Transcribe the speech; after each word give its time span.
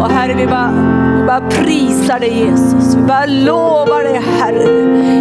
Och 0.00 0.10
Herre, 0.10 0.34
vi 0.34 0.46
bara, 0.46 0.70
vi 1.16 1.26
bara 1.26 1.40
prisar 1.40 2.20
dig 2.20 2.38
Jesus. 2.38 2.94
Vi 2.94 3.02
bara 3.02 3.26
lovar 3.26 4.02
dig 4.02 4.20
Herre. 4.38 4.66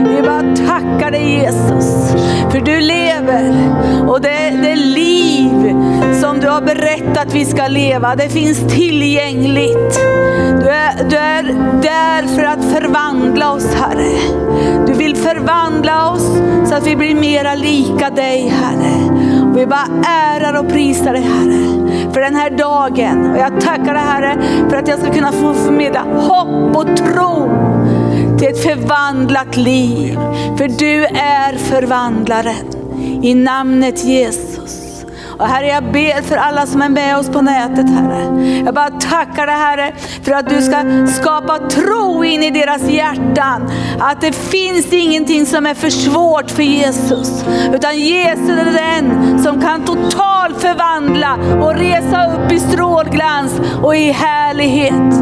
Vi 0.04 0.22
bara 0.22 0.42
tackar 0.68 0.83
tackar 0.94 1.12
dig 1.12 1.34
Jesus. 1.34 2.12
För 2.52 2.60
du 2.60 2.80
lever 2.80 3.54
och 4.10 4.22
det, 4.22 4.50
det 4.62 4.76
liv 4.76 5.76
som 6.22 6.40
du 6.40 6.48
har 6.48 6.62
berättat 6.62 7.28
att 7.28 7.34
vi 7.34 7.46
ska 7.46 7.68
leva, 7.68 8.16
det 8.16 8.30
finns 8.30 8.60
tillgängligt. 8.74 10.00
Du 10.62 10.70
är, 10.70 11.10
du 11.10 11.18
är 11.18 11.44
där 11.82 12.36
för 12.36 12.44
att 12.44 12.66
förvandla 12.66 13.54
oss 13.54 13.76
Herre. 13.76 14.18
Du 14.88 14.94
vill 14.94 15.16
förvandla 15.16 16.12
oss 16.12 16.28
så 16.70 16.76
att 16.76 16.88
vi 16.88 16.96
blir 16.96 17.16
mera 17.16 17.56
lika 17.56 18.10
dig 18.10 18.48
Herre. 18.48 19.10
Och 19.52 19.58
vi 19.58 19.66
bara 19.66 20.04
ärar 20.08 20.60
och 20.60 20.70
prisar 20.70 21.14
dig 21.14 21.22
Herre 21.22 21.90
för 22.14 22.22
den 22.22 22.36
här 22.36 22.50
dagen. 22.50 23.32
Och 23.32 23.38
jag 23.38 23.62
tackar 23.62 23.94
dig 23.94 24.04
Herre 24.04 24.38
för 24.70 24.78
att 24.78 24.88
jag 24.88 25.00
ska 25.00 25.14
kunna 25.14 25.32
få 25.32 25.54
förmedla 25.54 26.02
hopp 26.02 26.76
och 26.76 26.98
tro 26.98 27.73
till 28.44 28.52
ett 28.52 28.64
förvandlat 28.64 29.58
liv. 29.58 30.20
För 30.58 30.68
du 30.80 31.06
är 31.06 31.58
förvandlaren. 31.58 32.66
I 33.24 33.36
namnet 33.36 34.04
Jesus. 34.04 35.06
Och 35.40 35.48
Herre, 35.48 35.68
jag 35.68 35.84
ber 35.84 36.22
för 36.22 36.36
alla 36.36 36.66
som 36.66 36.82
är 36.82 36.90
med 36.90 37.18
oss 37.18 37.30
på 37.30 37.42
nätet, 37.42 37.90
Herre. 37.90 38.62
Jag 38.66 38.74
bara 38.74 38.90
tackar 38.90 39.48
dig 39.48 39.56
Herre 39.56 39.94
för 40.24 40.32
att 40.32 40.50
du 40.50 40.62
ska 40.62 41.08
skapa 41.08 41.58
tro 41.58 42.24
in 42.24 42.44
i 42.44 42.52
deras 42.52 42.90
hjärtan. 42.90 43.72
Att 44.00 44.22
det 44.22 44.36
finns 44.36 44.94
ingenting 44.94 45.46
som 45.46 45.66
är 45.66 45.74
för 45.74 45.90
svårt 45.90 46.52
för 46.52 46.64
Jesus. 46.64 47.46
Utan 47.74 48.00
Jesus 48.00 48.50
är 48.50 48.96
den 48.96 49.40
som 49.44 49.62
kan 49.62 49.86
totalt 49.86 50.62
förvandla 50.62 51.38
och 51.62 51.76
resa 51.76 52.34
upp 52.34 52.52
i 52.52 52.60
strålglans 52.60 53.62
och 53.84 53.96
i 53.96 54.12
härlighet. 54.12 55.14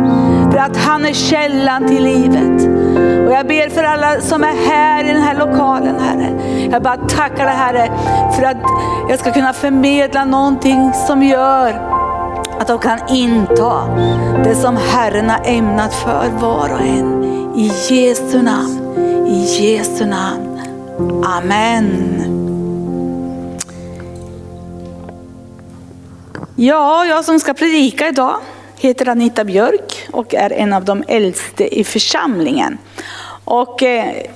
För 0.52 0.58
att 0.58 0.78
han 0.78 1.06
är 1.06 1.14
källan 1.14 1.88
till 1.88 2.04
livet. 2.04 2.68
Och 3.28 3.32
jag 3.34 3.48
ber 3.48 3.70
för 3.70 3.84
alla 3.84 4.22
som 4.22 4.44
är 4.44 4.68
här 4.68 5.04
i 5.04 5.08
den 5.08 5.22
här 5.22 5.36
lokalen 5.36 6.00
Herre. 6.00 6.30
Jag 6.72 6.84
bara 6.84 6.98
tackar 6.98 7.46
dig 7.46 7.56
Herre 7.56 7.92
för 8.36 8.44
att 8.44 8.58
jag 9.10 9.20
ska 9.20 9.32
kunna 9.32 9.54
förmedla 9.54 10.26
någonting 10.26 10.94
som 11.08 11.24
gör 11.24 11.70
att 12.60 12.68
de 12.68 12.80
kan 12.80 13.00
inta 13.10 13.88
det 14.44 14.56
som 14.56 14.78
Herren 14.78 15.30
har 15.30 15.42
ämnat 15.46 15.94
för 15.94 16.30
var 16.30 16.74
och 16.74 16.82
en. 16.82 17.24
I 17.56 17.72
Jesu 17.90 18.42
namn, 18.42 18.98
i 19.28 19.62
Jesu 19.62 20.06
namn. 20.06 20.62
Amen. 21.26 22.18
Ja, 26.56 27.06
jag 27.06 27.26
som 27.26 27.40
ska 27.40 27.54
predika 27.54 28.08
idag 28.08 28.36
heter 28.78 29.10
Anita 29.10 29.44
Björk 29.44 30.01
och 30.12 30.34
är 30.34 30.54
en 30.54 30.74
av 30.74 30.86
de 30.86 31.04
äldste 31.08 31.80
i 31.80 31.84
församlingen. 31.84 32.78
Och 33.46 33.84
eh, 33.84 34.28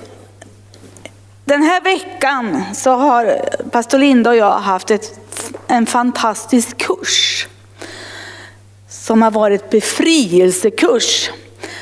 den 1.44 1.62
här 1.62 1.80
veckan 1.80 2.62
så 2.74 2.90
har 2.90 3.40
pastor 3.70 3.98
Linda 3.98 4.30
och 4.30 4.36
jag 4.36 4.58
haft 4.58 4.90
ett, 4.90 5.20
en 5.66 5.86
fantastisk 5.86 6.78
kurs. 6.78 7.46
Som 8.88 9.22
har 9.22 9.30
varit 9.30 9.70
befrielsekurs. 9.70 11.30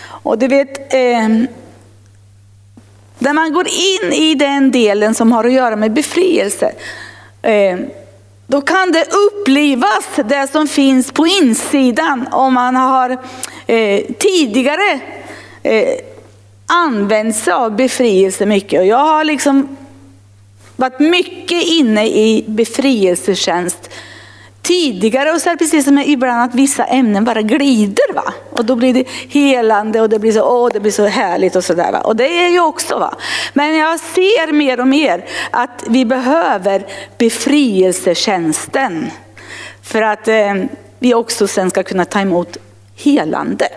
Och 0.06 0.38
du 0.38 0.48
vet, 0.48 0.94
eh, 0.94 1.28
när 3.18 3.32
man 3.32 3.52
går 3.52 3.66
in 3.66 4.12
i 4.12 4.34
den 4.34 4.70
delen 4.70 5.14
som 5.14 5.32
har 5.32 5.44
att 5.44 5.52
göra 5.52 5.76
med 5.76 5.92
befrielse. 5.92 6.72
Eh, 7.42 7.78
då 8.46 8.60
kan 8.60 8.92
det 8.92 9.06
upplivas, 9.12 10.08
det 10.24 10.48
som 10.52 10.68
finns 10.68 11.12
på 11.12 11.26
insidan 11.26 12.28
om 12.32 12.54
man 12.54 12.76
har 12.76 13.10
eh, 13.66 14.04
tidigare 14.18 15.00
eh, 15.62 15.98
använt 16.66 17.36
sig 17.36 17.52
av 17.52 17.76
befrielse 17.76 18.46
mycket. 18.46 18.80
Och 18.80 18.86
jag 18.86 19.04
har 19.04 19.24
liksom 19.24 19.76
varit 20.76 21.00
mycket 21.00 21.64
inne 21.64 22.06
i 22.06 22.44
befrielsetjänst 22.48 23.90
tidigare 24.64 25.32
och 25.32 25.40
så 25.40 25.48
är 25.48 25.52
det 25.52 25.58
precis 25.58 25.84
som 25.84 25.98
ibland 25.98 26.42
att 26.42 26.54
vissa 26.54 26.84
ämnen 26.84 27.24
bara 27.24 27.42
glider. 27.42 28.14
Va? 28.14 28.34
Och 28.50 28.64
då 28.64 28.76
blir 28.76 28.94
det 28.94 29.04
helande 29.28 30.00
och 30.00 30.08
det 30.08 30.18
blir 30.18 30.32
så, 30.32 30.42
åh, 30.42 30.68
det 30.72 30.80
blir 30.80 30.92
så 30.92 31.06
härligt 31.06 31.56
och 31.56 31.64
sådär. 31.64 32.06
Och 32.06 32.16
det 32.16 32.44
är 32.44 32.48
ju 32.48 32.60
också. 32.60 32.98
Va? 32.98 33.14
Men 33.52 33.76
jag 33.76 34.00
ser 34.00 34.52
mer 34.52 34.80
och 34.80 34.88
mer 34.88 35.24
att 35.50 35.84
vi 35.88 36.04
behöver 36.04 36.86
befrielsetjänsten. 37.18 39.10
För 39.82 40.02
att 40.02 40.28
eh, 40.28 40.54
vi 40.98 41.14
också 41.14 41.48
sen 41.48 41.70
ska 41.70 41.82
kunna 41.82 42.04
ta 42.04 42.20
emot 42.20 42.56
helande. 42.96 43.68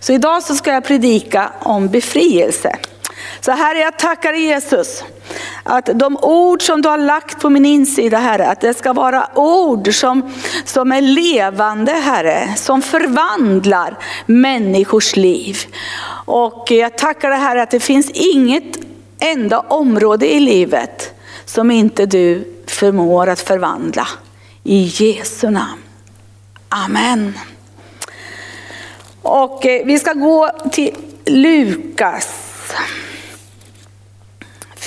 Så 0.00 0.12
idag 0.12 0.42
så 0.42 0.54
ska 0.54 0.72
jag 0.72 0.84
predika 0.84 1.52
om 1.60 1.88
befrielse. 1.88 2.76
Så 3.40 3.52
Herre, 3.52 3.78
jag 3.78 3.98
tackar 3.98 4.32
Jesus 4.32 5.04
att 5.62 5.90
de 5.94 6.16
ord 6.16 6.62
som 6.62 6.82
du 6.82 6.88
har 6.88 6.98
lagt 6.98 7.40
på 7.40 7.50
min 7.50 7.64
insida 7.64 8.18
Herre, 8.18 8.46
att 8.46 8.60
det 8.60 8.74
ska 8.74 8.92
vara 8.92 9.28
ord 9.34 9.94
som, 9.94 10.34
som 10.64 10.92
är 10.92 11.00
levande 11.00 11.92
Herre, 11.92 12.54
som 12.56 12.82
förvandlar 12.82 13.98
människors 14.26 15.16
liv. 15.16 15.58
Och 16.24 16.70
jag 16.70 16.98
tackar 16.98 17.30
dig 17.30 17.38
Herre 17.38 17.62
att 17.62 17.70
det 17.70 17.80
finns 17.80 18.10
inget 18.10 18.78
enda 19.18 19.60
område 19.60 20.34
i 20.34 20.40
livet 20.40 21.14
som 21.44 21.70
inte 21.70 22.06
du 22.06 22.54
förmår 22.66 23.26
att 23.26 23.40
förvandla. 23.40 24.08
I 24.64 24.82
Jesu 24.82 25.50
namn. 25.50 25.82
Amen. 26.68 27.38
Och 29.22 29.66
eh, 29.66 29.86
vi 29.86 29.98
ska 29.98 30.12
gå 30.12 30.50
till 30.72 30.96
Lukas 31.26 32.48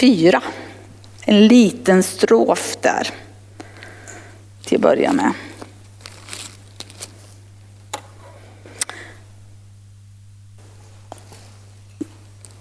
4. 0.01 0.41
En 1.25 1.47
liten 1.47 2.03
strof 2.03 2.77
där 2.81 3.07
till 4.65 4.77
att 4.77 4.81
börja 4.81 5.13
med. 5.13 5.31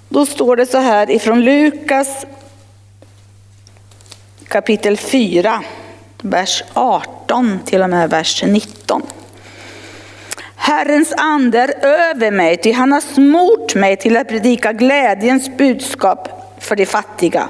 Då 0.08 0.26
står 0.26 0.56
det 0.56 0.66
så 0.66 0.78
här 0.78 1.10
ifrån 1.10 1.44
Lukas 1.44 2.26
kapitel 4.48 4.96
4, 4.96 5.62
vers 6.22 6.62
18 6.72 7.58
till 7.64 7.82
och 7.82 7.90
med 7.90 8.10
vers 8.10 8.44
19. 8.46 9.02
Herrens 10.56 11.12
ande 11.16 11.58
är 11.58 11.84
över 11.84 12.30
mig, 12.30 12.56
ty 12.56 12.72
han 12.72 12.92
har 12.92 13.00
smort 13.00 13.74
mig 13.74 13.96
till 13.96 14.16
att 14.16 14.28
predika 14.28 14.72
glädjens 14.72 15.56
budskap 15.56 16.39
för 16.60 16.76
de 16.76 16.86
fattiga. 16.86 17.48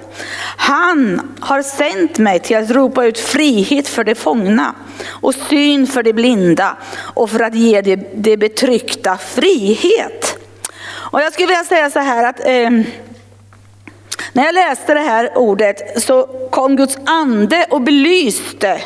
Han 0.57 1.21
har 1.41 1.63
sänt 1.63 2.19
mig 2.19 2.39
till 2.39 2.57
att 2.57 2.71
ropa 2.71 3.05
ut 3.05 3.19
frihet 3.19 3.89
för 3.89 4.05
de 4.05 4.15
fångna 4.15 4.75
och 5.09 5.35
syn 5.35 5.87
för 5.87 6.03
de 6.03 6.13
blinda 6.13 6.77
och 7.15 7.31
för 7.31 7.41
att 7.41 7.55
ge 7.55 7.81
de, 7.81 7.97
de 8.15 8.37
betryckta 8.37 9.17
frihet. 9.17 10.39
Och 11.13 11.21
jag 11.21 11.33
skulle 11.33 11.47
vilja 11.47 11.65
säga 11.65 11.91
så 11.91 11.99
här 11.99 12.25
att 12.25 12.41
eh, 12.41 12.71
när 14.33 14.45
jag 14.45 14.55
läste 14.55 14.95
det 14.95 15.01
här 15.01 15.39
ordet 15.39 16.03
så 16.03 16.27
kom 16.51 16.77
Guds 16.77 16.99
ande 17.07 17.67
och 17.71 17.81
belyste 17.83 18.81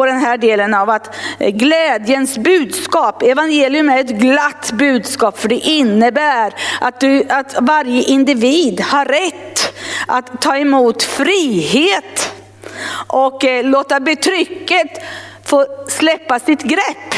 på 0.00 0.06
den 0.06 0.20
här 0.20 0.38
delen 0.38 0.74
av 0.74 0.90
att 0.90 1.16
eh, 1.38 1.50
glädjens 1.50 2.38
budskap, 2.38 3.22
evangelium 3.22 3.88
är 3.88 3.98
ett 3.98 4.10
glatt 4.10 4.72
budskap 4.72 5.38
för 5.38 5.48
det 5.48 5.58
innebär 5.58 6.54
att, 6.80 7.00
du, 7.00 7.24
att 7.28 7.56
varje 7.60 8.02
individ 8.02 8.80
har 8.80 9.04
rätt 9.04 9.74
att 10.06 10.42
ta 10.42 10.56
emot 10.56 11.02
frihet 11.02 12.32
och 13.06 13.44
eh, 13.44 13.64
låta 13.64 14.00
betrycket 14.00 15.02
få 15.44 15.66
släppa 15.88 16.38
sitt 16.38 16.62
grepp. 16.62 17.14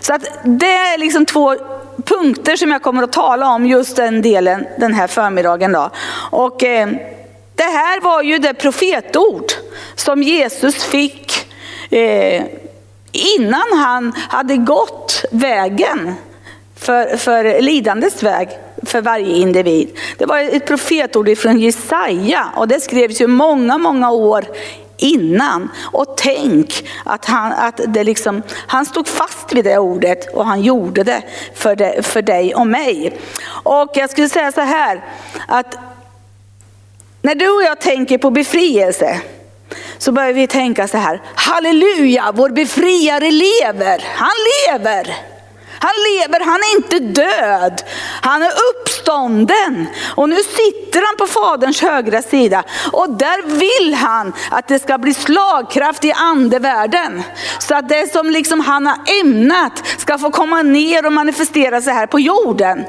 Så 0.00 0.14
att 0.14 0.22
det 0.44 0.72
är 0.72 0.98
liksom 0.98 1.26
två 1.26 1.56
punkter 2.04 2.56
som 2.56 2.70
jag 2.70 2.82
kommer 2.82 3.02
att 3.02 3.12
tala 3.12 3.48
om 3.48 3.66
just 3.66 3.96
den 3.96 4.22
delen 4.22 4.66
den 4.78 4.94
här 4.94 5.06
förmiddagen. 5.06 5.72
Då. 5.72 5.90
Och, 6.30 6.64
eh, 6.64 6.88
det 7.54 7.62
här 7.62 8.00
var 8.00 8.22
ju 8.22 8.38
det 8.38 8.54
profetord 8.54 9.52
som 9.94 10.22
Jesus 10.22 10.84
fick 10.84 11.39
eh, 11.90 12.44
innan 13.12 13.78
han 13.78 14.12
hade 14.28 14.56
gått 14.56 15.24
vägen 15.30 16.14
för, 16.76 17.16
för 17.16 17.62
lidandets 17.62 18.22
väg 18.22 18.48
för 18.82 19.00
varje 19.00 19.36
individ. 19.36 19.98
Det 20.18 20.26
var 20.26 20.38
ett 20.38 20.66
profetord 20.66 21.38
från 21.38 21.58
Jesaja 21.58 22.46
och 22.56 22.68
det 22.68 22.80
skrevs 22.80 23.20
ju 23.20 23.26
många, 23.26 23.78
många 23.78 24.10
år 24.10 24.44
innan. 24.96 25.68
Och 25.82 26.16
tänk 26.16 26.88
att 27.04 27.24
han, 27.24 27.52
att 27.52 27.80
det 27.86 28.04
liksom, 28.04 28.42
han 28.66 28.86
stod 28.86 29.08
fast 29.08 29.52
vid 29.52 29.64
det 29.64 29.78
ordet 29.78 30.34
och 30.34 30.46
han 30.46 30.62
gjorde 30.62 31.04
det 31.04 31.22
för, 31.54 31.76
det 31.76 32.06
för 32.06 32.22
dig 32.22 32.54
och 32.54 32.66
mig. 32.66 33.18
Och 33.62 33.90
jag 33.94 34.10
skulle 34.10 34.28
säga 34.28 34.52
så 34.52 34.60
här 34.60 35.04
att 35.48 35.78
när 37.22 37.34
du 37.34 37.50
och 37.50 37.62
jag 37.62 37.80
tänker 37.80 38.18
på 38.18 38.30
befrielse 38.30 39.20
så 39.98 40.12
börjar 40.12 40.32
vi 40.32 40.46
tänka 40.46 40.88
så 40.88 40.96
här, 40.96 41.22
halleluja, 41.34 42.32
vår 42.34 42.50
befriare 42.50 43.30
lever, 43.30 44.04
han 44.16 44.36
lever. 44.68 45.30
Han 45.82 45.92
lever, 46.12 46.40
han 46.44 46.60
är 46.60 46.76
inte 46.76 46.98
död. 46.98 47.82
Han 48.20 48.42
är 48.42 48.52
uppstånden. 48.70 49.86
Och 50.14 50.28
nu 50.28 50.36
sitter 50.36 51.06
han 51.06 51.16
på 51.18 51.26
faderns 51.26 51.82
högra 51.82 52.22
sida. 52.22 52.62
Och 52.92 53.10
där 53.10 53.42
vill 53.46 53.94
han 53.94 54.32
att 54.50 54.68
det 54.68 54.78
ska 54.78 54.98
bli 54.98 55.14
slagkraft 55.14 56.04
i 56.04 56.12
andevärlden. 56.12 57.22
Så 57.58 57.74
att 57.74 57.88
det 57.88 58.12
som 58.12 58.30
liksom 58.30 58.60
han 58.60 58.86
har 58.86 58.98
ämnat 59.20 59.86
ska 59.98 60.18
få 60.18 60.30
komma 60.30 60.62
ner 60.62 61.06
och 61.06 61.12
manifestera 61.12 61.80
sig 61.80 61.92
här 61.92 62.06
på 62.06 62.20
jorden. 62.20 62.84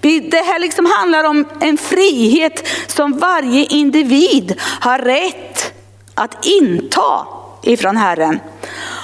Det 0.00 0.46
här 0.46 0.58
liksom 0.58 0.86
handlar 0.86 1.24
om 1.24 1.48
en 1.60 1.78
frihet 1.78 2.68
som 2.86 3.18
varje 3.18 3.64
individ 3.64 4.60
har 4.80 4.98
rätt 4.98 5.75
att 6.16 6.44
inta 6.44 7.26
ifrån 7.62 7.96
Herren. 7.96 8.40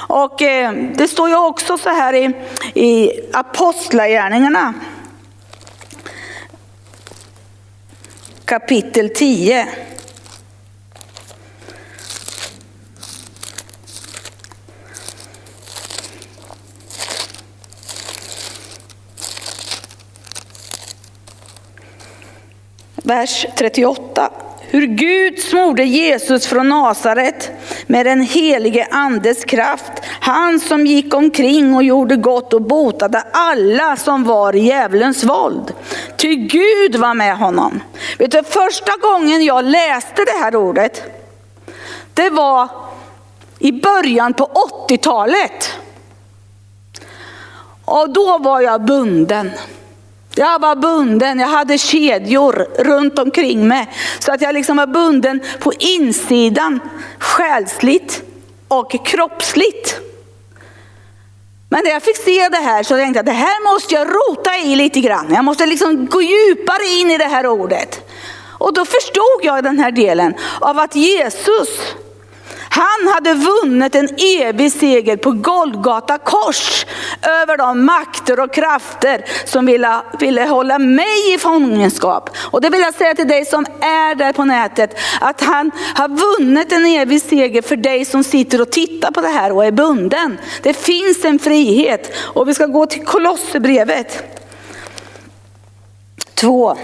Och 0.08 0.42
eh, 0.42 0.72
det 0.94 1.08
står 1.08 1.28
ju 1.28 1.36
också 1.36 1.78
så 1.78 1.88
här 1.88 2.12
i, 2.14 2.34
i 2.74 3.10
Apostlagärningarna 3.32 4.74
kapitel 8.44 9.08
10. 9.08 9.68
Vers 22.96 23.46
38 23.56 24.31
hur 24.72 24.86
Gud 24.86 25.38
smorde 25.38 25.84
Jesus 25.84 26.46
från 26.46 26.68
Nasaret 26.68 27.50
med 27.86 28.06
den 28.06 28.20
helige 28.20 28.88
andes 28.90 29.44
kraft. 29.44 29.92
Han 30.20 30.60
som 30.60 30.86
gick 30.86 31.14
omkring 31.14 31.74
och 31.74 31.82
gjorde 31.82 32.16
gott 32.16 32.52
och 32.52 32.62
botade 32.62 33.22
alla 33.32 33.96
som 33.96 34.24
var 34.24 34.56
i 34.56 34.60
djävulens 34.60 35.24
våld. 35.24 35.72
Ty 36.16 36.34
Gud 36.34 36.96
var 36.96 37.14
med 37.14 37.36
honom. 37.36 37.80
Vet 38.18 38.30
du, 38.30 38.42
första 38.42 38.92
gången 39.00 39.44
jag 39.44 39.64
läste 39.64 40.24
det 40.24 40.44
här 40.44 40.56
ordet, 40.56 41.02
det 42.14 42.30
var 42.30 42.68
i 43.58 43.72
början 43.72 44.34
på 44.34 44.50
80-talet. 44.88 45.72
Och 47.84 48.10
då 48.10 48.38
var 48.38 48.60
jag 48.60 48.84
bunden. 48.84 49.50
Jag 50.34 50.60
var 50.60 50.76
bunden, 50.76 51.38
jag 51.38 51.48
hade 51.48 51.78
kedjor 51.78 52.66
runt 52.78 53.18
omkring 53.18 53.68
mig. 53.68 53.88
Så 54.18 54.32
att 54.32 54.42
jag 54.42 54.54
liksom 54.54 54.76
var 54.76 54.86
bunden 54.86 55.40
på 55.60 55.72
insidan, 55.78 56.80
själsligt 57.18 58.22
och 58.68 59.06
kroppsligt. 59.06 60.00
Men 61.68 61.84
när 61.84 61.90
jag 61.90 62.02
fick 62.02 62.16
se 62.16 62.48
det 62.48 62.56
här 62.56 62.82
så 62.82 62.96
tänkte 62.96 63.18
jag 63.18 63.22
att 63.22 63.26
det 63.26 63.32
här 63.32 63.72
måste 63.72 63.94
jag 63.94 64.08
rota 64.08 64.56
i 64.56 64.76
lite 64.76 65.00
grann. 65.00 65.34
Jag 65.34 65.44
måste 65.44 65.66
liksom 65.66 66.06
gå 66.06 66.22
djupare 66.22 66.84
in 67.00 67.10
i 67.10 67.18
det 67.18 67.24
här 67.24 67.46
ordet. 67.46 68.10
Och 68.58 68.74
då 68.74 68.84
förstod 68.84 69.40
jag 69.42 69.64
den 69.64 69.78
här 69.78 69.90
delen 69.90 70.34
av 70.60 70.78
att 70.78 70.94
Jesus 70.94 71.68
han 72.74 73.12
hade 73.14 73.34
vunnit 73.34 73.94
en 73.94 74.08
evig 74.18 74.72
seger 74.72 75.16
på 75.16 75.30
Golgata 75.30 76.18
kors 76.18 76.86
över 77.22 77.56
de 77.56 77.84
makter 77.84 78.40
och 78.40 78.54
krafter 78.54 79.24
som 79.44 79.66
ville, 79.66 80.00
ville 80.20 80.42
hålla 80.42 80.78
mig 80.78 81.34
i 81.34 81.38
fångenskap. 81.38 82.30
Och 82.38 82.60
det 82.60 82.70
vill 82.70 82.80
jag 82.80 82.94
säga 82.94 83.14
till 83.14 83.28
dig 83.28 83.44
som 83.44 83.66
är 83.80 84.14
där 84.14 84.32
på 84.32 84.44
nätet, 84.44 84.98
att 85.20 85.40
han 85.40 85.70
har 85.94 86.08
vunnit 86.08 86.72
en 86.72 86.86
evig 86.86 87.22
seger 87.22 87.62
för 87.62 87.76
dig 87.76 88.04
som 88.04 88.24
sitter 88.24 88.60
och 88.60 88.72
tittar 88.72 89.10
på 89.10 89.20
det 89.20 89.28
här 89.28 89.52
och 89.52 89.64
är 89.64 89.72
bunden. 89.72 90.38
Det 90.62 90.74
finns 90.74 91.24
en 91.24 91.38
frihet 91.38 92.12
och 92.16 92.48
vi 92.48 92.54
ska 92.54 92.66
gå 92.66 92.86
till 92.86 93.04
Kolosserbrevet 93.04 94.38
2. 96.34 96.76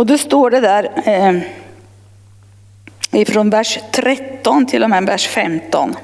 Och 0.00 0.06
då 0.06 0.18
står 0.18 0.50
det 0.50 0.60
där 0.60 0.90
eh, 1.04 1.42
ifrån 3.20 3.50
vers 3.50 3.78
13 3.92 4.66
till 4.66 4.82
och 4.82 4.90
med 4.90 5.06
vers 5.06 5.28
15. 5.28 5.96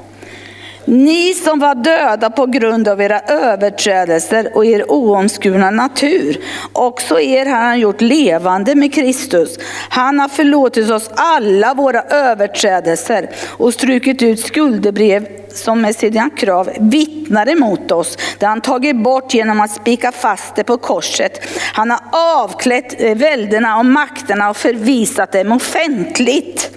Ni 0.88 1.34
som 1.34 1.58
var 1.58 1.74
döda 1.74 2.30
på 2.30 2.46
grund 2.46 2.88
av 2.88 3.00
era 3.00 3.20
överträdelser 3.20 4.50
och 4.54 4.64
er 4.64 4.90
oomskurna 4.90 5.70
natur, 5.70 6.36
också 6.72 7.20
er 7.20 7.46
har 7.46 7.60
han 7.60 7.80
gjort 7.80 8.00
levande 8.00 8.74
med 8.74 8.94
Kristus. 8.94 9.58
Han 9.88 10.20
har 10.20 10.28
förlåtit 10.28 10.90
oss 10.90 11.10
alla 11.14 11.74
våra 11.74 12.02
överträdelser 12.02 13.30
och 13.46 13.74
strukit 13.74 14.22
ut 14.22 14.40
skuldebrev 14.40 15.26
som 15.54 15.80
med 15.80 15.96
sina 15.96 16.30
krav 16.30 16.70
vittnar 16.80 17.48
emot 17.48 17.92
oss. 17.92 18.18
Det 18.38 18.46
har 18.46 18.50
han 18.50 18.60
tagit 18.60 18.96
bort 18.96 19.34
genom 19.34 19.60
att 19.60 19.70
spika 19.70 20.12
fast 20.12 20.54
det 20.56 20.64
på 20.64 20.76
korset. 20.76 21.40
Han 21.72 21.90
har 21.90 22.00
avklätt 22.12 22.94
eh, 22.98 23.16
välderna 23.16 23.78
och 23.78 23.86
makterna 23.86 24.50
och 24.50 24.56
förvisat 24.56 25.32
dem 25.32 25.52
offentligt 25.52 26.75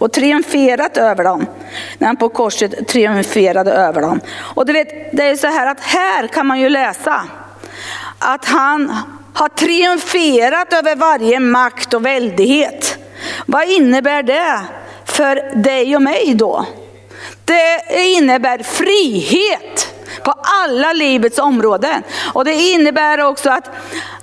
och 0.00 0.12
triumferat 0.12 0.96
över 0.96 1.24
dem. 1.24 1.46
När 1.98 2.06
han 2.06 2.16
på 2.16 2.28
korset 2.28 2.88
triumferade 2.88 3.72
över 3.72 4.02
dem. 4.02 4.20
Och 4.54 4.66
du 4.66 4.72
vet, 4.72 5.12
det 5.12 5.22
är 5.22 5.36
så 5.36 5.46
här 5.46 5.66
att 5.66 5.80
här 5.80 6.26
kan 6.26 6.46
man 6.46 6.60
ju 6.60 6.68
läsa 6.68 7.22
att 8.18 8.44
han 8.44 8.96
har 9.34 9.48
triumferat 9.48 10.72
över 10.72 10.96
varje 10.96 11.40
makt 11.40 11.94
och 11.94 12.06
väldighet. 12.06 12.98
Vad 13.46 13.68
innebär 13.68 14.22
det 14.22 14.60
för 15.04 15.62
dig 15.62 15.96
och 15.96 16.02
mig 16.02 16.34
då? 16.34 16.66
Det 17.44 17.82
innebär 18.00 18.62
frihet 18.62 19.94
på 20.24 20.34
alla 20.64 20.92
livets 20.92 21.38
områden. 21.38 22.02
Och 22.34 22.44
det 22.44 22.54
innebär 22.54 23.20
också 23.20 23.50
att, 23.50 23.70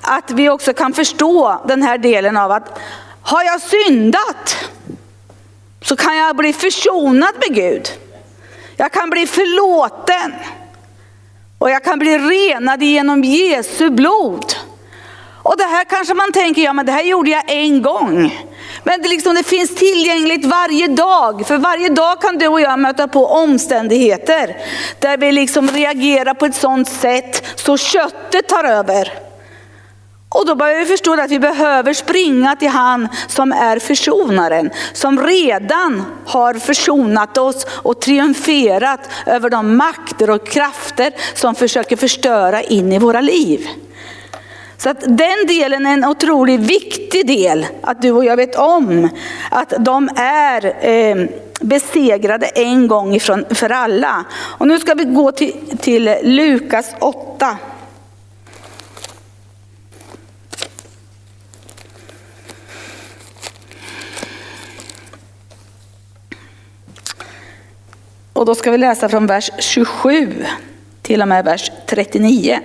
att 0.02 0.32
vi 0.32 0.50
också 0.50 0.74
kan 0.74 0.94
förstå 0.94 1.62
den 1.68 1.84
här 1.84 1.98
delen 1.98 2.38
av 2.38 2.52
att 2.52 2.80
har 3.22 3.44
jag 3.44 3.62
syndat 3.62 4.70
så 5.88 5.96
kan 5.96 6.18
jag 6.18 6.36
bli 6.36 6.54
försonad 6.54 7.34
med 7.36 7.56
Gud. 7.56 7.90
Jag 8.78 8.92
kan 8.92 9.10
bli 9.10 9.28
förlåten. 9.28 10.34
Och 11.60 11.70
jag 11.70 11.84
kan 11.84 12.00
bli 12.00 12.18
renad 12.18 12.84
genom 12.84 13.24
Jesu 13.24 13.90
blod. 13.90 14.54
Och 15.44 15.58
det 15.58 15.64
här 15.64 15.84
kanske 15.84 16.14
man 16.14 16.32
tänker, 16.32 16.62
ja 16.62 16.74
men 16.74 16.86
det 16.86 16.92
här 16.92 17.04
gjorde 17.04 17.30
jag 17.30 17.44
en 17.48 17.82
gång. 17.82 18.46
Men 18.84 19.02
det, 19.02 19.08
liksom, 19.08 19.36
det 19.36 19.44
finns 19.44 19.76
tillgängligt 19.76 20.46
varje 20.46 20.88
dag. 20.88 21.48
För 21.48 21.58
varje 21.58 21.90
dag 21.90 22.22
kan 22.22 22.38
du 22.38 22.48
och 22.48 22.62
jag 22.62 22.80
möta 22.80 23.08
på 23.08 23.26
omständigheter 23.26 24.58
där 25.00 25.18
vi 25.18 25.32
liksom 25.32 25.70
reagerar 25.70 26.34
på 26.34 26.46
ett 26.46 26.56
sådant 26.56 26.90
sätt 26.90 27.44
så 27.56 27.78
köttet 27.78 28.48
tar 28.48 28.64
över. 28.64 29.27
Och 30.30 30.46
då 30.46 30.56
börjar 30.56 30.80
vi 30.80 30.86
förstå 30.86 31.22
att 31.22 31.32
vi 31.32 31.40
behöver 31.40 31.94
springa 31.94 32.56
till 32.56 32.70
han 32.70 33.08
som 33.28 33.52
är 33.52 33.80
försonaren, 33.80 34.70
som 34.94 35.20
redan 35.20 36.04
har 36.26 36.54
försonat 36.54 37.38
oss 37.38 37.66
och 37.70 38.02
triumferat 38.02 39.10
över 39.26 39.50
de 39.50 39.78
makter 39.78 40.30
och 40.30 40.48
krafter 40.48 41.14
som 41.34 41.56
försöker 41.56 41.96
förstöra 41.96 42.62
in 42.62 42.94
i 42.94 43.00
våra 43.00 43.22
liv. 43.22 43.68
Så 44.78 44.90
att 44.90 45.02
den 45.02 45.48
delen 45.48 45.86
är 45.86 45.94
en 45.94 46.06
otroligt 46.06 46.62
viktig 46.62 47.28
del, 47.28 47.66
att 47.82 48.02
du 48.02 48.12
och 48.12 48.26
jag 48.26 48.36
vet 48.36 48.56
om 48.56 49.10
att 49.52 49.74
de 49.80 50.10
är 50.16 50.90
eh, 50.90 51.28
besegrade 51.62 52.46
en 52.46 52.88
gång 52.88 53.16
ifrån, 53.16 53.46
för 53.50 53.70
alla. 53.70 54.26
Och 54.34 54.68
nu 54.68 54.80
ska 54.80 54.94
vi 54.94 55.04
gå 55.04 55.32
till, 55.32 55.54
till 55.80 56.16
Lukas 56.24 56.96
8. 57.00 57.58
Och 68.38 68.46
då 68.46 68.56
ska 68.56 68.72
vi 68.72 68.78
läsa 68.78 69.10
från 69.10 69.26
vers 69.26 69.52
27 69.60 70.46
till 71.02 71.22
och 71.22 71.28
med 71.28 71.46
vers 71.46 71.72
39. 71.86 72.60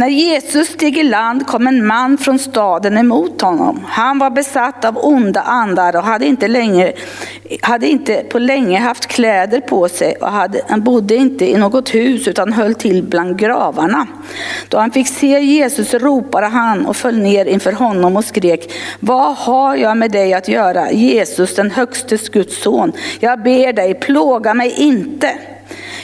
När 0.00 0.08
Jesus 0.08 0.68
steg 0.68 0.98
i 0.98 1.02
land 1.02 1.46
kom 1.46 1.66
en 1.66 1.86
man 1.86 2.18
från 2.18 2.38
staden 2.38 2.98
emot 2.98 3.40
honom. 3.42 3.86
Han 3.88 4.18
var 4.18 4.30
besatt 4.30 4.84
av 4.84 4.98
onda 4.98 5.40
andar 5.40 5.96
och 5.96 6.02
hade 6.02 6.26
inte, 6.26 6.48
länge, 6.48 6.92
hade 7.60 7.88
inte 7.88 8.14
på 8.14 8.38
länge 8.38 8.78
haft 8.78 9.06
kläder 9.06 9.60
på 9.60 9.88
sig 9.88 10.16
och 10.20 10.28
hade, 10.28 10.60
han 10.68 10.82
bodde 10.82 11.16
inte 11.16 11.50
i 11.50 11.56
något 11.56 11.94
hus 11.94 12.28
utan 12.28 12.52
höll 12.52 12.74
till 12.74 13.02
bland 13.02 13.38
gravarna. 13.38 14.06
Då 14.68 14.78
han 14.78 14.90
fick 14.90 15.08
se 15.08 15.40
Jesus 15.40 15.94
ropade 15.94 16.46
han 16.46 16.86
och 16.86 16.96
föll 16.96 17.18
ner 17.18 17.44
inför 17.44 17.72
honom 17.72 18.16
och 18.16 18.24
skrek, 18.24 18.72
vad 19.00 19.36
har 19.36 19.76
jag 19.76 19.96
med 19.96 20.10
dig 20.10 20.34
att 20.34 20.48
göra, 20.48 20.90
Jesus 20.90 21.54
den 21.54 21.70
högstes 21.70 22.28
Guds 22.28 22.62
son? 22.62 22.92
Jag 23.20 23.42
ber 23.42 23.72
dig, 23.72 23.94
plåga 23.94 24.54
mig 24.54 24.74
inte. 24.76 25.38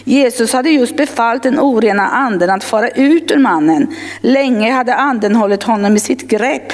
Jesus 0.04 0.52
hade 0.52 0.70
just 0.70 0.96
befallt 0.96 1.42
den 1.42 1.58
orena 1.58 2.08
anden 2.08 2.50
att 2.50 2.64
fara 2.64 2.88
ut 2.88 3.30
ur 3.30 3.38
mannen. 3.38 3.86
Länge 4.20 4.72
hade 4.72 4.94
anden 4.94 5.36
hållit 5.36 5.62
honom 5.62 5.96
i 5.96 6.00
sitt 6.00 6.28
grepp. 6.28 6.72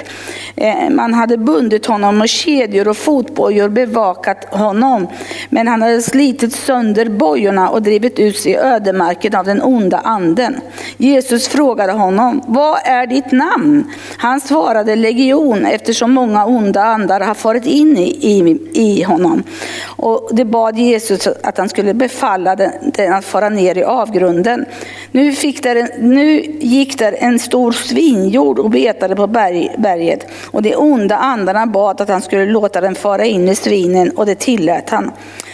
Eh, 0.56 0.90
man 0.90 1.14
hade 1.14 1.36
bundit 1.36 1.86
honom 1.86 2.18
med 2.18 2.28
kedjor 2.28 2.88
och 2.88 2.96
fotbojor 2.96 3.68
bevakat 3.68 4.54
honom. 4.54 5.06
Men 5.50 5.68
han 5.68 5.82
hade 5.82 6.02
slitit 6.02 6.52
sönder 6.52 7.08
bojorna 7.08 7.68
och 7.68 7.82
drivit 7.82 8.18
ut 8.18 8.36
sig 8.36 8.52
i 8.52 8.56
ödemarken 8.56 9.34
av 9.34 9.44
den 9.44 9.62
onda 9.62 9.98
anden. 9.98 10.60
Jesus 10.96 11.48
frågade 11.48 11.92
honom, 11.92 12.42
vad 12.46 12.78
är 12.84 13.06
ditt 13.06 13.32
namn? 13.32 13.90
Han 14.16 14.40
svarade 14.40 14.96
legion 14.96 15.66
eftersom 15.66 16.12
många 16.12 16.46
onda 16.46 16.84
andar 16.84 17.20
har 17.20 17.34
farit 17.34 17.66
in 17.66 17.96
i, 17.96 18.08
i, 18.20 18.58
i 18.72 19.02
honom. 19.02 19.42
Och 19.86 20.30
det 20.32 20.44
bad 20.44 20.78
Jesus 20.78 21.26
att 21.26 21.58
han 21.58 21.68
skulle 21.68 21.94
befalla 21.94 22.56
den, 22.56 22.72
den 22.94 23.12
att 23.12 23.24
fara 23.24 23.48
ner 23.48 23.78
i 23.78 23.84
avgrunden. 23.84 24.64
Nu, 25.10 25.32
fick 25.32 25.62
där, 25.62 25.88
nu 25.98 26.40
gick 26.60 26.98
där 26.98 27.16
en 27.18 27.38
stor 27.38 27.72
svinjord 27.72 28.58
och 28.58 28.70
betade 28.70 29.16
på 29.16 29.26
berg, 29.26 29.74
berget. 29.78 30.26
Och 30.50 30.62
de 30.62 30.76
onda 30.76 31.16
andarna 31.16 31.66
bad 31.66 32.00
att 32.00 32.08
han 32.08 32.22
skulle 32.22 32.46
låta 32.46 32.80
den 32.80 32.94
fara 32.94 33.24
in 33.24 33.48
i 33.48 33.54
svinen 33.54 34.10
och 34.10 34.26
det 34.26 34.34
tillät 34.34 34.90
han. 34.90 35.10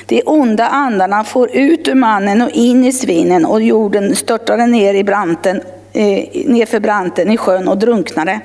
De 0.07 0.23
onda 0.27 0.67
andarna 0.67 1.25
får 1.25 1.57
ut 1.57 1.89
ur 1.89 1.95
mannen 1.95 2.43
och 2.43 2.51
in 2.51 2.85
i 2.85 2.93
svinen 2.93 3.47
och 3.47 3.63
jorden 3.63 4.17
störtade 4.17 4.67
ner 4.67 4.95
i 4.95 5.05
branten 5.05 5.61
eh, 5.93 6.25
nerför 6.47 6.81
branten 6.81 7.31
i 7.31 7.37
sjön 7.37 7.69
och 7.69 7.79
drunknade. 7.79 8.41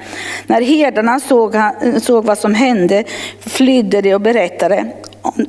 När 0.47 0.61
herdarna 0.61 1.19
såg, 1.19 1.55
såg 2.01 2.25
vad 2.25 2.37
som 2.37 2.53
hände 2.53 3.03
flydde 3.39 4.01
de 4.01 4.13
och 4.13 4.21
berättade 4.21 4.85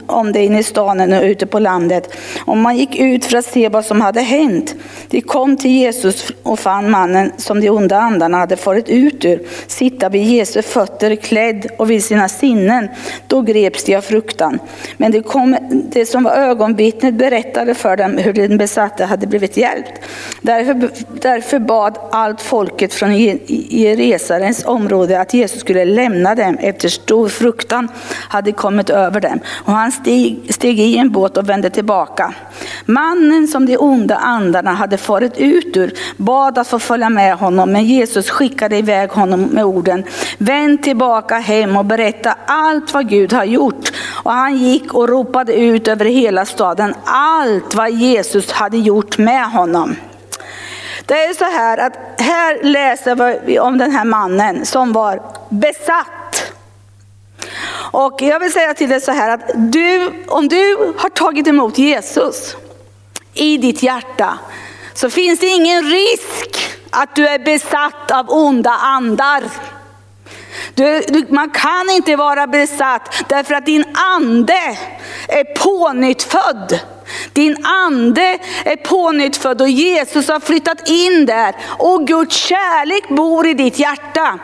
om 0.06 0.32
det 0.32 0.44
inne 0.44 0.58
i 0.58 0.62
staden 0.62 1.12
och 1.12 1.22
ute 1.22 1.46
på 1.46 1.58
landet. 1.58 2.14
Och 2.44 2.56
man 2.56 2.76
gick 2.76 2.96
ut 2.96 3.24
för 3.24 3.38
att 3.38 3.44
se 3.44 3.68
vad 3.68 3.84
som 3.84 4.00
hade 4.00 4.20
hänt. 4.20 4.74
De 5.08 5.20
kom 5.20 5.56
till 5.56 5.70
Jesus 5.70 6.32
och 6.42 6.58
fann 6.58 6.90
mannen 6.90 7.32
som 7.36 7.60
de 7.60 7.70
onda 7.70 7.98
andarna 7.98 8.38
hade 8.38 8.56
farit 8.56 8.88
ut 8.88 9.24
ur, 9.24 9.42
sitta 9.66 10.08
vid 10.08 10.22
Jesu 10.22 10.62
fötter 10.62 11.16
klädd 11.16 11.66
och 11.78 11.90
vid 11.90 12.04
sina 12.04 12.28
sinnen. 12.28 12.88
Då 13.26 13.42
greps 13.42 13.84
de 13.84 13.96
av 13.96 14.00
fruktan. 14.00 14.58
Men 14.96 15.12
det, 15.12 15.22
kom, 15.22 15.56
det 15.92 16.06
som 16.06 16.24
var 16.24 16.32
ögonvittnet 16.32 17.14
berättade 17.14 17.74
för 17.74 17.96
dem 17.96 18.18
hur 18.18 18.32
den 18.32 18.58
besatte 18.58 19.04
hade 19.04 19.26
blivit 19.26 19.56
hjälpt. 19.56 19.92
Därför, 20.40 20.90
därför 21.20 21.58
bad 21.58 21.98
allt 22.10 22.40
folket 22.40 22.94
från 22.94 23.14
Jerusalens 23.68 24.64
område 24.64 25.20
att 25.20 25.34
Jesus 25.34 25.60
skulle 25.60 25.84
lämna 25.84 26.34
dem 26.34 26.58
efter 26.60 26.88
stor 26.88 27.28
fruktan 27.28 27.88
hade 28.28 28.52
kommit 28.52 28.90
över 28.90 29.20
dem 29.20 29.40
och 29.64 29.72
han 29.72 29.92
steg, 29.92 30.54
steg 30.54 30.80
i 30.80 30.98
en 30.98 31.10
båt 31.10 31.36
och 31.36 31.48
vände 31.48 31.70
tillbaka. 31.70 32.34
Mannen 32.84 33.48
som 33.48 33.66
de 33.66 33.76
onda 33.76 34.16
andarna 34.16 34.74
hade 34.74 34.96
farit 34.96 35.38
ut 35.38 35.76
ur 35.76 35.92
bad 36.16 36.58
att 36.58 36.68
få 36.68 36.78
följa 36.78 37.08
med 37.08 37.36
honom, 37.36 37.72
men 37.72 37.84
Jesus 37.84 38.30
skickade 38.30 38.76
iväg 38.76 39.10
honom 39.10 39.40
med 39.40 39.64
orden, 39.64 40.04
vänd 40.38 40.82
tillbaka 40.82 41.38
hem 41.38 41.76
och 41.76 41.84
berätta 41.84 42.34
allt 42.46 42.94
vad 42.94 43.08
Gud 43.08 43.32
har 43.32 43.44
gjort. 43.44 43.92
Och 44.24 44.32
han 44.32 44.56
gick 44.56 44.94
och 44.94 45.08
ropade 45.08 45.54
ut 45.54 45.88
över 45.88 46.04
hela 46.04 46.44
staden 46.44 46.94
allt 47.04 47.74
vad 47.74 47.90
Jesus 47.90 48.52
hade 48.52 48.78
gjort 48.78 49.18
med 49.18 49.50
honom. 49.50 49.96
Det 51.06 51.14
är 51.24 51.34
så 51.34 51.44
här 51.44 51.78
att 51.78 52.20
här 52.20 52.62
läser 52.62 53.46
vi 53.46 53.58
om 53.58 53.78
den 53.78 53.90
här 53.90 54.04
mannen 54.04 54.66
som 54.66 54.92
var 54.92 55.20
besatt 55.48 56.23
och 57.94 58.22
jag 58.22 58.40
vill 58.40 58.52
säga 58.52 58.74
till 58.74 58.88
dig 58.88 59.00
så 59.00 59.12
här 59.12 59.30
att 59.30 59.50
du, 59.54 60.12
om 60.28 60.48
du 60.48 60.94
har 60.98 61.08
tagit 61.08 61.46
emot 61.46 61.78
Jesus 61.78 62.56
i 63.34 63.56
ditt 63.56 63.82
hjärta 63.82 64.38
så 64.94 65.10
finns 65.10 65.40
det 65.40 65.46
ingen 65.46 65.84
risk 65.84 66.78
att 66.90 67.16
du 67.16 67.28
är 67.28 67.38
besatt 67.38 68.10
av 68.10 68.30
onda 68.30 68.70
andar. 68.70 69.42
Du, 70.74 71.00
du, 71.08 71.26
man 71.28 71.50
kan 71.50 71.90
inte 71.90 72.16
vara 72.16 72.46
besatt 72.46 73.24
därför 73.28 73.54
att 73.54 73.66
din 73.66 73.84
ande 74.16 74.78
är 75.28 75.44
pånyttfödd. 75.44 76.80
Din 77.32 77.66
ande 77.66 78.38
är 78.64 78.76
pånyttfödd 78.76 79.60
och 79.60 79.68
Jesus 79.68 80.28
har 80.28 80.40
flyttat 80.40 80.88
in 80.88 81.26
där 81.26 81.54
och 81.78 82.06
Guds 82.06 82.36
kärlek 82.36 83.08
bor 83.08 83.46
i 83.46 83.54
ditt 83.54 83.78
hjärta. 83.78 84.38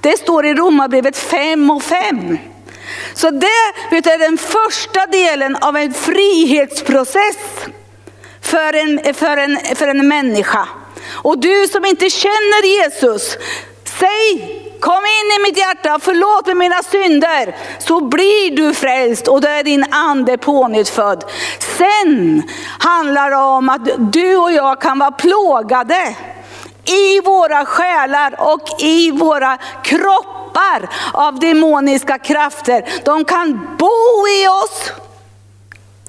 Det 0.00 0.18
står 0.18 0.46
i 0.46 0.54
Romarbrevet 0.54 1.16
5 1.16 1.70
och 1.70 1.82
5. 1.82 2.38
Så 3.14 3.30
det 3.30 3.72
vet 3.90 4.06
är 4.06 4.18
den 4.18 4.38
första 4.38 5.06
delen 5.06 5.56
av 5.56 5.76
en 5.76 5.94
frihetsprocess 5.94 7.36
för 8.42 8.72
en, 8.72 9.14
för, 9.14 9.36
en, 9.36 9.58
för 9.74 9.88
en 9.88 10.08
människa. 10.08 10.68
Och 11.12 11.38
du 11.38 11.66
som 11.66 11.84
inte 11.84 12.10
känner 12.10 12.82
Jesus, 12.82 13.36
säg 13.84 14.62
Kom 14.80 15.04
in 15.04 15.40
i 15.40 15.42
mitt 15.48 15.58
hjärta, 15.58 15.98
förlåt 16.02 16.46
mig 16.46 16.54
mina 16.54 16.82
synder, 16.82 17.56
så 17.78 18.00
blir 18.00 18.56
du 18.56 18.74
frälst 18.74 19.28
och 19.28 19.40
då 19.40 19.48
är 19.48 19.64
din 19.64 19.84
ande 19.90 20.38
pånyttfödd. 20.38 21.24
Sen 21.78 22.42
handlar 22.78 23.30
det 23.30 23.36
om 23.36 23.68
att 23.68 24.12
du 24.12 24.36
och 24.36 24.52
jag 24.52 24.80
kan 24.80 24.98
vara 24.98 25.10
plågade 25.10 26.16
i 26.84 27.20
våra 27.20 27.64
själar 27.64 28.34
och 28.38 28.82
i 28.82 29.10
våra 29.10 29.58
kroppar 29.84 30.45
av 31.12 31.38
demoniska 31.38 32.18
krafter. 32.18 32.84
De 33.04 33.24
kan 33.24 33.76
bo 33.78 34.28
i 34.42 34.48
oss 34.48 34.92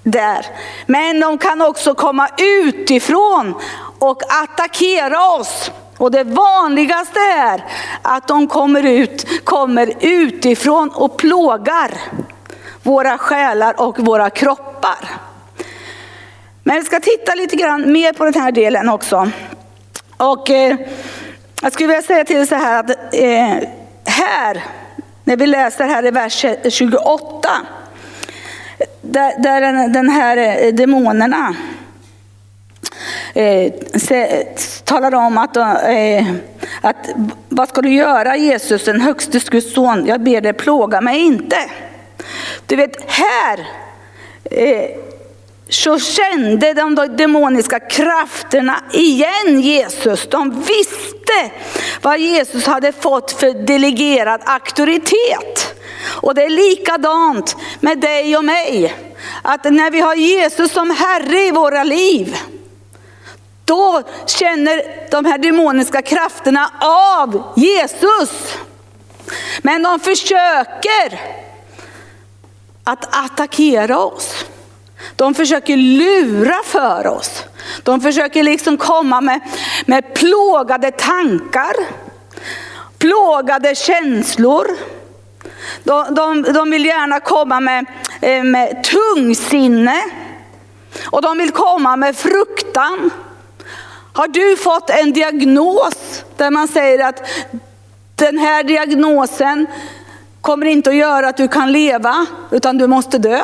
där, 0.04 0.46
men 0.86 1.20
de 1.20 1.38
kan 1.38 1.62
också 1.62 1.94
komma 1.94 2.30
utifrån 2.38 3.54
och 4.00 4.22
attackera 4.44 5.32
oss. 5.32 5.72
Och 5.98 6.12
det 6.12 6.24
vanligaste 6.24 7.20
är 7.20 7.66
att 8.02 8.28
de 8.28 8.48
kommer 8.48 8.84
ut, 8.84 9.46
kommer 9.46 9.94
utifrån 10.00 10.90
och 10.90 11.18
plågar 11.18 11.92
våra 12.84 13.18
själar 13.18 13.82
och 13.82 14.00
våra 14.00 14.30
kroppar. 14.30 15.10
Men 16.64 16.76
vi 16.76 16.84
ska 16.84 17.00
titta 17.00 17.36
lite 17.36 17.56
grann 17.56 17.92
mer 17.92 18.14
på 18.14 18.24
den 18.24 18.34
här 18.34 18.52
delen 18.52 18.90
också. 18.90 19.32
Och 20.18 20.50
eh, 20.50 20.78
jag 21.62 21.74
skulle 21.74 21.88
vilja 21.88 22.02
säga 22.02 22.26
till 22.26 22.48
så 22.48 22.56
här 22.56 22.80
att 22.80 23.14
eh, 23.14 23.70
här, 24.26 24.64
när 25.24 25.38
vi 25.38 25.48
läser 25.48 25.86
här 25.86 26.06
i 26.06 26.12
vers 26.12 26.46
28, 26.70 27.50
där, 29.02 29.44
där 29.44 29.62
den, 29.62 29.94
den 29.94 30.10
här 30.10 30.38
eh, 30.38 30.74
demonerna 30.74 31.56
eh, 33.34 33.74
talar 34.84 35.16
om 35.16 35.38
att, 35.38 35.58
eh, 35.58 36.28
att 36.82 37.10
vad 37.50 37.70
ska 37.70 37.82
du 37.82 37.94
göra 37.94 38.38
Jesus, 38.38 38.86
den 38.86 39.02
högste 39.02 39.40
Guds 39.40 39.74
son? 39.74 40.06
Jag 40.06 40.22
ber 40.22 40.42
dig 40.42 40.54
plåga 40.54 41.02
mig 41.02 41.20
inte. 41.20 41.58
Du 42.66 42.76
vet, 42.76 43.12
här 43.12 43.68
eh, 44.44 45.07
så 45.70 46.00
kände 46.00 46.74
de 46.74 46.96
demoniska 46.96 47.80
krafterna 47.80 48.84
igen 48.94 49.62
Jesus. 49.62 50.28
De 50.30 50.62
visste 50.62 51.52
vad 52.02 52.20
Jesus 52.20 52.66
hade 52.66 52.92
fått 52.92 53.32
för 53.32 53.54
delegerad 53.54 54.42
auktoritet. 54.46 55.76
Och 56.22 56.36
det 56.36 56.44
är 56.44 56.50
likadant 56.50 57.56
med 57.80 58.00
dig 58.00 58.38
och 58.38 58.46
mig. 58.46 58.96
Att 59.42 59.64
när 59.64 59.92
vi 59.92 60.00
har 60.00 60.16
Jesus 60.16 60.72
som 60.72 60.90
Herre 60.90 61.40
i 61.40 61.52
våra 61.52 61.84
liv, 61.84 62.38
då 63.66 64.02
känner 64.26 64.84
de 65.12 65.26
här 65.26 65.38
demoniska 65.38 66.02
krafterna 66.02 66.72
av 66.80 67.54
Jesus. 67.56 68.58
Men 69.62 69.84
de 69.84 70.00
försöker 70.00 71.20
att 72.84 73.16
attackera 73.26 74.00
oss. 74.00 74.46
De 75.18 75.34
försöker 75.34 75.78
lura 75.78 76.62
för 76.66 77.08
oss. 77.08 77.44
De 77.84 78.02
försöker 78.02 78.44
liksom 78.44 78.78
komma 78.78 79.22
med, 79.22 79.40
med 79.86 80.14
plågade 80.14 80.92
tankar, 80.92 81.74
plågade 82.98 83.76
känslor. 83.76 84.68
De, 85.84 86.16
de, 86.16 86.42
de 86.42 86.72
vill 86.72 86.86
gärna 86.86 87.20
komma 87.20 87.60
med, 87.60 87.86
eh, 88.22 88.44
med 88.44 88.84
tungsinne 88.84 90.02
och 91.06 91.22
de 91.22 91.38
vill 91.38 91.52
komma 91.52 91.96
med 91.96 92.16
fruktan. 92.16 93.10
Har 94.14 94.28
du 94.28 94.58
fått 94.58 94.90
en 94.90 95.14
diagnos 95.14 96.24
Där 96.38 96.52
man 96.52 96.68
säger 96.68 97.06
att 97.08 97.30
den 98.16 98.38
här 98.38 98.64
diagnosen 98.64 99.68
kommer 100.42 100.66
inte 100.66 100.90
att 100.90 100.96
göra 100.96 101.28
att 101.28 101.38
du 101.38 101.48
kan 101.48 101.72
leva, 101.72 102.26
utan 102.52 102.78
du 102.78 102.88
måste 102.88 103.18
dö. 103.18 103.42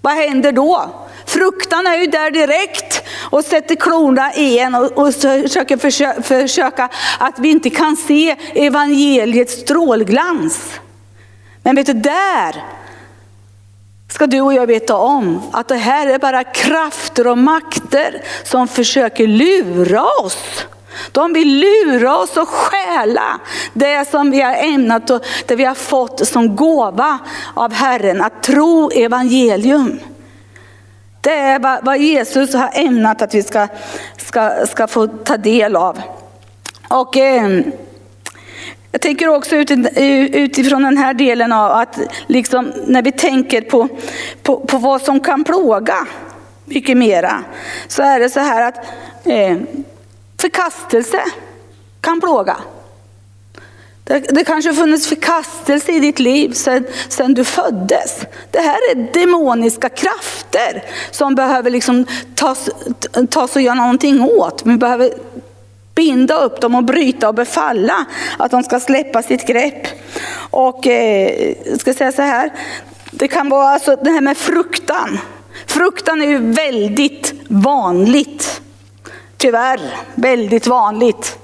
Vad 0.00 0.12
händer 0.12 0.52
då? 0.52 0.90
Fruktan 1.26 1.86
är 1.86 1.96
ju 1.96 2.06
där 2.06 2.30
direkt 2.30 3.02
och 3.30 3.44
sätter 3.44 3.74
klorna 3.74 4.34
i 4.34 4.58
en 4.58 4.74
och, 4.74 4.92
och 4.92 5.14
försöker 5.14 5.76
försöka, 5.76 6.22
försöka 6.22 6.88
att 7.18 7.38
vi 7.38 7.48
inte 7.48 7.70
kan 7.70 7.96
se 7.96 8.36
evangeliets 8.54 9.60
strålglans. 9.60 10.80
Men 11.62 11.76
vet 11.76 11.86
du, 11.86 11.92
där 11.92 12.64
ska 14.08 14.26
du 14.26 14.40
och 14.40 14.54
jag 14.54 14.66
veta 14.66 14.96
om 14.96 15.42
att 15.52 15.68
det 15.68 15.76
här 15.76 16.06
är 16.06 16.18
bara 16.18 16.44
krafter 16.44 17.26
och 17.26 17.38
makter 17.38 18.22
som 18.44 18.68
försöker 18.68 19.26
lura 19.26 20.04
oss. 20.04 20.66
De 21.12 21.32
vill 21.32 21.60
lura 21.60 22.16
oss 22.16 22.36
och 22.36 22.48
stjäla 22.48 23.40
det 23.72 24.10
som 24.10 24.30
vi 24.30 24.40
har 24.40 24.54
ämnat 24.54 25.10
och 25.10 25.24
det 25.46 25.56
vi 25.56 25.64
har 25.64 25.74
fått 25.74 26.28
som 26.28 26.56
gåva 26.56 27.18
av 27.54 27.72
Herren, 27.72 28.20
att 28.22 28.42
tro 28.42 28.90
evangelium. 28.90 29.98
Det 31.20 31.34
är 31.34 31.84
vad 31.84 31.98
Jesus 31.98 32.54
har 32.54 32.70
ämnat 32.74 33.22
att 33.22 33.34
vi 33.34 33.42
ska, 33.42 33.68
ska, 34.16 34.66
ska 34.66 34.86
få 34.86 35.06
ta 35.06 35.36
del 35.36 35.76
av. 35.76 36.00
Och, 36.88 37.16
eh, 37.16 37.60
jag 38.92 39.00
tänker 39.00 39.28
också 39.28 39.56
utifrån 39.56 40.82
den 40.82 40.96
här 40.96 41.14
delen 41.14 41.52
av 41.52 41.70
att 41.70 41.98
liksom, 42.26 42.72
när 42.86 43.02
vi 43.02 43.12
tänker 43.12 43.60
på, 43.60 43.88
på, 44.42 44.56
på 44.60 44.78
vad 44.78 45.02
som 45.02 45.20
kan 45.20 45.44
plåga 45.44 46.06
mycket 46.64 46.96
mera, 46.96 47.44
så 47.88 48.02
är 48.02 48.20
det 48.20 48.30
så 48.30 48.40
här 48.40 48.68
att 48.68 48.76
eh, 49.24 49.56
förkastelse 50.40 51.20
kan 52.00 52.20
plåga. 52.20 52.56
Det, 54.04 54.18
det 54.18 54.44
kanske 54.44 54.74
funnits 54.74 55.06
förkastelse 55.06 55.92
i 55.92 56.00
ditt 56.00 56.18
liv 56.18 56.52
sedan, 57.08 57.34
du 57.34 57.44
föddes. 57.44 58.20
Det 58.50 58.60
här 58.60 58.78
är 58.90 59.12
demoniska 59.12 59.88
krafter 59.88 60.84
som 61.10 61.34
behöver 61.34 61.70
liksom 61.70 62.06
tas, 62.34 62.70
tas 63.30 63.56
och 63.56 63.62
göra 63.62 63.74
någonting 63.74 64.20
åt. 64.20 64.62
Vi 64.64 64.76
behöver 64.76 65.10
binda 65.94 66.34
upp 66.38 66.60
dem 66.60 66.74
och 66.74 66.84
bryta 66.84 67.28
och 67.28 67.34
befalla 67.34 68.06
att 68.38 68.50
de 68.50 68.62
ska 68.62 68.80
släppa 68.80 69.22
sitt 69.22 69.46
grepp. 69.46 69.86
Och 70.50 70.86
eh, 70.86 71.54
ska 71.78 71.94
säga 71.94 72.12
så 72.12 72.22
här, 72.22 72.52
det 73.10 73.28
kan 73.28 73.48
vara 73.48 73.68
alltså 73.68 73.96
det 73.96 74.10
här 74.10 74.20
med 74.20 74.36
fruktan. 74.36 75.18
Fruktan 75.66 76.22
är 76.22 76.26
ju 76.26 76.38
väldigt 76.52 77.34
vanligt. 77.48 78.60
Tyvärr, 79.40 79.80
väldigt 80.14 80.66
vanligt. 80.66 81.38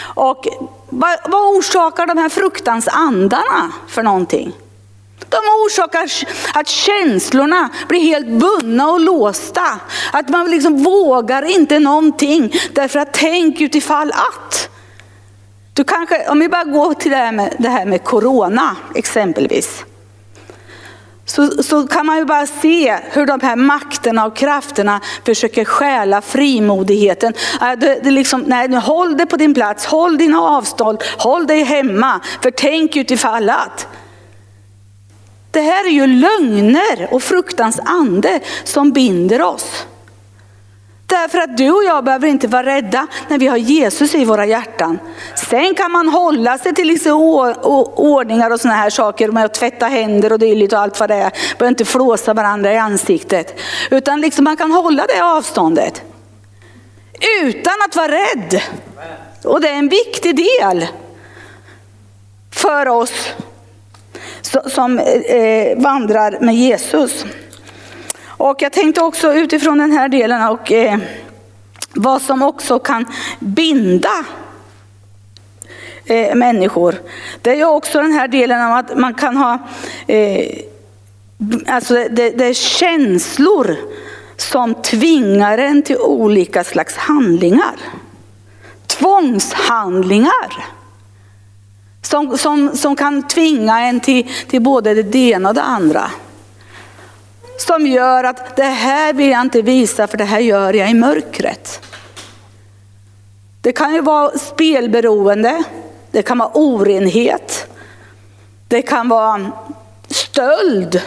Och 0.00 0.46
vad, 0.88 1.18
vad 1.24 1.56
orsakar 1.56 2.06
de 2.06 2.18
här 2.18 2.28
fruktansandarna 2.28 3.72
för 3.88 4.02
någonting? 4.02 4.52
De 5.28 5.36
orsakar 5.36 6.10
att 6.54 6.68
känslorna 6.68 7.68
blir 7.88 8.00
helt 8.00 8.28
bundna 8.28 8.88
och 8.88 9.00
låsta. 9.00 9.80
Att 10.12 10.28
man 10.28 10.50
liksom 10.50 10.82
vågar 10.82 11.42
inte 11.42 11.78
någonting 11.78 12.54
därför 12.72 12.98
att 12.98 13.12
tänk 13.12 13.60
utifall 13.60 14.12
att. 14.12 14.68
Du 15.72 15.84
kanske, 15.84 16.28
om 16.28 16.38
vi 16.38 16.48
bara 16.48 16.64
går 16.64 16.94
till 16.94 17.10
det 17.10 17.16
här 17.16 17.32
med, 17.32 17.56
det 17.58 17.68
här 17.68 17.84
med 17.84 18.04
corona 18.04 18.76
exempelvis 18.94 19.84
så, 21.30 21.62
så 21.62 21.86
kan 21.86 22.06
man 22.06 22.18
ju 22.18 22.24
bara 22.24 22.46
se 22.46 22.98
hur 23.10 23.26
de 23.26 23.40
här 23.40 23.56
makterna 23.56 24.26
och 24.26 24.36
krafterna 24.36 25.00
försöker 25.24 25.64
stjäla 25.64 26.20
frimodigheten. 26.20 27.32
Det, 27.60 28.00
det 28.04 28.10
liksom, 28.10 28.44
nej, 28.46 28.74
håll 28.74 29.16
dig 29.16 29.26
på 29.26 29.36
din 29.36 29.54
plats, 29.54 29.86
håll 29.86 30.18
dina 30.18 30.40
avstånd, 30.40 31.02
håll 31.18 31.46
dig 31.46 31.62
hemma, 31.62 32.20
för 32.42 32.50
tänk 32.50 32.96
utifall 32.96 33.50
att. 33.50 33.86
Det 35.50 35.60
här 35.60 35.86
är 35.86 35.90
ju 35.90 36.06
lögner 36.06 37.08
och 37.10 37.22
fruktans 37.22 37.80
ande 37.84 38.40
som 38.64 38.92
binder 38.92 39.42
oss. 39.42 39.86
Därför 41.10 41.38
att 41.38 41.56
du 41.56 41.70
och 41.70 41.84
jag 41.84 42.04
behöver 42.04 42.28
inte 42.28 42.48
vara 42.48 42.66
rädda 42.66 43.06
när 43.28 43.38
vi 43.38 43.46
har 43.46 43.56
Jesus 43.56 44.14
i 44.14 44.24
våra 44.24 44.46
hjärtan. 44.46 44.98
Sen 45.48 45.74
kan 45.74 45.90
man 45.90 46.08
hålla 46.08 46.58
sig 46.58 46.74
till 46.74 46.86
liksom 46.88 47.20
ordningar 47.96 48.50
och 48.50 48.60
sådana 48.60 48.76
här 48.76 48.90
saker 48.90 49.28
med 49.28 49.44
att 49.44 49.54
tvätta 49.54 49.86
händer 49.86 50.32
och 50.32 50.38
dylikt 50.38 50.72
och 50.72 50.78
allt 50.78 51.00
vad 51.00 51.10
det 51.10 51.14
är. 51.14 51.32
Behöver 51.58 51.68
inte 51.68 51.84
flåsa 51.84 52.34
varandra 52.34 52.72
i 52.72 52.78
ansiktet. 52.78 53.60
Utan 53.90 54.20
liksom 54.20 54.44
man 54.44 54.56
kan 54.56 54.72
hålla 54.72 55.06
det 55.06 55.20
avståndet. 55.24 56.02
Utan 57.42 57.74
att 57.88 57.96
vara 57.96 58.12
rädd. 58.12 58.62
Och 59.44 59.60
det 59.60 59.68
är 59.68 59.78
en 59.78 59.88
viktig 59.88 60.36
del 60.36 60.86
för 62.50 62.88
oss 62.88 63.32
som 64.66 64.98
eh, 64.98 65.36
eh, 65.36 65.78
vandrar 65.78 66.38
med 66.40 66.54
Jesus. 66.54 67.24
Och 68.40 68.62
jag 68.62 68.72
tänkte 68.72 69.02
också 69.02 69.34
utifrån 69.34 69.78
den 69.78 69.92
här 69.92 70.08
delen 70.08 70.48
och 70.48 70.72
eh, 70.72 70.98
vad 71.94 72.22
som 72.22 72.42
också 72.42 72.78
kan 72.78 73.06
binda 73.38 74.24
eh, 76.04 76.34
människor. 76.34 76.94
Det 77.42 77.50
är 77.50 77.54
ju 77.54 77.64
också 77.64 78.02
den 78.02 78.12
här 78.12 78.28
delen 78.28 78.62
av 78.62 78.76
att 78.76 78.98
man 78.98 79.14
kan 79.14 79.36
ha, 79.36 79.58
eh, 80.06 80.58
alltså 81.66 81.94
det, 81.94 82.30
det 82.30 82.44
är 82.44 82.54
känslor 82.54 83.76
som 84.36 84.74
tvingar 84.74 85.58
en 85.58 85.82
till 85.82 85.98
olika 85.98 86.64
slags 86.64 86.96
handlingar. 86.96 87.76
Tvångshandlingar. 88.86 90.66
Som, 92.02 92.38
som, 92.38 92.76
som 92.76 92.96
kan 92.96 93.28
tvinga 93.28 93.80
en 93.80 94.00
till, 94.00 94.28
till 94.48 94.62
både 94.62 95.02
det 95.02 95.18
ena 95.18 95.48
och 95.48 95.54
det 95.54 95.62
andra 95.62 96.10
som 97.60 97.86
gör 97.86 98.24
att 98.24 98.56
det 98.56 98.62
här 98.62 99.12
vill 99.12 99.30
jag 99.30 99.40
inte 99.40 99.62
visa 99.62 100.06
för 100.06 100.18
det 100.18 100.24
här 100.24 100.40
gör 100.40 100.72
jag 100.74 100.90
i 100.90 100.94
mörkret. 100.94 101.80
Det 103.60 103.72
kan 103.72 103.94
ju 103.94 104.00
vara 104.00 104.38
spelberoende, 104.38 105.62
det 106.10 106.22
kan 106.22 106.38
vara 106.38 106.50
orenhet, 106.54 107.66
det 108.68 108.82
kan 108.82 109.08
vara 109.08 109.50
stöld. 110.08 111.02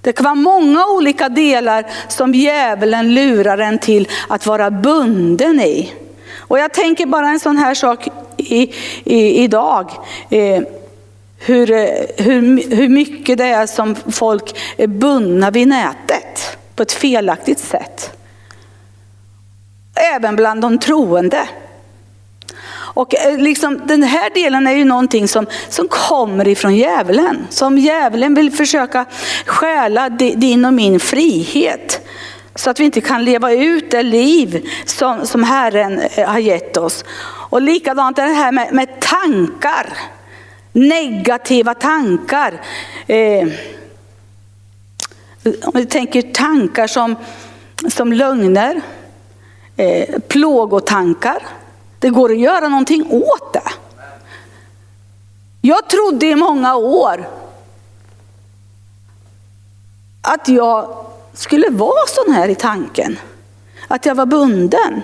Det 0.00 0.12
kan 0.12 0.24
vara 0.24 0.34
många 0.34 0.86
olika 0.86 1.28
delar 1.28 1.86
som 2.08 2.34
djävulen 2.34 3.14
lurar 3.14 3.58
en 3.58 3.78
till 3.78 4.08
att 4.28 4.46
vara 4.46 4.70
bunden 4.70 5.60
i. 5.60 5.92
Och 6.36 6.58
jag 6.58 6.72
tänker 6.72 7.06
bara 7.06 7.28
en 7.28 7.40
sån 7.40 7.56
här 7.56 7.74
sak 7.74 8.08
i, 8.36 8.74
i, 9.04 9.42
idag. 9.44 9.90
Eh, 10.30 10.62
hur, 11.38 11.70
eh, 11.70 11.88
hur, 12.16 12.70
hur 12.76 12.88
mycket 12.88 13.38
det 13.38 13.44
är 13.44 13.66
som 13.66 13.96
folk 14.10 14.58
är 14.76 14.86
bundna 14.86 15.50
vid 15.50 15.68
nätet 15.68 16.58
på 16.74 16.82
ett 16.82 16.92
felaktigt 16.92 17.58
sätt. 17.58 18.10
Även 20.14 20.36
bland 20.36 20.60
de 20.60 20.78
troende. 20.78 21.48
Och 22.70 23.14
eh, 23.14 23.38
liksom, 23.38 23.82
den 23.84 24.02
här 24.02 24.30
delen 24.30 24.66
är 24.66 24.72
ju 24.72 24.84
någonting 24.84 25.28
som, 25.28 25.46
som 25.68 25.88
kommer 25.88 26.48
ifrån 26.48 26.76
djävulen. 26.76 27.46
Som 27.50 27.78
djävulen 27.78 28.34
vill 28.34 28.52
försöka 28.52 29.04
stjäla 29.46 30.08
din 30.08 30.64
och 30.64 30.72
min 30.72 31.00
frihet. 31.00 32.00
Så 32.54 32.70
att 32.70 32.80
vi 32.80 32.84
inte 32.84 33.00
kan 33.00 33.24
leva 33.24 33.52
ut 33.52 33.90
det 33.90 34.02
liv 34.02 34.68
som, 34.84 35.26
som 35.26 35.42
Herren 35.42 36.00
eh, 36.00 36.28
har 36.28 36.38
gett 36.38 36.76
oss. 36.76 37.04
Och 37.50 37.62
likadant 37.62 38.18
är 38.18 38.26
det 38.26 38.32
här 38.32 38.52
med, 38.52 38.72
med 38.72 39.00
tankar 39.00 39.98
negativa 40.72 41.74
tankar. 41.74 42.60
Eh, 43.06 43.48
om 45.44 45.72
vi 45.74 45.86
tänker 45.86 46.22
tankar 46.22 46.86
som, 46.86 47.16
som 47.88 48.12
lögner, 48.12 48.80
eh, 49.76 50.18
plågotankar. 50.20 51.46
Det 51.98 52.10
går 52.10 52.32
att 52.32 52.38
göra 52.38 52.68
någonting 52.68 53.06
åt 53.10 53.52
det. 53.52 53.70
Jag 55.60 55.88
trodde 55.88 56.26
i 56.26 56.34
många 56.34 56.76
år 56.76 57.28
att 60.22 60.48
jag 60.48 61.06
skulle 61.32 61.70
vara 61.70 62.06
sån 62.06 62.34
här 62.34 62.48
i 62.48 62.54
tanken. 62.54 63.18
Att 63.88 64.06
jag 64.06 64.14
var 64.14 64.26
bunden. 64.26 65.02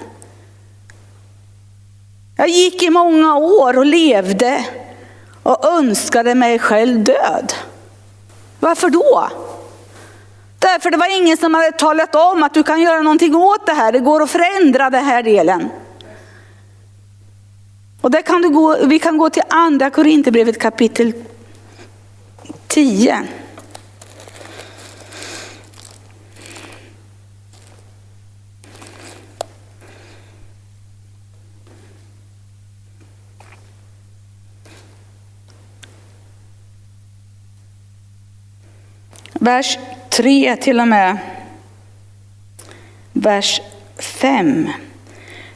Jag 2.37 2.49
gick 2.49 2.83
i 2.83 2.91
många 2.91 3.37
år 3.37 3.79
och 3.79 3.87
levde 3.87 4.65
och 5.45 5.65
önskade 5.65 6.35
mig 6.35 6.59
själv 6.59 7.05
död. 7.05 7.53
Varför 8.61 8.91
då? 8.91 9.29
Därför 10.59 10.91
det 10.91 10.97
var 10.97 11.21
ingen 11.21 11.37
som 11.37 11.55
hade 11.55 11.73
talat 11.73 12.15
om 12.15 12.43
att 12.43 12.55
du 12.55 12.63
kan 12.63 12.81
göra 12.81 13.03
någonting 13.03 13.35
åt 13.35 13.67
det 13.67 13.73
här. 13.73 13.93
Det 13.93 13.99
går 13.99 14.23
att 14.23 14.31
förändra 14.31 14.91
den 14.91 15.05
här 15.05 15.23
delen. 15.23 15.69
Och 18.01 18.11
där 18.11 18.23
kan 18.23 18.43
du 18.43 18.49
gå, 18.49 18.77
vi 18.87 18.99
kan 18.99 19.19
gå 19.19 19.31
till 19.31 19.43
andra 19.49 19.91
Korinthierbrevet 19.91 20.59
kapitel 20.59 21.13
10. 22.67 23.23
Vers 39.45 39.79
3 40.11 40.57
till 40.57 40.81
och 40.81 40.89
med 40.89 41.19
vers 43.13 43.61
5. 43.99 44.69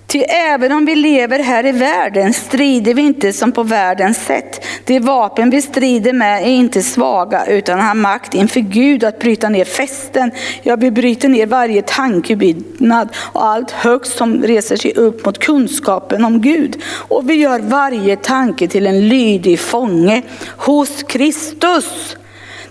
Ty 0.06 0.18
även 0.18 0.72
om 0.72 0.84
vi 0.84 0.94
lever 0.94 1.38
här 1.38 1.66
i 1.66 1.72
världen 1.72 2.32
strider 2.32 2.94
vi 2.94 3.02
inte 3.02 3.32
som 3.32 3.52
på 3.52 3.62
världens 3.62 4.24
sätt. 4.24 4.64
De 4.84 5.00
vapen 5.00 5.50
vi 5.50 5.62
strider 5.62 6.12
med 6.12 6.42
är 6.42 6.46
inte 6.46 6.82
svaga 6.82 7.46
utan 7.46 7.80
har 7.80 7.94
makt 7.94 8.34
inför 8.34 8.60
Gud 8.60 9.04
att 9.04 9.18
bryta 9.18 9.48
ner 9.48 9.64
fästen. 9.64 10.30
Ja, 10.62 10.76
vi 10.76 10.90
bryter 10.90 11.28
ner 11.28 11.46
varje 11.46 11.82
tankebyggnad 11.82 13.08
och 13.16 13.46
allt 13.46 13.70
högst 13.70 14.16
som 14.16 14.42
reser 14.42 14.76
sig 14.76 14.92
upp 14.92 15.26
mot 15.26 15.38
kunskapen 15.38 16.24
om 16.24 16.40
Gud. 16.40 16.82
Och 17.08 17.30
vi 17.30 17.34
gör 17.34 17.60
varje 17.60 18.16
tanke 18.16 18.68
till 18.68 18.86
en 18.86 19.08
lydig 19.08 19.60
fånge 19.60 20.22
hos 20.56 21.02
Kristus. 21.02 22.16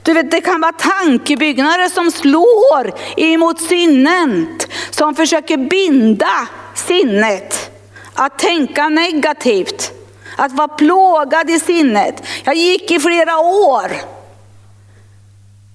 Du 0.07 0.13
vet, 0.13 0.31
det 0.31 0.41
kan 0.41 0.61
vara 0.61 0.71
tankebyggnader 0.71 1.89
som 1.89 2.11
slår 2.11 2.93
emot 3.17 3.61
sinnet, 3.61 4.67
som 4.89 5.15
försöker 5.15 5.57
binda 5.57 6.47
sinnet. 6.75 7.71
Att 8.13 8.39
tänka 8.39 8.89
negativt, 8.89 9.91
att 10.37 10.51
vara 10.51 10.67
plågad 10.67 11.49
i 11.49 11.59
sinnet. 11.59 12.23
Jag 12.43 12.55
gick 12.55 12.91
i 12.91 12.99
flera 12.99 13.37
år. 13.39 13.91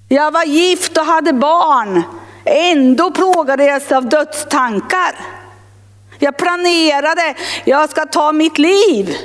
Jag 0.08 0.30
var 0.30 0.44
gift 0.44 0.98
och 0.98 1.06
hade 1.06 1.32
barn. 1.32 2.02
Ändå 2.44 3.10
plågade 3.10 3.64
jag 3.64 3.82
sig 3.82 3.96
av 3.96 4.08
dödstankar. 4.08 5.14
Jag 6.18 6.36
planerade, 6.36 7.34
jag 7.64 7.90
ska 7.90 8.06
ta 8.06 8.32
mitt 8.32 8.58
liv. 8.58 9.16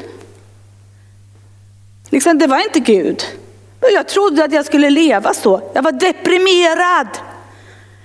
Liksom, 2.09 2.37
det 2.37 2.47
var 2.47 2.63
inte 2.63 2.79
Gud. 2.79 3.23
Jag 3.93 4.07
trodde 4.07 4.43
att 4.43 4.53
jag 4.53 4.65
skulle 4.65 4.89
leva 4.89 5.33
så. 5.33 5.61
Jag 5.73 5.81
var 5.81 5.91
deprimerad. 5.91 7.07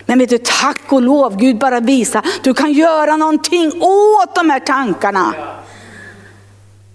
Men 0.06 0.18
vet 0.18 0.30
du, 0.30 0.38
tack 0.38 0.92
och 0.92 1.02
lov, 1.02 1.36
Gud 1.36 1.58
bara 1.58 1.80
visa, 1.80 2.22
du 2.42 2.54
kan 2.54 2.72
göra 2.72 3.16
någonting 3.16 3.82
åt 3.82 4.34
de 4.34 4.50
här 4.50 4.60
tankarna. 4.60 5.34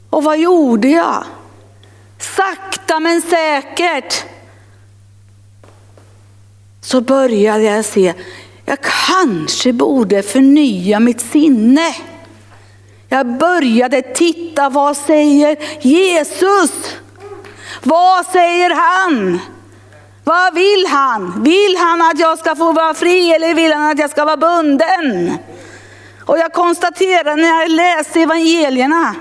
Och 0.09 0.23
vad 0.23 0.39
gjorde 0.39 0.87
jag? 0.87 1.23
Sakta 2.19 2.99
men 2.99 3.21
säkert 3.21 4.23
så 6.81 7.01
började 7.01 7.63
jag 7.63 7.85
se, 7.85 8.13
jag 8.65 8.77
kanske 9.07 9.73
borde 9.73 10.23
förnya 10.23 10.99
mitt 10.99 11.21
sinne. 11.21 11.95
Jag 13.09 13.37
började 13.37 14.01
titta, 14.01 14.69
vad 14.69 14.97
säger 14.97 15.57
Jesus? 15.81 16.71
Vad 17.83 18.25
säger 18.25 18.75
han? 18.75 19.39
Vad 20.23 20.55
vill 20.55 20.85
han? 20.87 21.43
Vill 21.43 21.77
han 21.77 22.01
att 22.01 22.19
jag 22.19 22.39
ska 22.39 22.55
få 22.55 22.71
vara 22.71 22.93
fri 22.93 23.33
eller 23.33 23.53
vill 23.53 23.73
han 23.73 23.91
att 23.91 23.99
jag 23.99 24.09
ska 24.09 24.25
vara 24.25 24.37
bunden? 24.37 25.37
Och 26.25 26.37
jag 26.37 26.53
konstaterar 26.53 27.35
när 27.35 27.47
jag 27.47 27.71
läser 27.71 28.19
evangelierna 28.19 29.15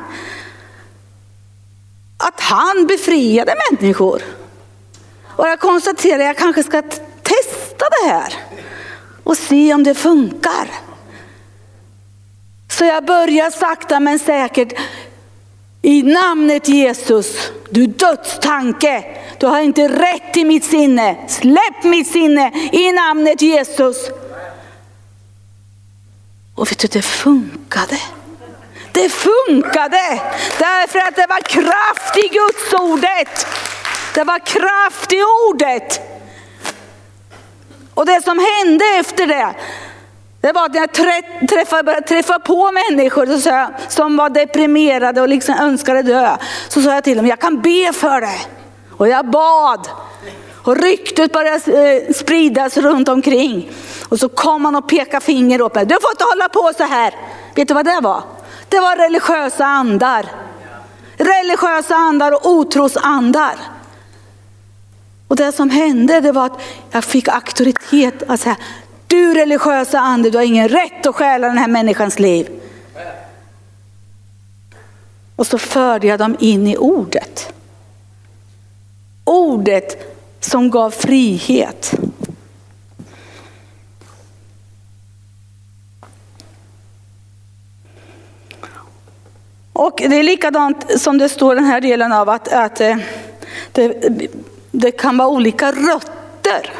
att 2.16 2.40
han 2.40 2.86
befriade 2.86 3.54
människor. 3.70 4.22
Och 5.36 5.48
jag 5.48 5.60
konstaterar 5.60 6.18
att 6.18 6.26
jag 6.26 6.36
kanske 6.36 6.62
ska 6.62 6.82
testa 7.22 7.84
det 8.02 8.08
här 8.08 8.34
och 9.24 9.36
se 9.36 9.74
om 9.74 9.82
det 9.82 9.94
funkar. 9.94 10.68
Så 12.68 12.84
jag 12.84 13.04
börjar 13.04 13.50
sakta 13.50 14.00
men 14.00 14.18
säkert 14.18 14.72
i 15.82 16.02
namnet 16.02 16.68
Jesus, 16.68 17.52
du 17.70 17.86
dödstanke, 17.86 19.04
du 19.38 19.46
har 19.46 19.60
inte 19.60 19.88
rätt 19.88 20.36
i 20.36 20.44
mitt 20.44 20.64
sinne. 20.64 21.16
Släpp 21.28 21.84
mitt 21.84 22.06
sinne 22.06 22.52
i 22.72 22.92
namnet 22.92 23.42
Jesus. 23.42 23.96
Och 26.54 26.70
vet 26.70 26.78
du, 26.78 26.88
det 26.88 27.02
funkade. 27.02 27.98
Det 28.92 29.08
funkade 29.08 30.20
därför 30.58 30.98
att 30.98 31.16
det 31.16 31.26
var 31.28 31.40
kraft 31.40 32.16
i 32.16 32.28
Guds 32.28 32.72
ordet. 32.72 33.46
Det 34.14 34.24
var 34.24 34.38
kraft 34.38 35.12
i 35.12 35.22
ordet. 35.50 36.00
Och 37.94 38.06
det 38.06 38.22
som 38.24 38.38
hände 38.38 38.84
efter 39.00 39.26
det, 39.26 39.54
det 40.46 40.52
var 40.52 40.64
att 40.64 40.74
när 40.74 40.80
jag 40.80 40.92
träffade, 41.48 41.82
började 41.82 42.06
träffa 42.06 42.38
på 42.38 42.72
människor 42.72 43.26
som 43.90 44.16
var 44.16 44.30
deprimerade 44.30 45.20
och 45.20 45.28
liksom 45.28 45.54
önskade 45.54 46.02
dö, 46.02 46.36
så 46.68 46.82
sa 46.82 46.94
jag 46.94 47.04
till 47.04 47.16
dem, 47.16 47.26
jag 47.26 47.40
kan 47.40 47.60
be 47.60 47.92
för 47.92 48.20
dig. 48.20 48.46
Och 48.96 49.08
jag 49.08 49.30
bad. 49.30 49.88
Och 50.62 50.76
ryktet 50.76 51.32
började 51.32 51.72
eh, 51.72 52.12
spridas 52.12 52.76
runt 52.76 53.08
omkring. 53.08 53.70
Och 54.08 54.20
så 54.20 54.28
kom 54.28 54.64
han 54.64 54.76
och 54.76 54.88
pekade 54.88 55.24
finger 55.24 55.62
åt 55.62 55.74
mig. 55.74 55.86
Du 55.86 55.94
får 55.94 56.10
inte 56.10 56.24
hålla 56.24 56.48
på 56.48 56.72
så 56.76 56.84
här. 56.84 57.14
Vet 57.54 57.68
du 57.68 57.74
vad 57.74 57.84
det 57.84 58.00
var? 58.02 58.22
Det 58.68 58.80
var 58.80 58.96
religiösa 58.96 59.64
andar. 59.64 60.26
Religiösa 61.16 61.94
andar 61.94 62.32
och 62.32 62.50
otrosandar. 62.50 63.54
Och 65.28 65.36
det 65.36 65.52
som 65.52 65.70
hände 65.70 66.20
det 66.20 66.32
var 66.32 66.46
att 66.46 66.60
jag 66.90 67.04
fick 67.04 67.28
auktoritet 67.28 68.22
att 68.28 68.40
säga, 68.40 68.56
du 69.06 69.34
religiösa 69.34 69.98
ande, 69.98 70.30
du 70.30 70.38
har 70.38 70.44
ingen 70.44 70.68
rätt 70.68 71.06
att 71.06 71.14
stjäla 71.14 71.46
den 71.46 71.58
här 71.58 71.68
människans 71.68 72.18
liv. 72.18 72.48
Och 75.36 75.46
så 75.46 75.58
förde 75.58 76.06
jag 76.06 76.18
dem 76.18 76.36
in 76.40 76.66
i 76.66 76.76
ordet. 76.76 77.52
Ordet 79.24 80.16
som 80.40 80.70
gav 80.70 80.90
frihet. 80.90 81.94
Och 89.72 90.02
det 90.08 90.16
är 90.16 90.22
likadant 90.22 91.00
som 91.00 91.18
det 91.18 91.28
står 91.28 91.54
den 91.54 91.64
här 91.64 91.80
delen 91.80 92.12
av 92.12 92.28
att, 92.28 92.52
att 92.52 92.80
eh, 92.80 92.96
det, 93.72 94.12
det 94.70 94.90
kan 94.90 95.16
vara 95.18 95.28
olika 95.28 95.72
rötter 95.72 96.72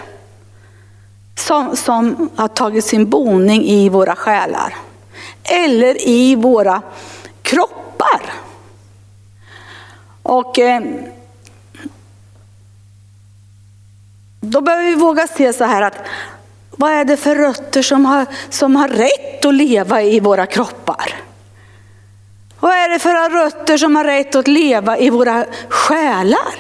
som, 1.39 1.77
som 1.77 2.31
har 2.37 2.49
tagit 2.49 2.85
sin 2.85 3.11
boning 3.11 3.65
i 3.65 3.89
våra 3.89 4.17
själar. 4.17 4.77
Eller 5.43 6.09
i 6.09 6.35
våra 6.35 6.83
kroppar. 7.43 8.33
Och 10.23 10.59
eh, 10.59 10.83
då 14.41 14.61
behöver 14.61 14.85
vi 14.85 14.95
våga 14.95 15.27
se 15.27 15.53
så 15.53 15.65
här 15.65 15.83
att 15.83 15.99
vad 16.71 16.93
är 16.93 17.05
det 17.05 17.17
för 17.17 17.35
rötter 17.35 17.83
som 17.83 18.05
har, 18.05 18.27
som 18.51 18.77
har 18.77 18.89
rätt 18.89 19.45
att 19.45 19.55
leva 19.55 20.03
i 20.03 20.21
våra 20.21 20.47
kroppar? 20.47 21.15
Vad 22.61 22.73
är 22.73 22.89
det 22.89 22.99
för 22.99 23.31
rötter 23.31 23.79
som 23.79 23.97
har 23.97 24.05
rätt 24.05 24.35
att 24.35 24.49
leva 24.49 24.99
i 24.99 25.11
våra 25.11 25.47
själar? 25.69 26.55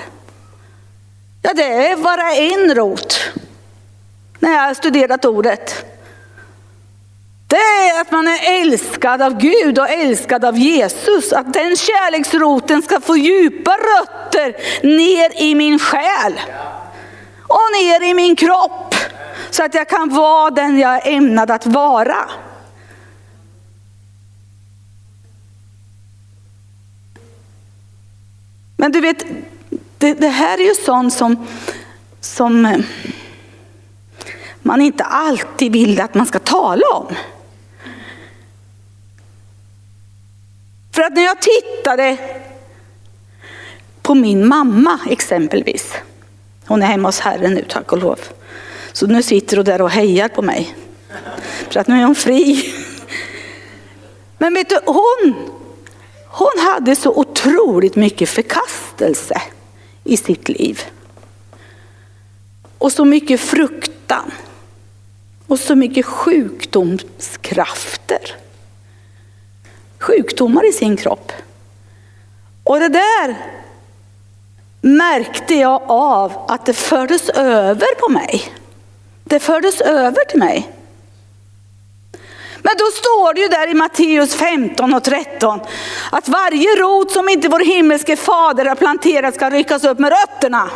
Ja, 1.42 1.52
det 1.54 1.88
är 1.90 1.96
bara 1.96 2.34
en 2.34 2.74
rot 2.74 3.30
när 4.38 4.52
jag 4.52 4.60
har 4.60 4.74
studerat 4.74 5.24
ordet. 5.24 5.84
Det 7.48 7.56
är 7.56 8.00
att 8.00 8.12
man 8.12 8.28
är 8.28 8.62
älskad 8.62 9.22
av 9.22 9.38
Gud 9.38 9.78
och 9.78 9.90
älskad 9.90 10.44
av 10.44 10.58
Jesus. 10.58 11.32
Att 11.32 11.52
den 11.52 11.76
kärleksroten 11.76 12.82
ska 12.82 13.00
få 13.00 13.16
djupa 13.16 13.70
rötter 13.70 14.56
ner 14.82 15.42
i 15.42 15.54
min 15.54 15.78
själ 15.78 16.40
och 17.42 17.60
ner 17.82 18.10
i 18.10 18.14
min 18.14 18.36
kropp 18.36 18.94
så 19.50 19.64
att 19.64 19.74
jag 19.74 19.88
kan 19.88 20.08
vara 20.08 20.50
den 20.50 20.78
jag 20.78 21.06
är 21.06 21.12
ämnad 21.12 21.50
att 21.50 21.66
vara. 21.66 22.30
Men 28.76 28.92
du 28.92 29.00
vet, 29.00 29.24
det, 29.98 30.14
det 30.14 30.28
här 30.28 30.58
är 30.58 30.64
ju 30.64 30.74
sånt 30.74 31.12
som, 31.12 31.46
som 32.20 32.66
eh, 32.66 32.78
man 34.66 34.80
inte 34.80 35.04
alltid 35.04 35.72
vill 35.72 36.00
att 36.00 36.14
man 36.14 36.26
ska 36.26 36.38
tala 36.38 36.86
om. 36.86 37.14
För 40.92 41.02
att 41.02 41.12
när 41.12 41.22
jag 41.22 41.36
tittade 41.40 42.18
på 44.02 44.14
min 44.14 44.48
mamma 44.48 44.98
exempelvis, 45.10 45.92
hon 46.66 46.82
är 46.82 46.86
hemma 46.86 47.08
hos 47.08 47.20
Herren 47.20 47.54
nu 47.54 47.64
tack 47.68 47.92
och 47.92 47.98
lov. 47.98 48.20
Så 48.92 49.06
nu 49.06 49.22
sitter 49.22 49.56
hon 49.56 49.64
där 49.64 49.82
och 49.82 49.90
hejar 49.90 50.28
på 50.28 50.42
mig. 50.42 50.76
För 51.70 51.80
att 51.80 51.86
nu 51.86 52.00
är 52.00 52.04
hon 52.04 52.14
fri. 52.14 52.74
Men 54.38 54.54
vet 54.54 54.68
du, 54.68 54.78
hon, 54.86 55.34
hon 56.26 56.66
hade 56.72 56.96
så 56.96 57.10
otroligt 57.14 57.96
mycket 57.96 58.28
förkastelse 58.28 59.42
i 60.04 60.16
sitt 60.16 60.48
liv. 60.48 60.80
Och 62.78 62.92
så 62.92 63.04
mycket 63.04 63.40
fruktan. 63.40 64.30
Och 65.46 65.58
så 65.58 65.74
mycket 65.74 66.06
sjukdomskrafter. 66.06 68.36
Sjukdomar 69.98 70.68
i 70.68 70.72
sin 70.72 70.96
kropp. 70.96 71.32
Och 72.64 72.80
det 72.80 72.88
där 72.88 73.36
märkte 74.80 75.54
jag 75.54 75.82
av 75.86 76.32
att 76.48 76.66
det 76.66 76.72
fördes 76.72 77.28
över 77.28 77.94
på 77.94 78.08
mig. 78.08 78.52
Det 79.24 79.40
fördes 79.40 79.80
över 79.80 80.24
till 80.24 80.38
mig. 80.38 80.72
Men 82.62 82.74
då 82.78 82.84
står 82.84 83.34
det 83.34 83.40
ju 83.40 83.48
där 83.48 83.70
i 83.70 83.74
Matteus 83.74 84.34
15 84.34 84.94
och 84.94 85.04
13 85.04 85.60
att 86.12 86.28
varje 86.28 86.76
rot 86.76 87.10
som 87.10 87.28
inte 87.28 87.48
vår 87.48 87.60
himmelske 87.60 88.16
fader 88.16 88.64
har 88.64 88.74
planterat 88.74 89.34
ska 89.34 89.50
ryckas 89.50 89.84
upp 89.84 89.98
med 89.98 90.12
rötterna. 90.12 90.70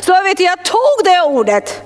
Så 0.00 0.12
jag 0.12 0.22
vet, 0.22 0.40
jag 0.40 0.64
tog 0.64 1.04
det 1.04 1.20
ordet 1.20 1.82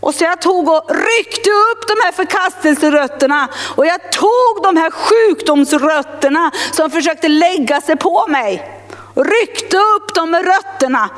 och 0.00 0.14
så 0.14 0.24
jag 0.24 0.40
tog 0.40 0.68
och 0.68 0.90
ryckte 0.90 1.50
upp 1.50 1.88
de 1.88 1.96
här 2.04 2.12
förkastelserötterna 2.12 3.48
och 3.76 3.86
jag 3.86 4.12
tog 4.12 4.62
de 4.62 4.76
här 4.76 4.90
sjukdomsrötterna 4.90 6.50
som 6.72 6.90
försökte 6.90 7.28
lägga 7.28 7.80
sig 7.80 7.96
på 7.96 8.26
mig. 8.28 8.80
Ryckte 9.14 9.76
upp 9.76 10.14
dem 10.14 10.30
med 10.30 10.44
rötterna 10.44 11.10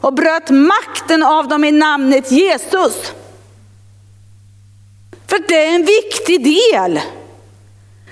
och 0.00 0.12
bröt 0.12 0.50
makten 0.50 1.22
av 1.22 1.48
dem 1.48 1.64
i 1.64 1.72
namnet 1.72 2.30
Jesus. 2.30 3.12
För 5.26 5.38
det 5.48 5.66
är 5.66 5.74
en 5.74 5.84
viktig 5.84 6.44
del. 6.44 7.00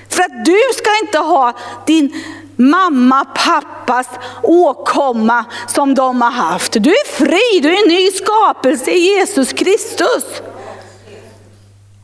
För 0.08 0.22
att 0.22 0.44
du 0.44 0.60
ska 0.74 0.90
inte 1.02 1.18
ha 1.18 1.52
din 1.86 2.24
mamma, 2.56 3.24
pappas 3.24 4.08
åkomma 4.42 5.44
som 5.66 5.94
de 5.94 6.22
har 6.22 6.30
haft. 6.30 6.72
Du 6.72 6.90
är 6.90 7.06
fri, 7.06 7.60
du 7.62 7.68
är 7.68 7.82
en 7.82 7.88
ny 7.88 8.10
skapelse 8.10 8.90
i 8.90 8.98
Jesus 8.98 9.52
Kristus. 9.52 10.24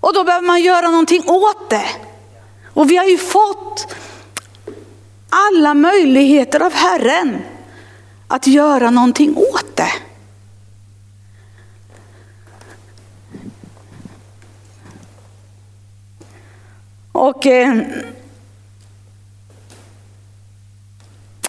Och 0.01 0.15
då 0.15 0.25
behöver 0.25 0.47
man 0.47 0.63
göra 0.63 0.91
någonting 0.91 1.29
åt 1.29 1.71
det. 1.71 1.89
Och 2.75 2.91
vi 2.91 2.97
har 2.97 3.05
ju 3.05 3.19
fått 3.19 3.95
alla 5.29 5.75
möjligheter 5.75 6.61
av 6.63 6.73
Herren 6.73 7.39
att 8.29 8.47
göra 8.47 8.91
någonting 8.91 9.37
åt 9.37 9.77
det. 9.77 9.93
Och 17.13 17.47
eh, 17.47 17.83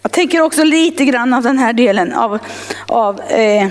jag 0.01 0.11
tänker 0.11 0.41
också 0.41 0.63
lite 0.63 1.05
grann 1.05 1.33
av 1.33 1.43
den 1.43 1.57
här 1.57 1.73
delen 1.73 2.13
av, 2.13 2.39
av, 2.87 3.19
eh, 3.19 3.69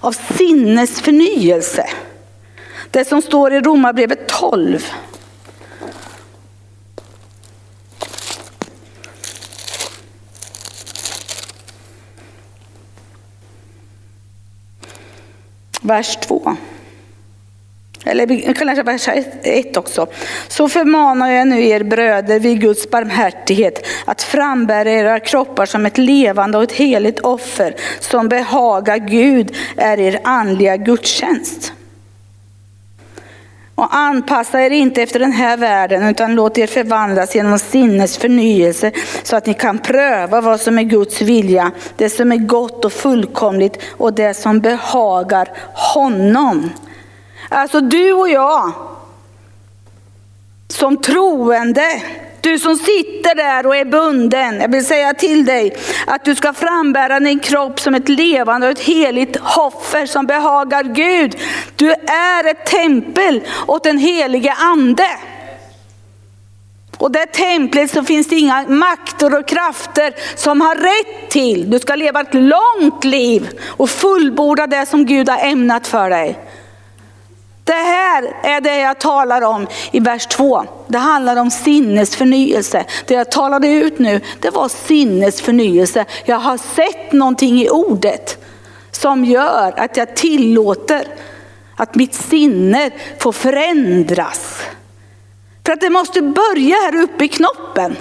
av 0.00 0.12
sinnesförnyelse. 0.12 1.86
Det 2.90 3.04
som 3.04 3.22
står 3.22 3.52
i 3.52 3.60
Romarbrevet 3.60 4.28
12. 4.28 4.86
Vers 15.80 16.16
2. 16.16 16.56
Eller 18.14 18.26
vi 18.26 18.54
kan 18.54 18.66
läsa 18.66 18.82
vers 18.82 19.08
1 19.42 19.76
också. 19.76 20.06
Så 20.48 20.68
förmanar 20.68 21.30
jag 21.30 21.48
nu 21.48 21.66
er 21.66 21.82
bröder 21.82 22.38
vid 22.40 22.60
Guds 22.60 22.90
barmhärtighet 22.90 23.86
att 24.04 24.22
frambära 24.22 24.90
era 24.90 25.20
kroppar 25.20 25.66
som 25.66 25.86
ett 25.86 25.98
levande 25.98 26.58
och 26.58 26.64
ett 26.64 26.72
heligt 26.72 27.20
offer 27.20 27.74
som 28.00 28.28
behagar 28.28 28.96
Gud 28.96 29.56
är 29.76 30.00
er 30.00 30.20
andliga 30.24 30.76
gudstjänst. 30.76 31.72
Och 33.74 33.96
anpassa 33.96 34.60
er 34.60 34.70
inte 34.70 35.02
efter 35.02 35.20
den 35.20 35.32
här 35.32 35.56
världen 35.56 36.08
utan 36.08 36.34
låt 36.34 36.58
er 36.58 36.66
förvandlas 36.66 37.34
genom 37.34 37.58
sinnes 37.58 38.18
förnyelse 38.18 38.92
så 39.22 39.36
att 39.36 39.46
ni 39.46 39.54
kan 39.54 39.78
pröva 39.78 40.40
vad 40.40 40.60
som 40.60 40.78
är 40.78 40.82
Guds 40.82 41.22
vilja, 41.22 41.72
det 41.96 42.08
som 42.08 42.32
är 42.32 42.36
gott 42.36 42.84
och 42.84 42.92
fullkomligt 42.92 43.78
och 43.96 44.12
det 44.12 44.34
som 44.34 44.60
behagar 44.60 45.48
honom. 45.94 46.70
Alltså 47.48 47.80
du 47.80 48.12
och 48.12 48.28
jag 48.28 48.72
som 50.68 51.02
troende, 51.02 52.02
du 52.40 52.58
som 52.58 52.76
sitter 52.76 53.34
där 53.34 53.66
och 53.66 53.76
är 53.76 53.84
bunden. 53.84 54.60
Jag 54.60 54.72
vill 54.72 54.86
säga 54.86 55.14
till 55.14 55.44
dig 55.44 55.76
att 56.06 56.24
du 56.24 56.34
ska 56.34 56.52
frambära 56.52 57.20
din 57.20 57.40
kropp 57.40 57.80
som 57.80 57.94
ett 57.94 58.08
levande 58.08 58.66
och 58.66 58.72
ett 58.72 58.80
heligt 58.80 59.36
offer 59.56 60.06
som 60.06 60.26
behagar 60.26 60.82
Gud. 60.82 61.36
Du 61.76 61.92
är 61.92 62.50
ett 62.50 62.66
tempel 62.66 63.42
åt 63.66 63.84
den 63.84 63.98
helige 63.98 64.52
ande. 64.52 65.08
Och 66.98 67.12
det 67.12 67.26
templet 67.26 67.90
så 67.90 68.04
finns 68.04 68.28
det 68.28 68.36
inga 68.36 68.64
makter 68.68 69.38
och 69.38 69.48
krafter 69.48 70.14
som 70.36 70.60
har 70.60 70.74
rätt 70.74 71.30
till. 71.30 71.70
Du 71.70 71.78
ska 71.78 71.94
leva 71.94 72.20
ett 72.20 72.34
långt 72.34 73.04
liv 73.04 73.48
och 73.66 73.90
fullborda 73.90 74.66
det 74.66 74.86
som 74.86 75.06
Gud 75.06 75.28
har 75.28 75.38
ämnat 75.38 75.86
för 75.86 76.10
dig. 76.10 76.38
Det 77.64 77.72
här 77.72 78.36
är 78.42 78.60
det 78.60 78.78
jag 78.78 78.98
talar 78.98 79.42
om 79.42 79.66
i 79.92 80.00
vers 80.00 80.26
2. 80.26 80.64
Det 80.86 80.98
handlar 80.98 81.36
om 81.36 81.50
sinnesförnyelse. 81.50 82.84
Det 83.06 83.14
jag 83.14 83.30
talade 83.30 83.68
ut 83.68 83.98
nu, 83.98 84.20
det 84.40 84.50
var 84.50 84.68
sinnesförnyelse. 84.68 86.04
Jag 86.24 86.36
har 86.36 86.56
sett 86.56 87.12
någonting 87.12 87.60
i 87.62 87.70
ordet 87.70 88.38
som 88.90 89.24
gör 89.24 89.74
att 89.76 89.96
jag 89.96 90.16
tillåter 90.16 91.06
att 91.76 91.94
mitt 91.94 92.14
sinne 92.14 92.90
får 93.18 93.32
förändras. 93.32 94.62
För 95.64 95.72
att 95.72 95.80
det 95.80 95.90
måste 95.90 96.22
börja 96.22 96.76
här 96.76 97.02
uppe 97.02 97.24
i 97.24 97.28
knoppen. 97.28 97.96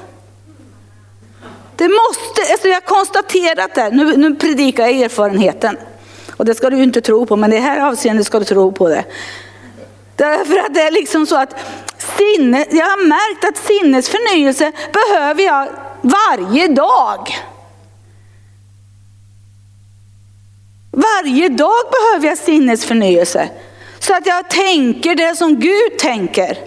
Det 1.75 1.87
måste, 1.87 2.51
alltså 2.51 2.67
jag 2.67 2.75
har 2.75 2.81
konstaterat 2.81 3.75
det, 3.75 3.89
nu, 3.89 4.17
nu 4.17 4.35
predikar 4.35 4.87
jag 4.87 5.01
erfarenheten. 5.01 5.77
Och 6.31 6.45
det 6.45 6.55
ska 6.55 6.69
du 6.69 6.83
inte 6.83 7.01
tro 7.01 7.25
på, 7.25 7.35
men 7.35 7.53
i 7.53 7.55
det 7.55 7.61
här 7.61 7.79
avseendet 7.79 8.25
ska 8.25 8.39
du 8.39 8.45
tro 8.45 8.71
på 8.71 8.89
det. 8.89 9.03
Därför 10.15 10.57
att 10.59 10.73
det 10.73 10.81
är 10.81 10.91
liksom 10.91 11.27
så 11.27 11.35
att 11.35 11.55
sinne, 12.17 12.65
jag 12.69 12.85
har 12.85 13.07
märkt 13.07 13.43
att 13.43 13.65
sinnesförnyelse 13.65 14.71
behöver 14.93 15.43
jag 15.43 15.69
varje 16.01 16.67
dag. 16.67 17.35
Varje 20.91 21.49
dag 21.49 21.83
behöver 21.91 22.27
jag 22.27 22.37
sinnesförnyelse. 22.37 23.49
Så 23.99 24.15
att 24.15 24.25
jag 24.25 24.49
tänker 24.49 25.15
det 25.15 25.35
som 25.35 25.59
Gud 25.59 25.97
tänker. 25.99 26.57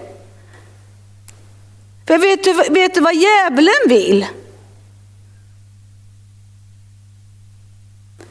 För 2.07 2.19
vet 2.19 2.45
du, 2.45 2.53
vet 2.53 2.95
du 2.95 3.01
vad 3.01 3.15
djävulen 3.15 3.89
vill? 3.89 4.27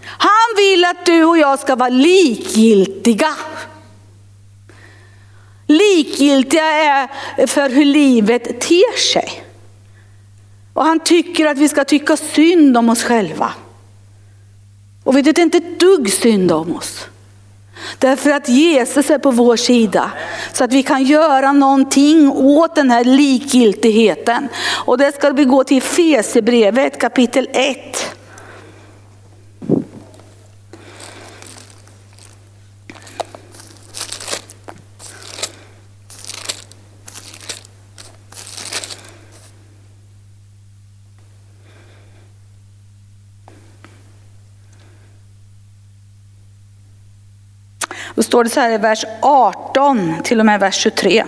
Han 0.06 0.56
vill 0.58 0.86
att 0.86 1.06
du 1.06 1.24
och 1.24 1.38
jag 1.38 1.60
ska 1.60 1.76
vara 1.76 1.90
likgiltiga 1.90 3.36
likgiltiga 5.68 6.66
är 6.66 7.08
för 7.48 7.70
hur 7.70 7.86
livet 7.86 8.44
ter 8.44 8.98
sig. 8.98 9.44
Och 10.74 10.86
han 10.86 11.00
tycker 11.00 11.46
att 11.46 11.58
vi 11.58 11.70
ska 11.70 11.84
tycka 11.84 12.18
synd 12.18 12.78
om 12.78 12.90
oss 12.90 13.04
själva. 13.04 13.54
Och 15.04 15.18
vi 15.18 15.24
tycker 15.24 15.42
inte 15.42 15.58
ett 15.58 15.80
dugg 15.80 16.12
synd 16.12 16.52
om 16.52 16.76
oss. 16.76 17.08
Därför 18.00 18.32
att 18.32 18.50
Jesus 18.50 19.10
är 19.10 19.18
på 19.18 19.32
vår 19.32 19.56
sida. 19.56 20.12
Så 20.54 20.64
att 20.64 20.74
vi 20.74 20.84
kan 20.84 21.04
göra 21.04 21.52
någonting 21.52 22.32
åt 22.32 22.76
den 22.76 22.92
här 22.92 23.04
likgiltigheten. 23.04 24.48
Och 24.86 24.98
det 24.98 25.16
ska 25.16 25.30
vi 25.30 25.46
gå 25.46 25.64
till 25.64 25.82
Fesebrevet 25.82 27.00
kapitel 27.00 27.48
1. 27.54 28.16
Då 48.16 48.24
står 48.36 48.44
det 48.44 48.50
så 48.50 48.60
här 48.60 48.72
i 48.72 48.78
vers 48.78 49.06
18 49.22 50.14
till 50.24 50.40
och 50.40 50.46
med 50.46 50.60
vers 50.60 50.76
23. 50.76 51.24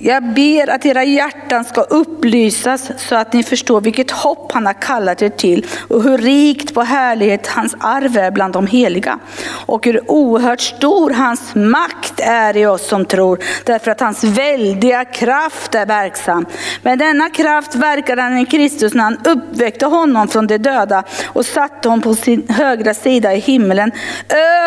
Jag 0.00 0.22
ber 0.34 0.70
att 0.70 0.86
era 0.86 1.04
hjärtan 1.04 1.64
ska 1.64 1.80
upplysas 1.80 2.90
så 2.96 3.14
att 3.14 3.32
ni 3.32 3.42
förstår 3.42 3.80
vilket 3.80 4.10
hopp 4.10 4.52
han 4.52 4.66
har 4.66 4.72
kallat 4.72 5.22
er 5.22 5.28
till 5.28 5.66
och 5.88 6.02
hur 6.02 6.18
rikt 6.18 6.74
på 6.74 6.82
härlighet 6.82 7.46
hans 7.46 7.76
arv 7.80 8.16
är 8.16 8.30
bland 8.30 8.52
de 8.52 8.66
heliga. 8.66 9.18
Och 9.66 9.86
hur 9.86 10.10
oerhört 10.10 10.60
stor 10.60 11.10
hans 11.10 11.54
makt 11.54 12.20
är 12.20 12.56
i 12.56 12.66
oss 12.66 12.88
som 12.88 13.04
tror, 13.04 13.38
därför 13.64 13.90
att 13.90 14.00
hans 14.00 14.24
väldiga 14.24 15.04
kraft 15.04 15.74
är 15.74 15.86
verksam. 15.86 16.46
Men 16.82 16.98
denna 16.98 17.30
kraft 17.30 17.74
verkade 17.74 18.22
han 18.22 18.38
i 18.38 18.46
Kristus 18.46 18.94
när 18.94 19.04
han 19.04 19.18
uppväckte 19.24 19.86
honom 19.86 20.28
från 20.28 20.46
de 20.46 20.58
döda 20.58 21.04
och 21.26 21.46
satte 21.46 21.88
honom 21.88 22.02
på 22.02 22.14
sin 22.14 22.48
högra 22.48 22.94
sida 22.94 23.34
i 23.34 23.38
himlen. 23.38 23.92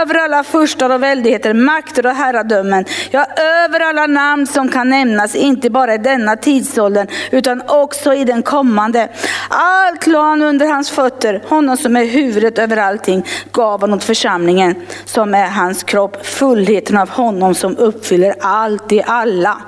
Över 0.02 0.16
alla 0.16 0.44
furstar 0.44 0.90
och 0.90 1.04
väldigheter, 1.04 1.54
makter 1.54 2.06
och 2.06 2.16
herradömen, 2.16 2.86
ja 3.12 3.26
över 3.38 3.80
alla 3.80 4.08
namn 4.08 4.48
som 4.48 4.70
kan 4.70 4.90
nämnas 4.90 5.21
finnas, 5.22 5.36
inte 5.36 5.70
bara 5.70 5.96
i 5.96 5.98
denna 5.98 6.36
tidsåldern 6.36 7.08
utan 7.32 7.62
också 7.68 8.14
i 8.14 8.24
den 8.24 8.44
kommande. 8.44 9.10
Allt 9.50 10.08
la 10.08 10.22
han 10.22 10.42
under 10.42 10.68
hans 10.68 10.90
fötter, 10.90 11.44
honom 11.48 11.78
som 11.78 11.96
är 11.96 12.06
huvudet 12.06 12.60
över 12.60 12.78
allting, 12.78 13.26
gav 13.52 13.82
han 13.82 13.94
åt 13.94 14.04
församlingen 14.04 14.76
som 15.06 15.34
är 15.34 15.48
hans 15.48 15.84
kropp, 15.84 16.26
fullheten 16.26 16.98
av 16.98 17.10
honom 17.10 17.56
som 17.56 17.78
uppfyller 17.78 18.36
allt 18.40 18.92
i 18.92 19.04
alla. 19.06 19.62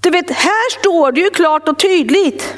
Du 0.00 0.10
vet, 0.10 0.30
här 0.30 0.80
står 0.80 1.12
det 1.12 1.20
ju 1.20 1.30
klart 1.30 1.68
och 1.68 1.78
tydligt 1.78 2.56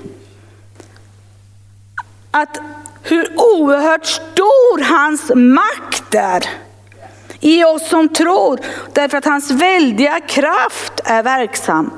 att 2.31 2.61
hur 3.03 3.29
oerhört 3.37 4.07
stor 4.07 4.85
hans 4.85 5.33
makt 5.35 6.14
är 6.14 6.67
i 7.40 7.64
oss 7.64 7.88
som 7.88 8.09
tror, 8.09 8.61
därför 8.92 9.18
att 9.18 9.24
hans 9.24 9.51
väldiga 9.51 10.20
kraft 10.20 11.01
är 11.05 11.22
verksam. 11.22 11.90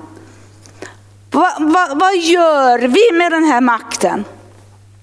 Va, 1.31 1.57
va, 1.59 1.89
vad 1.95 2.17
gör 2.17 2.79
vi 2.79 3.19
med 3.19 3.33
den 3.33 3.45
här 3.45 3.61
makten? 3.61 4.25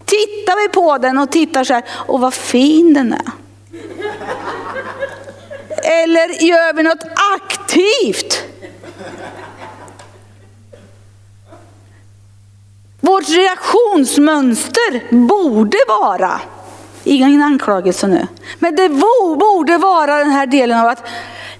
Tittar 0.05 0.67
vi 0.67 0.73
på 0.73 0.97
den 0.97 1.17
och 1.17 1.31
tittar 1.31 1.63
så 1.63 1.73
här, 1.73 1.83
och 1.89 2.19
vad 2.19 2.33
fin 2.33 2.93
den 2.93 3.13
är. 3.13 3.31
Eller 5.83 6.43
gör 6.43 6.73
vi 6.73 6.83
något 6.83 7.03
aktivt? 7.35 8.43
Vårt 12.99 13.29
reaktionsmönster 13.29 15.27
borde 15.27 15.77
vara, 15.87 16.41
ingen 17.07 17.41
anklagelse 17.41 18.07
nu, 18.07 18.27
men 18.59 18.75
det 18.75 18.89
borde 19.39 19.77
vara 19.77 20.17
den 20.17 20.31
här 20.31 20.45
delen 20.45 20.79
av 20.79 20.87
att 20.87 21.03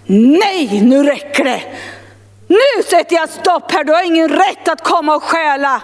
nej, 0.05 0.81
nu 0.81 1.03
räcker 1.03 1.43
det. 1.43 1.62
Nu 2.47 2.83
sätter 2.89 3.15
jag 3.15 3.29
stopp 3.29 3.71
här, 3.71 3.83
du 3.83 3.93
har 3.93 4.03
ingen 4.03 4.29
rätt 4.29 4.67
att 4.67 4.83
komma 4.83 5.15
och 5.15 5.23
stjäla 5.23 5.81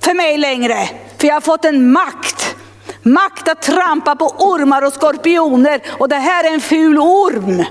för 0.00 0.14
mig 0.14 0.38
längre. 0.38 0.88
För 1.18 1.26
jag 1.26 1.34
har 1.34 1.40
fått 1.40 1.64
en 1.64 1.92
makt. 1.92 2.56
Makt 3.02 3.48
att 3.48 3.62
trampa 3.62 4.16
på 4.16 4.24
ormar 4.24 4.82
och 4.82 4.92
skorpioner 4.92 5.80
och 5.98 6.08
det 6.08 6.16
här 6.16 6.44
är 6.44 6.54
en 6.54 6.60
ful 6.60 6.98
orm. 6.98 7.64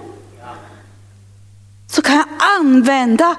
Så 1.91 2.01
kan 2.01 2.15
jag 2.15 2.25
använda 2.59 3.35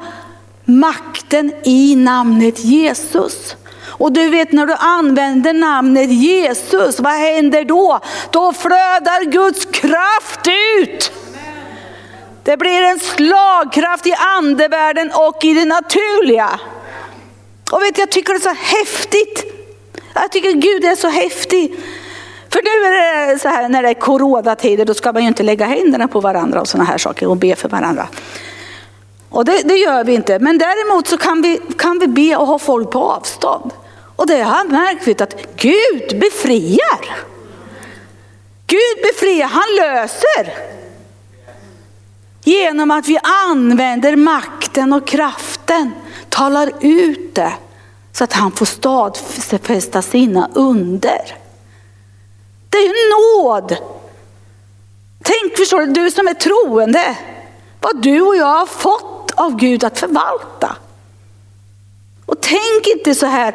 makten 0.64 1.52
i 1.64 1.96
namnet 1.96 2.64
Jesus. 2.64 3.56
Och 3.88 4.12
du 4.12 4.28
vet 4.28 4.52
när 4.52 4.66
du 4.66 4.74
använder 4.74 5.52
namnet 5.52 6.10
Jesus, 6.10 7.00
vad 7.00 7.12
händer 7.12 7.64
då? 7.64 8.00
Då 8.30 8.52
flödar 8.52 9.24
Guds 9.24 9.64
kraft 9.64 10.48
ut. 10.80 11.12
Det 12.44 12.56
blir 12.56 12.82
en 12.82 12.98
slagkraft 12.98 14.06
i 14.06 14.14
andevärlden 14.38 15.10
och 15.14 15.44
i 15.44 15.54
det 15.54 15.64
naturliga. 15.64 16.60
Och 17.72 17.82
vet 17.82 17.98
jag 17.98 18.10
tycker 18.10 18.32
det 18.32 18.38
är 18.38 18.54
så 18.54 18.76
häftigt. 18.78 19.44
Jag 20.14 20.32
tycker 20.32 20.52
Gud 20.52 20.84
är 20.84 20.96
så 20.96 21.08
häftig. 21.08 21.74
För 22.50 22.60
nu 22.62 22.94
är 22.94 23.32
det 23.32 23.38
så 23.38 23.48
här 23.48 23.68
när 23.68 23.82
det 23.82 23.88
är 23.88 23.94
coronatider, 23.94 24.84
då 24.84 24.94
ska 24.94 25.12
man 25.12 25.22
ju 25.22 25.28
inte 25.28 25.42
lägga 25.42 25.66
händerna 25.66 26.08
på 26.08 26.20
varandra 26.20 26.60
och 26.60 26.68
sådana 26.68 26.90
här 26.90 26.98
saker 26.98 27.26
och 27.26 27.36
be 27.36 27.56
för 27.56 27.68
varandra. 27.68 28.08
Och 29.30 29.44
det, 29.44 29.62
det, 29.64 29.74
gör 29.74 30.04
vi 30.04 30.14
inte. 30.14 30.38
Men 30.38 30.58
däremot 30.58 31.06
så 31.06 31.16
kan 31.18 31.42
vi, 31.42 31.60
kan 31.78 31.98
vi 31.98 32.06
be 32.06 32.36
och 32.36 32.46
ha 32.46 32.58
folk 32.58 32.90
på 32.90 32.98
avstånd. 32.98 33.72
Och 34.16 34.26
det 34.26 34.42
har 34.42 34.56
jag 34.56 34.72
märkt 34.72 35.20
att 35.20 35.36
Gud 35.56 36.20
befriar. 36.20 37.16
Gud 38.66 39.02
befriar, 39.02 39.46
han 39.46 39.76
löser. 39.76 40.54
Genom 42.44 42.90
att 42.90 43.08
vi 43.08 43.18
använder 43.22 44.16
makten 44.16 44.92
och 44.92 45.06
kraften, 45.06 45.92
talar 46.28 46.72
ut 46.80 47.34
det. 47.34 47.52
Så 48.12 48.24
att 48.24 48.32
han 48.32 48.52
får 48.52 48.66
stadfästa 48.66 50.02
sina 50.02 50.50
under. 50.54 51.36
Det 52.70 52.78
är 52.78 52.82
ju 52.82 53.42
nåd. 53.42 53.76
Tänk 55.22 55.58
förstår 55.58 55.80
du, 55.80 55.92
du 55.92 56.10
som 56.10 56.28
är 56.28 56.34
troende, 56.34 57.16
vad 57.80 58.02
du 58.02 58.20
och 58.20 58.36
jag 58.36 58.46
har 58.46 58.66
fått 58.66 59.17
av 59.38 59.56
Gud 59.56 59.84
att 59.84 59.98
förvalta. 59.98 60.76
Och 62.26 62.40
tänk 62.40 62.86
inte 62.96 63.14
så 63.14 63.26
här 63.26 63.54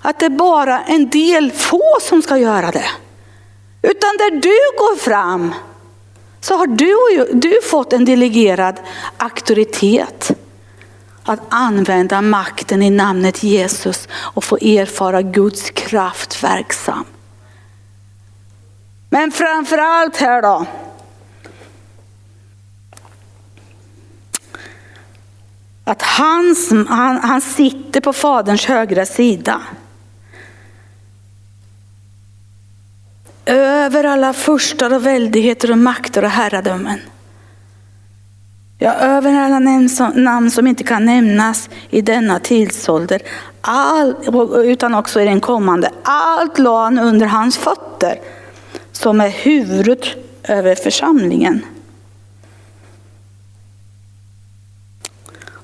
att 0.00 0.18
det 0.18 0.24
är 0.24 0.30
bara 0.30 0.80
en 0.80 1.08
del 1.08 1.52
få 1.52 1.98
som 2.00 2.22
ska 2.22 2.36
göra 2.36 2.70
det. 2.70 2.90
Utan 3.82 4.16
där 4.18 4.30
du 4.30 4.78
går 4.78 4.96
fram 4.96 5.54
så 6.40 6.56
har 6.56 6.66
du, 6.66 7.28
du 7.32 7.60
fått 7.62 7.92
en 7.92 8.04
delegerad 8.04 8.80
auktoritet 9.16 10.30
att 11.24 11.40
använda 11.48 12.22
makten 12.22 12.82
i 12.82 12.90
namnet 12.90 13.42
Jesus 13.42 14.08
och 14.12 14.44
få 14.44 14.56
erfara 14.56 15.22
Guds 15.22 15.70
kraft 15.70 16.42
verksam. 16.42 17.04
Men 19.10 19.32
framför 19.32 19.78
allt 19.78 20.16
här 20.16 20.42
då, 20.42 20.66
att 25.84 26.02
han, 26.02 26.56
han, 26.88 27.16
han 27.16 27.40
sitter 27.40 28.00
på 28.00 28.12
faderns 28.12 28.66
högra 28.66 29.06
sida. 29.06 29.60
Över 33.46 34.04
alla 34.04 34.32
furstar 34.32 34.94
och 34.94 35.06
väldigheter 35.06 35.70
och 35.70 35.78
makter 35.78 36.24
och 36.24 36.30
herradömen. 36.30 37.00
Ja, 38.78 38.92
över 38.92 39.34
alla 39.34 39.58
namn 39.58 39.88
som, 39.88 40.10
namn 40.10 40.50
som 40.50 40.66
inte 40.66 40.84
kan 40.84 41.04
nämnas 41.04 41.70
i 41.90 42.00
denna 42.00 42.38
tidsålder, 42.38 43.22
all, 43.60 44.14
utan 44.64 44.94
också 44.94 45.20
i 45.20 45.24
den 45.24 45.40
kommande. 45.40 45.90
Allt 46.02 46.58
la 46.58 46.84
han 46.84 46.98
under 46.98 47.26
hans 47.26 47.58
fötter, 47.58 48.20
som 48.92 49.20
är 49.20 49.28
huvudet 49.28 50.00
över 50.42 50.74
församlingen. 50.74 51.64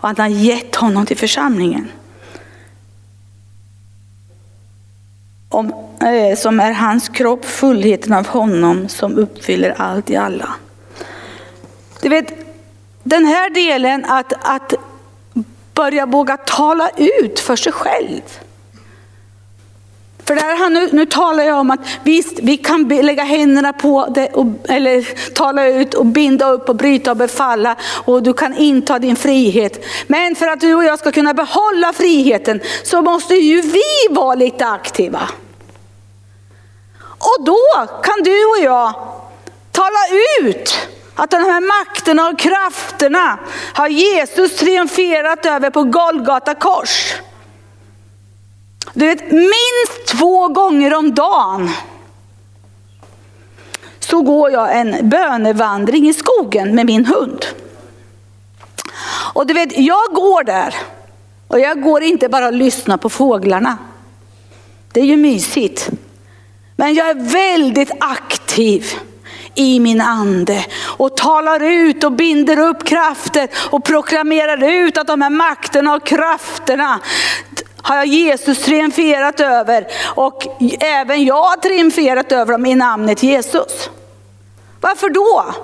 Och 0.01 0.09
han 0.09 0.17
har 0.19 0.29
gett 0.29 0.77
honom 0.77 1.07
till 1.07 1.17
församlingen. 1.17 1.91
Om, 5.49 5.73
eh, 6.01 6.37
som 6.37 6.61
är 6.61 6.73
hans 6.73 7.09
kropp, 7.09 7.45
fullheten 7.45 8.13
av 8.13 8.27
honom 8.27 8.89
som 8.89 9.17
uppfyller 9.17 9.75
allt 9.79 10.11
i 10.11 10.17
alla. 10.17 10.55
Du 12.03 12.09
vet, 12.09 12.33
den 13.03 13.25
här 13.25 13.51
delen 13.51 14.05
att, 14.05 14.33
att 14.41 14.75
börja 15.75 16.07
våga 16.07 16.37
tala 16.37 16.91
ut 16.97 17.41
för 17.41 17.57
sig 17.57 17.73
själv. 17.73 18.21
För 20.31 20.35
där 20.35 20.57
han, 20.57 20.73
nu, 20.73 20.89
nu 20.93 21.07
talar 21.07 21.45
jag 21.45 21.59
om 21.59 21.71
att 21.71 21.81
visst, 22.05 22.39
vi 22.43 22.57
kan 22.57 22.89
lägga 22.89 23.23
händerna 23.23 23.73
på 23.73 24.07
det, 24.15 24.29
och, 24.29 24.47
eller 24.69 25.33
tala 25.35 25.67
ut 25.67 25.95
och 25.95 26.07
binda 26.07 26.51
upp 26.51 26.69
och 26.69 26.77
bryta 26.77 27.11
och 27.11 27.17
befalla 27.17 27.77
och 28.05 28.23
du 28.23 28.33
kan 28.33 28.55
inta 28.55 28.99
din 28.99 29.17
frihet. 29.17 29.85
Men 30.07 30.37
för 30.37 30.47
att 30.47 30.61
du 30.61 30.75
och 30.75 30.85
jag 30.85 30.99
ska 30.99 31.13
kunna 31.13 31.35
behålla 31.35 31.93
friheten 31.93 32.61
så 32.83 33.03
måste 33.03 33.35
ju 33.35 33.61
vi 33.61 34.15
vara 34.15 34.35
lite 34.35 34.67
aktiva. 34.67 35.29
Och 37.01 37.45
då 37.45 37.59
kan 38.03 38.23
du 38.25 38.45
och 38.45 38.65
jag 38.65 38.95
tala 39.73 40.01
ut 40.41 40.89
att 41.15 41.31
de 41.31 41.37
här 41.37 41.61
makterna 41.61 42.29
och 42.29 42.39
krafterna 42.39 43.39
har 43.75 43.89
Jesus 43.89 44.57
triumferat 44.57 45.47
över 45.47 45.71
på 45.71 45.85
Golgata 45.85 46.55
kors. 46.55 47.15
Du 48.93 49.07
vet, 49.07 49.31
minst 49.31 50.07
två 50.07 50.49
gånger 50.49 50.95
om 50.95 51.15
dagen 51.15 51.71
så 54.01 54.23
går 54.23 54.51
jag 54.51 54.79
en 54.79 55.09
bönevandring 55.09 56.09
i 56.09 56.15
skogen 56.15 56.75
med 56.75 56.87
min 56.87 57.07
hund. 57.07 57.47
Och 59.35 59.47
du 59.47 59.55
vet, 59.55 59.79
jag 59.79 60.15
går 60.15 60.45
där 60.45 60.75
och 61.49 61.61
jag 61.61 61.83
går 61.83 62.03
inte 62.03 62.29
bara 62.29 62.47
och 62.47 62.53
lyssnar 62.53 62.97
på 62.97 63.09
fåglarna. 63.09 63.79
Det 64.93 65.01
är 65.01 65.05
ju 65.05 65.17
mysigt. 65.17 65.91
Men 66.77 66.95
jag 66.95 67.09
är 67.09 67.15
väldigt 67.15 67.91
aktiv 68.01 68.87
i 69.55 69.81
min 69.81 70.01
ande 70.01 70.65
och 70.83 71.17
talar 71.17 71.63
ut 71.63 72.05
och 72.05 72.13
binder 72.13 72.59
upp 72.59 72.85
krafter 72.85 73.49
och 73.71 73.85
proklamerar 73.85 74.65
ut 74.65 74.99
att 74.99 75.07
de 75.07 75.23
här 75.23 75.31
makterna 75.31 75.95
och 75.95 76.07
krafterna 76.07 77.01
har 77.83 78.05
Jesus 78.05 78.63
triumferat 78.63 79.41
över 79.41 79.87
och 80.05 80.47
även 80.81 81.25
jag 81.25 81.43
har 81.43 81.57
triumferat 81.57 82.33
över 82.33 82.53
dem 82.53 82.67
i 82.67 82.75
namnet 82.75 83.23
Jesus. 83.23 83.91
Varför 84.81 85.09
då? 85.09 85.55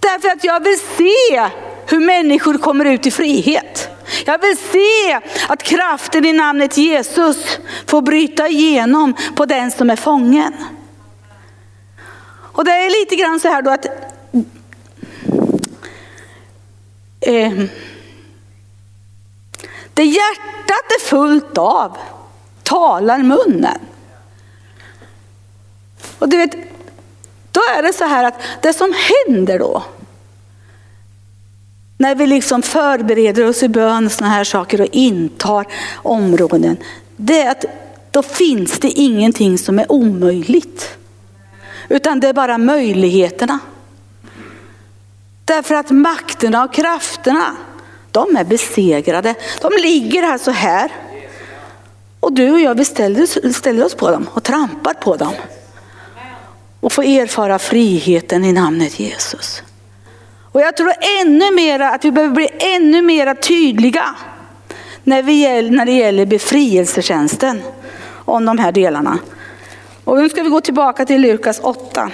Därför 0.00 0.28
att 0.28 0.44
jag 0.44 0.64
vill 0.64 0.78
se 0.78 1.50
hur 1.86 2.00
människor 2.00 2.58
kommer 2.58 2.84
ut 2.84 3.06
i 3.06 3.10
frihet. 3.10 3.88
Jag 4.26 4.38
vill 4.38 4.56
se 4.56 5.20
att 5.48 5.62
kraften 5.62 6.24
i 6.24 6.32
namnet 6.32 6.76
Jesus 6.76 7.58
får 7.86 8.02
bryta 8.02 8.48
igenom 8.48 9.14
på 9.36 9.46
den 9.46 9.70
som 9.70 9.90
är 9.90 9.96
fången. 9.96 10.52
Och 12.52 12.64
det 12.64 12.70
är 12.70 13.00
lite 13.00 13.16
grann 13.16 13.40
så 13.40 13.48
här 13.48 13.62
då 13.62 13.70
att 13.70 13.86
eh, 17.20 17.52
det 20.02 20.06
hjärtat 20.06 20.92
är 20.98 21.00
fullt 21.00 21.58
av 21.58 21.96
talar 22.62 23.18
munnen. 23.18 23.78
Och 26.18 26.28
du 26.28 26.36
vet, 26.36 26.52
då 27.52 27.60
är 27.76 27.82
det 27.82 27.92
så 27.92 28.04
här 28.04 28.24
att 28.24 28.34
det 28.62 28.72
som 28.72 28.94
händer 29.26 29.58
då, 29.58 29.82
när 31.98 32.14
vi 32.14 32.26
liksom 32.26 32.62
förbereder 32.62 33.48
oss 33.48 33.62
i 33.62 33.68
bön 33.68 34.06
och 34.06 34.12
sådana 34.12 34.34
här 34.34 34.44
saker 34.44 34.80
och 34.80 34.88
intar 34.92 35.66
områden, 35.94 36.76
det 37.16 37.42
är 37.42 37.50
att 37.50 37.64
då 38.10 38.22
finns 38.22 38.78
det 38.78 38.90
ingenting 38.90 39.58
som 39.58 39.78
är 39.78 39.92
omöjligt. 39.92 40.96
Utan 41.88 42.20
det 42.20 42.28
är 42.28 42.32
bara 42.32 42.58
möjligheterna. 42.58 43.58
Därför 45.44 45.74
att 45.74 45.90
makterna 45.90 46.64
och 46.64 46.74
krafterna, 46.74 47.56
de 48.12 48.36
är 48.36 48.44
besegrade. 48.44 49.34
De 49.60 49.70
ligger 49.82 50.22
alltså 50.22 50.50
här. 50.50 50.90
Och 52.20 52.32
du 52.32 52.50
och 52.50 52.60
jag, 52.60 52.74
vi 52.74 52.84
ställer, 52.84 53.52
ställer 53.52 53.84
oss 53.84 53.94
på 53.94 54.10
dem 54.10 54.28
och 54.34 54.42
trampar 54.42 54.94
på 54.94 55.16
dem. 55.16 55.34
Och 56.80 56.92
får 56.92 57.04
erfara 57.04 57.58
friheten 57.58 58.44
i 58.44 58.52
namnet 58.52 59.00
Jesus. 59.00 59.62
Och 60.52 60.60
jag 60.60 60.76
tror 60.76 60.92
ännu 61.20 61.50
mera 61.54 61.90
att 61.90 62.04
vi 62.04 62.12
behöver 62.12 62.34
bli 62.34 62.48
ännu 62.58 63.02
mera 63.02 63.34
tydliga 63.34 64.14
när, 65.04 65.22
vi, 65.22 65.70
när 65.70 65.86
det 65.86 65.92
gäller 65.92 66.26
befrielsetjänsten 66.26 67.62
om 68.24 68.44
de 68.44 68.58
här 68.58 68.72
delarna. 68.72 69.18
Och 70.04 70.18
nu 70.18 70.28
ska 70.28 70.42
vi 70.42 70.48
gå 70.48 70.60
tillbaka 70.60 71.04
till 71.06 71.20
Lukas 71.20 71.60
8. 71.62 72.10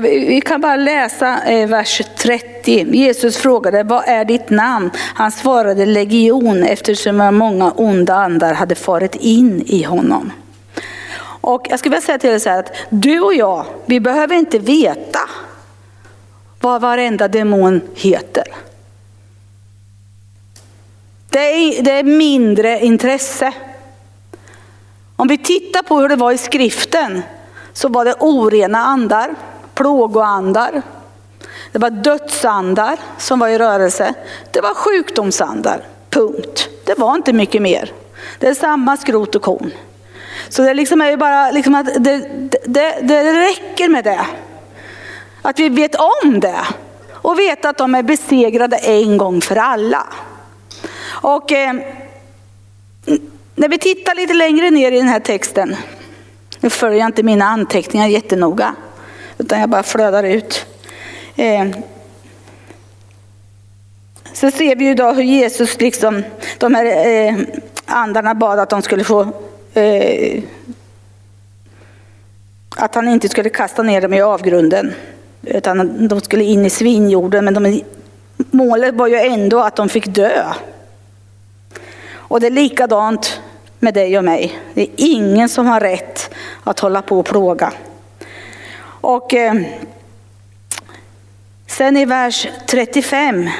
Vi 0.00 0.40
kan 0.40 0.60
bara 0.60 0.76
läsa 0.76 1.44
eh, 1.44 1.68
vers 1.68 2.02
30. 2.16 2.86
Jesus 2.94 3.36
frågade, 3.36 3.82
vad 3.82 4.04
är 4.08 4.24
ditt 4.24 4.50
namn? 4.50 4.90
Han 5.14 5.32
svarade 5.32 5.86
legion 5.86 6.62
eftersom 6.62 7.16
många 7.16 7.70
onda 7.70 8.14
andar 8.14 8.54
hade 8.54 8.74
farit 8.74 9.14
in 9.14 9.62
i 9.66 9.82
honom. 9.82 10.32
Och 11.40 11.66
jag 11.70 11.78
skulle 11.78 11.90
vilja 11.90 12.06
säga 12.06 12.18
till 12.18 12.30
dig 12.30 12.40
så 12.40 12.50
här 12.50 12.58
att 12.58 12.72
du 12.88 13.20
och 13.20 13.34
jag, 13.34 13.66
vi 13.86 14.00
behöver 14.00 14.34
inte 14.34 14.58
veta 14.58 15.20
vad 16.60 16.80
varenda 16.80 17.28
demon 17.28 17.80
heter. 17.94 18.44
Det 21.30 21.38
är, 21.38 21.82
det 21.82 21.92
är 21.92 22.02
mindre 22.02 22.80
intresse. 22.80 23.52
Om 25.16 25.28
vi 25.28 25.38
tittar 25.38 25.82
på 25.82 25.98
hur 25.98 26.08
det 26.08 26.16
var 26.16 26.32
i 26.32 26.38
skriften 26.38 27.22
så 27.72 27.88
var 27.88 28.04
det 28.04 28.14
orena 28.20 28.78
andar 28.78 29.34
plågoandar. 29.78 30.82
Det 31.72 31.78
var 31.78 31.90
dödsandar 31.90 32.98
som 33.18 33.38
var 33.38 33.48
i 33.48 33.58
rörelse. 33.58 34.14
Det 34.52 34.60
var 34.60 34.74
sjukdomsandar, 34.74 35.84
punkt. 36.10 36.68
Det 36.84 36.98
var 36.98 37.14
inte 37.14 37.32
mycket 37.32 37.62
mer. 37.62 37.92
Det 38.38 38.48
är 38.48 38.54
samma 38.54 38.96
skrot 38.96 39.34
och 39.34 39.42
korn. 39.42 39.70
Så 40.48 40.62
det 40.62 40.74
liksom 40.74 41.00
är 41.00 41.10
ju 41.10 41.16
bara 41.16 41.50
liksom 41.50 41.74
att 41.74 41.86
det, 42.04 42.18
det, 42.64 42.98
det 43.02 43.32
räcker 43.32 43.88
med 43.88 44.04
det. 44.04 44.26
Att 45.42 45.58
vi 45.58 45.68
vet 45.68 45.94
om 46.22 46.40
det 46.40 46.60
och 47.10 47.38
vet 47.38 47.64
att 47.64 47.78
de 47.78 47.94
är 47.94 48.02
besegrade 48.02 48.76
en 48.76 49.16
gång 49.16 49.40
för 49.40 49.56
alla. 49.56 50.06
Och 51.06 51.52
eh, 51.52 51.74
när 53.54 53.68
vi 53.68 53.78
tittar 53.78 54.14
lite 54.14 54.34
längre 54.34 54.70
ner 54.70 54.92
i 54.92 54.96
den 54.96 55.08
här 55.08 55.20
texten, 55.20 55.76
nu 56.60 56.70
följer 56.70 56.98
jag 56.98 57.08
inte 57.08 57.22
mina 57.22 57.44
anteckningar 57.44 58.06
jättenoga, 58.06 58.74
utan 59.38 59.60
jag 59.60 59.68
bara 59.68 59.82
flödar 59.82 60.22
ut. 60.22 60.66
Eh. 61.36 61.66
Så 64.32 64.50
ser 64.50 64.76
vi 64.76 64.84
ju 64.84 64.94
då 64.94 65.12
hur 65.12 65.22
Jesus, 65.22 65.80
liksom, 65.80 66.22
de 66.58 66.74
här 66.74 67.06
eh, 67.06 67.36
andarna 67.86 68.34
bad 68.34 68.58
att 68.58 68.70
de 68.70 68.82
skulle 68.82 69.04
få 69.04 69.20
eh, 69.74 70.42
att 72.76 72.94
han 72.94 73.08
inte 73.08 73.28
skulle 73.28 73.50
kasta 73.50 73.82
ner 73.82 74.00
dem 74.00 74.14
i 74.14 74.20
avgrunden. 74.20 74.94
Utan 75.42 76.08
de 76.08 76.20
skulle 76.20 76.44
in 76.44 76.66
i 76.66 76.70
svinjorden. 76.70 77.44
Men 77.44 77.54
de, 77.54 77.82
målet 78.36 78.94
var 78.94 79.06
ju 79.06 79.16
ändå 79.16 79.60
att 79.60 79.76
de 79.76 79.88
fick 79.88 80.06
dö. 80.06 80.44
Och 82.12 82.40
det 82.40 82.46
är 82.46 82.50
likadant 82.50 83.40
med 83.78 83.94
dig 83.94 84.18
och 84.18 84.24
mig. 84.24 84.58
Det 84.74 84.82
är 84.82 84.88
ingen 84.96 85.48
som 85.48 85.66
har 85.66 85.80
rätt 85.80 86.30
att 86.64 86.80
hålla 86.80 87.02
på 87.02 87.18
och 87.18 87.26
plåga. 87.26 87.72
Och 89.00 89.34
eh, 89.34 89.54
sen 91.66 91.96
i 91.96 92.04
vers 92.04 92.48
35. 92.66 93.50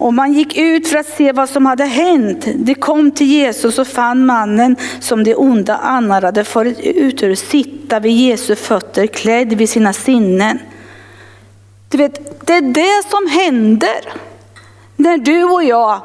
Och 0.00 0.14
man 0.14 0.32
gick 0.32 0.56
ut 0.56 0.88
för 0.88 0.98
att 0.98 1.06
se 1.06 1.32
vad 1.32 1.48
som 1.48 1.66
hade 1.66 1.84
hänt. 1.84 2.46
De 2.54 2.74
kom 2.74 3.10
till 3.10 3.26
Jesus 3.26 3.78
och 3.78 3.86
fann 3.86 4.26
mannen 4.26 4.76
som 5.00 5.24
de 5.24 5.34
onda 5.34 5.76
andarna 5.76 6.26
hade 6.26 6.44
farit 6.44 6.80
ut 6.80 7.22
ur 7.22 7.34
sitta 7.34 8.00
vid 8.00 8.16
Jesu 8.16 8.56
fötter 8.56 9.06
klädd 9.06 9.52
vid 9.52 9.70
sina 9.70 9.92
sinnen. 9.92 10.58
Du 11.88 11.98
vet, 11.98 12.46
det 12.46 12.52
är 12.52 12.62
det 12.62 13.08
som 13.10 13.26
händer 13.40 14.12
när 14.96 15.18
du 15.18 15.44
och 15.44 15.64
jag 15.64 16.02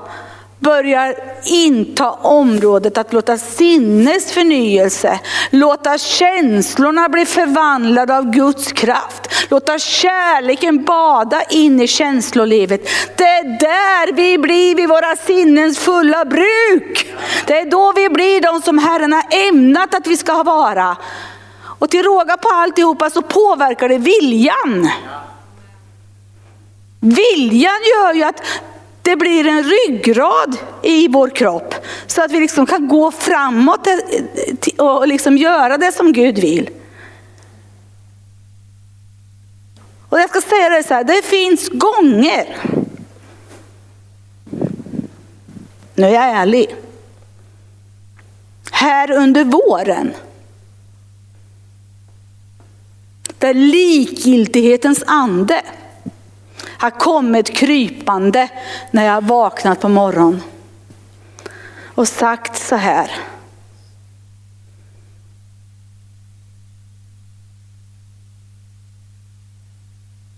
börjar 0.66 1.16
inta 1.46 2.12
området 2.12 2.98
att 2.98 3.14
låta 3.14 3.38
sinnesförnyelse, 3.38 5.20
låta 5.50 5.98
känslorna 5.98 7.10
bli 7.10 7.26
förvandlade 7.26 8.18
av 8.18 8.32
Guds 8.32 8.72
kraft, 8.72 9.50
låta 9.50 9.80
kärleken 9.80 10.84
bada 10.84 11.44
in 11.44 11.82
i 11.82 11.88
känslolivet. 11.88 12.90
Det 13.16 13.24
är 13.24 13.44
där 13.60 14.14
vi 14.14 14.38
blir 14.38 14.76
vid 14.76 14.90
våra 14.90 15.16
sinnens 15.16 15.80
fulla 15.80 16.26
bruk. 16.26 17.16
Det 17.48 17.60
är 17.60 17.72
då 17.72 17.94
vi 17.96 18.10
blir 18.10 18.42
de 18.42 18.62
som 18.62 18.78
Herren 18.78 19.14
har 19.14 19.24
ämnat 19.50 19.96
att 19.96 20.08
vi 20.08 20.18
ska 20.18 20.44
vara. 20.44 20.98
Och 21.80 21.90
till 21.90 22.04
råga 22.04 22.38
på 22.38 22.50
alltihopa 22.50 23.10
så 23.10 23.22
påverkar 23.22 23.90
det 23.90 23.98
viljan. 23.98 24.90
Viljan 27.00 27.80
gör 27.96 28.14
ju 28.14 28.24
att 28.24 28.42
det 29.06 29.16
blir 29.16 29.48
en 29.48 29.64
ryggrad 29.64 30.58
i 30.84 31.08
vår 31.08 31.30
kropp 31.30 31.76
så 32.08 32.24
att 32.24 32.32
vi 32.32 32.40
liksom 32.40 32.66
kan 32.66 32.88
gå 32.88 33.12
framåt 33.12 33.88
eh, 33.88 34.86
och 34.86 35.08
liksom 35.08 35.38
göra 35.38 35.78
det 35.78 35.92
som 35.92 36.14
Gud 36.14 36.40
vill. 36.40 36.70
Och 40.10 40.20
jag 40.20 40.30
ska 40.30 40.42
säga 40.42 40.70
det 40.70 40.84
så 40.84 40.94
här, 40.94 41.04
det 41.04 41.26
finns 41.26 41.70
gånger, 41.70 42.58
nu 45.96 46.06
är 46.06 46.12
jag 46.12 46.24
ärlig, 46.24 46.76
här 48.72 49.12
under 49.12 49.44
våren, 49.44 50.14
där 53.38 53.54
likgiltighetens 53.54 55.04
ande 55.08 55.62
har 56.78 56.90
kommit 56.90 57.56
krypande 57.56 58.50
när 58.92 59.06
jag 59.06 59.24
vaknat 59.24 59.82
på 59.82 59.90
morgonen 59.90 60.42
och 61.96 62.08
sagt 62.08 62.58
så 62.58 62.76
här. 62.76 63.12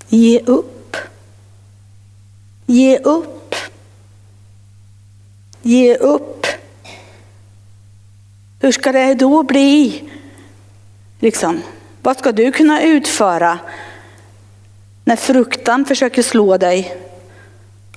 Ge 0.09 0.39
upp. 0.39 0.97
Ge 2.65 2.97
upp. 2.97 3.55
Ge 5.61 5.95
upp. 5.95 6.45
Hur 8.59 8.71
ska 8.71 8.91
det 8.91 9.13
då 9.13 9.43
bli? 9.43 10.09
Liksom, 11.19 11.61
vad 12.01 12.17
ska 12.17 12.31
du 12.31 12.51
kunna 12.51 12.81
utföra 12.81 13.59
när 15.07 15.15
fruktan 15.15 15.85
försöker 15.85 16.21
slå 16.21 16.57
dig 16.57 16.97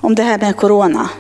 om 0.00 0.14
det 0.14 0.22
här 0.22 0.38
med 0.38 0.56
corona. 0.56 1.10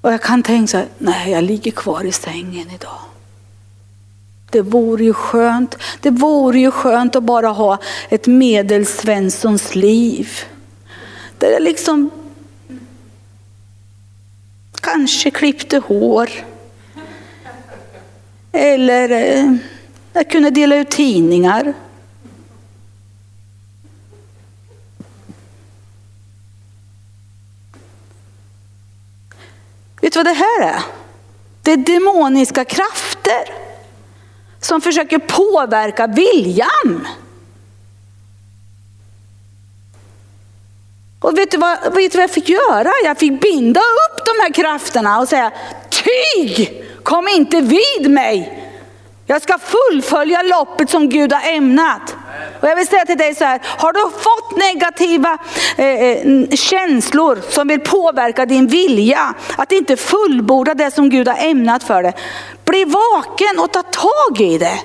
Och 0.00 0.12
jag 0.12 0.22
kan 0.22 0.42
tänka 0.42 0.66
så 0.66 0.76
här, 0.76 0.86
nej 0.98 1.30
jag 1.30 1.44
ligger 1.44 1.70
kvar 1.70 2.04
i 2.04 2.12
sängen 2.12 2.70
idag. 2.74 2.98
Det 4.50 4.60
vore 4.60 5.04
ju 5.04 5.12
skönt, 5.12 5.76
det 6.00 6.10
vore 6.10 6.60
ju 6.60 6.70
skönt 6.70 7.16
att 7.16 7.22
bara 7.22 7.48
ha 7.48 7.78
ett 8.08 8.26
medelsvenssons 8.26 9.74
liv. 9.74 10.30
Där 11.38 11.50
jag 11.50 11.62
liksom 11.62 12.10
kanske 14.80 15.30
klippte 15.30 15.78
hår. 15.78 16.30
Eller 18.52 19.10
eh, 19.10 19.54
jag 20.12 20.30
kunde 20.30 20.50
dela 20.50 20.76
ut 20.76 20.90
tidningar. 20.90 21.74
Vet 30.02 30.12
du 30.12 30.18
vad 30.18 30.26
det 30.26 30.32
här 30.32 30.62
är? 30.62 30.82
Det 31.62 31.72
är 31.72 31.76
demoniska 31.76 32.64
krafter 32.64 33.54
som 34.60 34.80
försöker 34.80 35.18
påverka 35.18 36.06
viljan. 36.06 37.08
Och 41.20 41.38
vet 41.38 41.50
du, 41.50 41.56
vad, 41.56 41.94
vet 41.94 42.12
du 42.12 42.18
vad 42.18 42.22
jag 42.22 42.30
fick 42.30 42.48
göra? 42.48 42.90
Jag 43.04 43.18
fick 43.18 43.40
binda 43.40 43.80
upp 43.80 44.26
de 44.26 44.42
här 44.42 44.52
krafterna 44.52 45.20
och 45.20 45.28
säga, 45.28 45.52
tyg, 45.90 46.84
kom 47.02 47.28
inte 47.28 47.60
vid 47.60 48.10
mig. 48.10 48.68
Jag 49.26 49.42
ska 49.42 49.58
fullfölja 49.58 50.42
loppet 50.42 50.90
som 50.90 51.08
Gud 51.08 51.32
har 51.32 51.50
ämnat. 51.50 52.16
Och 52.60 52.68
jag 52.68 52.76
vill 52.76 52.86
säga 52.86 53.04
till 53.04 53.18
dig 53.18 53.34
så 53.34 53.44
här, 53.44 53.60
har 53.64 53.92
du 53.92 54.10
fått 54.10 54.58
negativa 54.58 55.38
eh, 55.76 55.86
eh 55.86 56.48
känslor 56.50 57.38
som 57.50 57.68
vill 57.68 57.80
påverka 57.80 58.46
din 58.46 58.66
vilja 58.66 59.34
att 59.56 59.72
inte 59.72 59.96
fullborda 59.96 60.74
det 60.74 60.90
som 60.90 61.10
Gud 61.10 61.28
har 61.28 61.36
ämnat 61.46 61.82
för 61.82 62.02
dig. 62.02 62.14
Bli 62.64 62.84
vaken 62.84 63.58
och 63.58 63.72
ta 63.72 63.82
tag 63.82 64.40
i 64.40 64.58
det. 64.58 64.80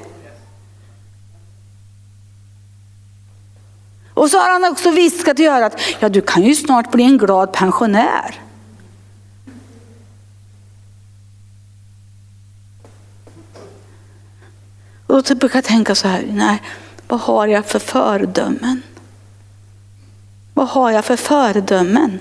Och 4.14 4.30
så 4.30 4.40
har 4.40 4.50
han 4.50 4.72
också 4.72 4.92
viskat 4.92 5.40
i 5.40 5.46
örat, 5.46 5.82
ja 6.00 6.10
du 6.10 6.22
kan 6.22 6.44
ju 6.44 6.56
snart 6.56 6.92
bli 6.92 7.04
en 7.04 7.18
glad 7.18 7.54
pensionär. 7.54 8.42
Och 15.08 15.24
då 15.24 15.36
brukar 15.36 15.58
jag 15.58 15.64
tänka 15.64 15.96
så 15.96 16.08
här, 16.08 16.26
nej, 16.32 16.62
vad 17.08 17.20
har 17.20 17.48
jag 17.48 17.66
för 17.66 17.80
föredömen? 17.80 18.82
Vad 20.54 20.68
har 20.68 20.92
jag 20.92 21.06
för 21.06 21.16
föredömen? 21.16 22.20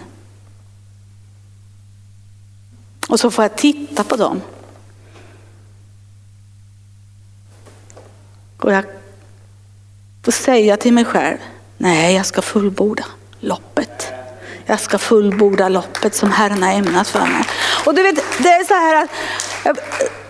Och 3.08 3.20
så 3.20 3.30
får 3.30 3.44
jag 3.44 3.56
titta 3.56 4.04
på 4.04 4.16
dem. 4.16 4.42
Och 8.58 8.72
jag 8.72 8.84
får 10.24 10.32
säga 10.32 10.76
till 10.76 10.92
mig 10.92 11.04
själv, 11.04 11.38
nej 11.76 12.14
jag 12.14 12.26
ska 12.26 12.42
fullborda 12.42 13.04
loppet. 13.40 14.12
Jag 14.66 14.80
ska 14.80 14.98
fullborda 14.98 15.68
loppet 15.68 16.14
som 16.14 16.30
Herren 16.30 16.62
har 16.62 16.72
ämnat 16.72 17.08
för 17.08 17.26
mig. 17.26 17.44
Och 17.86 17.94
du 17.94 18.02
vet, 18.02 18.16
det 18.38 18.48
är 18.48 18.64
så 18.64 18.74
här 18.74 19.02
att 19.02 19.10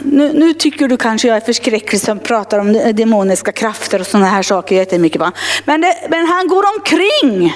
nu, 0.06 0.32
nu, 0.32 0.54
tycker 0.54 0.88
du 0.88 0.96
kanske 0.96 1.28
jag 1.28 1.36
är 1.36 1.40
förskräcklig 1.40 2.00
som 2.00 2.18
pratar 2.18 2.58
om 2.58 2.72
demoniska 2.72 3.52
krafter 3.52 4.00
och 4.00 4.06
sådana 4.06 4.26
här 4.26 4.42
saker 4.42 4.76
jättemycket. 4.76 5.20
Va? 5.20 5.32
Men, 5.64 5.80
det, 5.80 5.96
men 6.10 6.26
han 6.26 6.48
går 6.48 6.64
omkring 6.76 7.54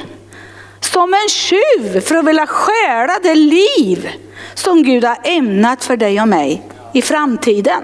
som 0.80 1.14
en 1.14 1.28
tjuv 1.28 2.00
för 2.00 2.14
att 2.14 2.24
vilja 2.24 2.46
stjäla 2.46 3.18
det 3.22 3.34
liv 3.34 4.10
som 4.54 4.82
Gud 4.82 5.04
har 5.04 5.18
ämnat 5.24 5.84
för 5.84 5.96
dig 5.96 6.20
och 6.20 6.28
mig 6.28 6.62
i 6.92 7.02
framtiden. 7.02 7.82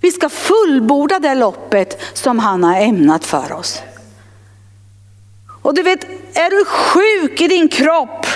Vi 0.00 0.10
ska 0.10 0.28
fullborda 0.28 1.18
det 1.18 1.34
loppet 1.34 2.02
som 2.12 2.38
han 2.38 2.64
har 2.64 2.80
ämnat 2.80 3.24
för 3.24 3.52
oss. 3.52 3.82
Och 5.62 5.74
du 5.74 5.82
vet, 5.82 6.04
är 6.34 6.50
du 6.50 6.64
sjuk 6.64 7.40
i 7.40 7.48
din 7.48 7.68
kropp, 7.68 8.26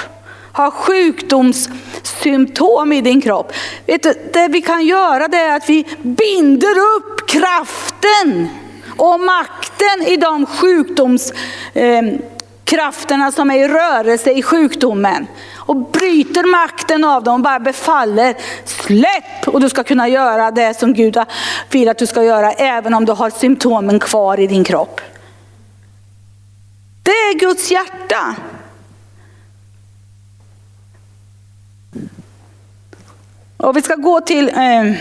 har 0.55 0.70
sjukdomssymptom 0.70 2.92
i 2.92 3.00
din 3.00 3.20
kropp. 3.20 3.52
Vet 3.86 4.02
du, 4.02 4.14
det 4.32 4.48
vi 4.48 4.62
kan 4.62 4.86
göra 4.86 5.28
det 5.28 5.36
är 5.36 5.57
att 5.57 5.68
vi 5.68 5.86
binder 6.02 6.74
upp 6.96 7.28
kraften 7.28 8.48
och 8.96 9.20
makten 9.20 10.02
i 10.07 10.16
de 10.16 10.46
sjukdomskrafterna 10.46 13.26
eh, 13.26 13.30
som 13.30 13.50
är 13.50 13.59
i 13.59 13.68
rörelse 13.68 14.32
i 14.32 14.42
sjukdomen. 14.42 15.26
Och 15.57 15.76
bryter 15.76 16.44
makten 16.44 17.05
av 17.05 17.24
dem 17.24 17.34
och 17.34 17.40
bara 17.40 17.61
befaller, 17.61 18.34
släpp! 18.64 19.48
Och 19.48 19.61
du 19.61 19.68
ska 19.68 19.84
kunna 19.84 20.09
göra 20.09 20.50
det 20.50 20.78
som 20.78 20.94
Gud 20.94 21.18
vill 21.70 21.88
att 21.88 21.98
du 21.98 22.07
ska 22.07 22.24
göra 22.24 22.52
även 22.52 22.94
om 22.94 23.05
du 23.05 23.12
har 23.12 23.30
symptomen 23.30 23.98
kvar 23.98 24.40
i 24.40 24.46
din 24.46 24.64
kropp. 24.64 25.00
Det 27.02 27.11
är 27.11 27.38
Guds 27.38 27.70
hjärta. 27.70 28.36
Och 33.65 33.77
vi 33.77 33.83
ska 33.83 33.95
gå 33.95 34.21
till 34.21 34.49
eh, 34.49 34.95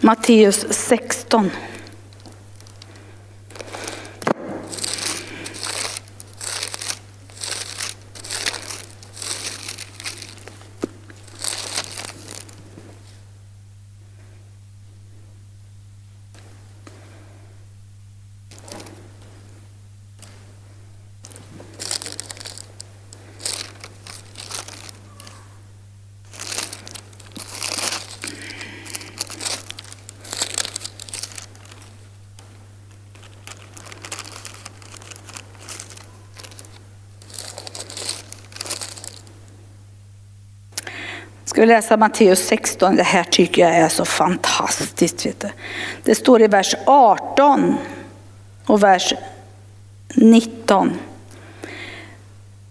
Matteus 0.00 0.66
16. 0.70 1.50
Ska 41.54 41.60
vi 41.60 41.66
läsa 41.66 41.96
Matteus 41.96 42.46
16? 42.46 42.96
Det 42.96 43.02
här 43.02 43.24
tycker 43.24 43.62
jag 43.62 43.74
är 43.76 43.88
så 43.88 44.04
fantastiskt. 44.04 45.26
Vet 45.26 45.40
du. 45.40 45.48
Det 46.02 46.14
står 46.14 46.42
i 46.42 46.46
vers 46.46 46.74
18 46.84 47.74
och 48.66 48.82
vers 48.82 49.14
19. 50.14 50.92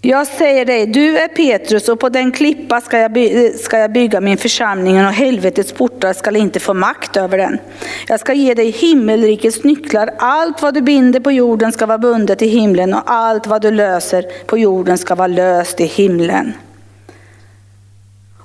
Jag 0.01 0.27
säger 0.27 0.65
dig, 0.65 0.87
du 0.87 1.17
är 1.17 1.27
Petrus 1.27 1.89
och 1.89 1.99
på 1.99 2.09
den 2.09 2.31
klippa 2.31 2.81
ska 2.81 2.99
jag, 2.99 3.13
by 3.13 3.53
ska 3.53 3.77
jag 3.77 3.91
bygga 3.91 4.21
min 4.21 4.37
församling 4.37 5.05
och 5.05 5.13
helvetets 5.13 5.73
portar 5.73 6.13
ska 6.13 6.37
inte 6.37 6.59
få 6.59 6.73
makt 6.73 7.17
över 7.17 7.37
den. 7.37 7.59
Jag 8.07 8.19
ska 8.19 8.33
ge 8.33 8.53
dig 8.53 8.71
himmelrikets 8.71 9.63
nycklar. 9.63 10.09
Allt 10.17 10.61
vad 10.61 10.73
du 10.73 10.81
binder 10.81 11.19
på 11.19 11.31
jorden 11.31 11.71
ska 11.71 11.85
vara 11.85 11.97
bundet 11.97 12.41
i 12.41 12.47
himlen 12.47 12.93
och 12.93 13.01
allt 13.05 13.47
vad 13.47 13.61
du 13.61 13.71
löser 13.71 14.25
på 14.45 14.57
jorden 14.57 14.97
ska 14.97 15.15
vara 15.15 15.27
löst 15.27 15.79
i 15.79 15.85
himlen. 15.85 16.53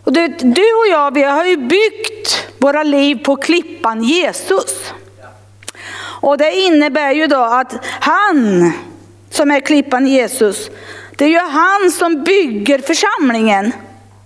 Och 0.08 0.14
du, 0.14 0.28
du 0.28 0.74
och 0.74 0.88
jag, 0.90 1.14
vi 1.14 1.22
har 1.22 1.44
ju 1.44 1.56
byggt 1.56 2.46
våra 2.58 2.82
liv 2.82 3.16
på 3.24 3.36
klippan 3.36 4.02
Jesus. 4.02 4.92
Och 6.20 6.38
det 6.38 6.52
innebär 6.56 7.12
ju 7.12 7.26
då 7.26 7.40
att 7.40 7.84
han 7.84 8.72
som 9.30 9.50
är 9.50 9.60
klippan 9.60 10.06
Jesus, 10.06 10.70
det 11.16 11.24
är 11.24 11.28
ju 11.28 11.38
han 11.38 11.90
som 11.90 12.24
bygger 12.24 12.78
församlingen. 12.78 13.72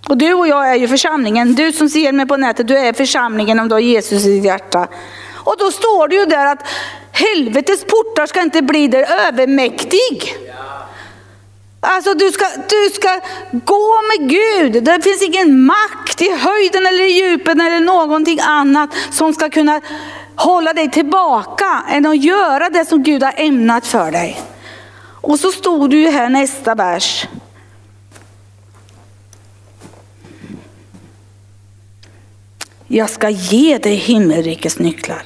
Och 0.09 0.16
du 0.16 0.35
och 0.35 0.49
jag 0.49 0.70
är 0.70 0.74
ju 0.74 0.89
församlingen. 0.89 1.55
Du 1.55 1.72
som 1.72 1.89
ser 1.89 2.12
mig 2.12 2.26
på 2.26 2.37
nätet, 2.37 2.68
du 2.68 2.78
är 2.78 2.93
församlingen 2.93 3.61
om 3.61 3.68
du 3.68 3.74
har 3.74 3.80
Jesus 3.80 4.26
i 4.26 4.28
ditt 4.28 4.45
hjärta. 4.45 4.89
Och 5.35 5.55
då 5.59 5.70
står 5.70 6.09
det 6.09 6.14
ju 6.14 6.24
där 6.24 6.47
att 6.47 6.66
helvetets 7.12 7.85
portar 7.85 8.26
ska 8.26 8.41
inte 8.41 8.62
bli 8.62 8.89
dig 8.89 9.07
övermäktig. 9.28 10.37
Alltså 11.85 12.14
du 12.14 12.33
ska, 12.33 12.45
du 12.68 12.91
ska 12.95 13.20
gå 13.53 14.01
med 14.09 14.30
Gud. 14.30 14.85
Det 14.85 15.03
finns 15.03 15.22
ingen 15.22 15.64
makt 15.64 16.22
i 16.22 16.30
höjden 16.30 16.87
eller 16.87 17.05
i 17.05 17.11
djupen 17.11 17.61
eller 17.61 17.80
någonting 17.80 18.41
annat 18.41 18.91
som 19.11 19.35
ska 19.35 19.51
kunna 19.51 19.80
hålla 20.37 20.72
dig 20.72 20.91
tillbaka 20.91 21.85
än 21.89 22.07
att 22.07 22.24
göra 22.24 22.70
det 22.70 22.85
som 22.85 23.03
Gud 23.03 23.22
har 23.22 23.35
ämnat 23.37 23.87
för 23.87 24.11
dig. 24.11 24.41
Och 25.20 25.41
så 25.41 25.53
stod 25.53 25.91
du 25.91 25.99
ju 25.99 26.09
här 26.09 26.28
nästa 26.28 26.74
vers. 26.74 27.26
Jag 32.87 33.11
ska 33.11 33.30
ge 33.30 33.78
dig 33.78 33.95
himmelrikets 33.95 34.78
nycklar. 34.78 35.22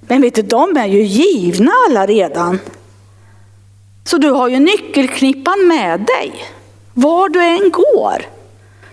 Men 0.00 0.22
vet 0.22 0.34
du, 0.34 0.42
de 0.42 0.76
är 0.76 0.86
ju 0.86 1.02
givna 1.02 1.72
alla 1.88 2.06
redan. 2.06 2.58
Så 4.04 4.18
du 4.18 4.30
har 4.30 4.48
ju 4.48 4.58
nyckelknippan 4.58 5.66
med 5.66 6.00
dig. 6.00 6.44
Var 6.94 7.28
du 7.28 7.42
än 7.42 7.70
går 7.70 8.34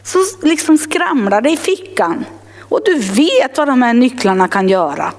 så 0.03 0.20
liksom 0.41 0.78
skramlar 0.78 1.41
det 1.41 1.49
i 1.49 1.57
fickan. 1.57 2.26
Och 2.59 2.80
du 2.86 2.99
vet 2.99 3.57
vad 3.57 3.68
de 3.68 3.82
här 3.82 3.93
nycklarna 3.93 4.47
kan 4.47 4.70
göra. 4.70 5.14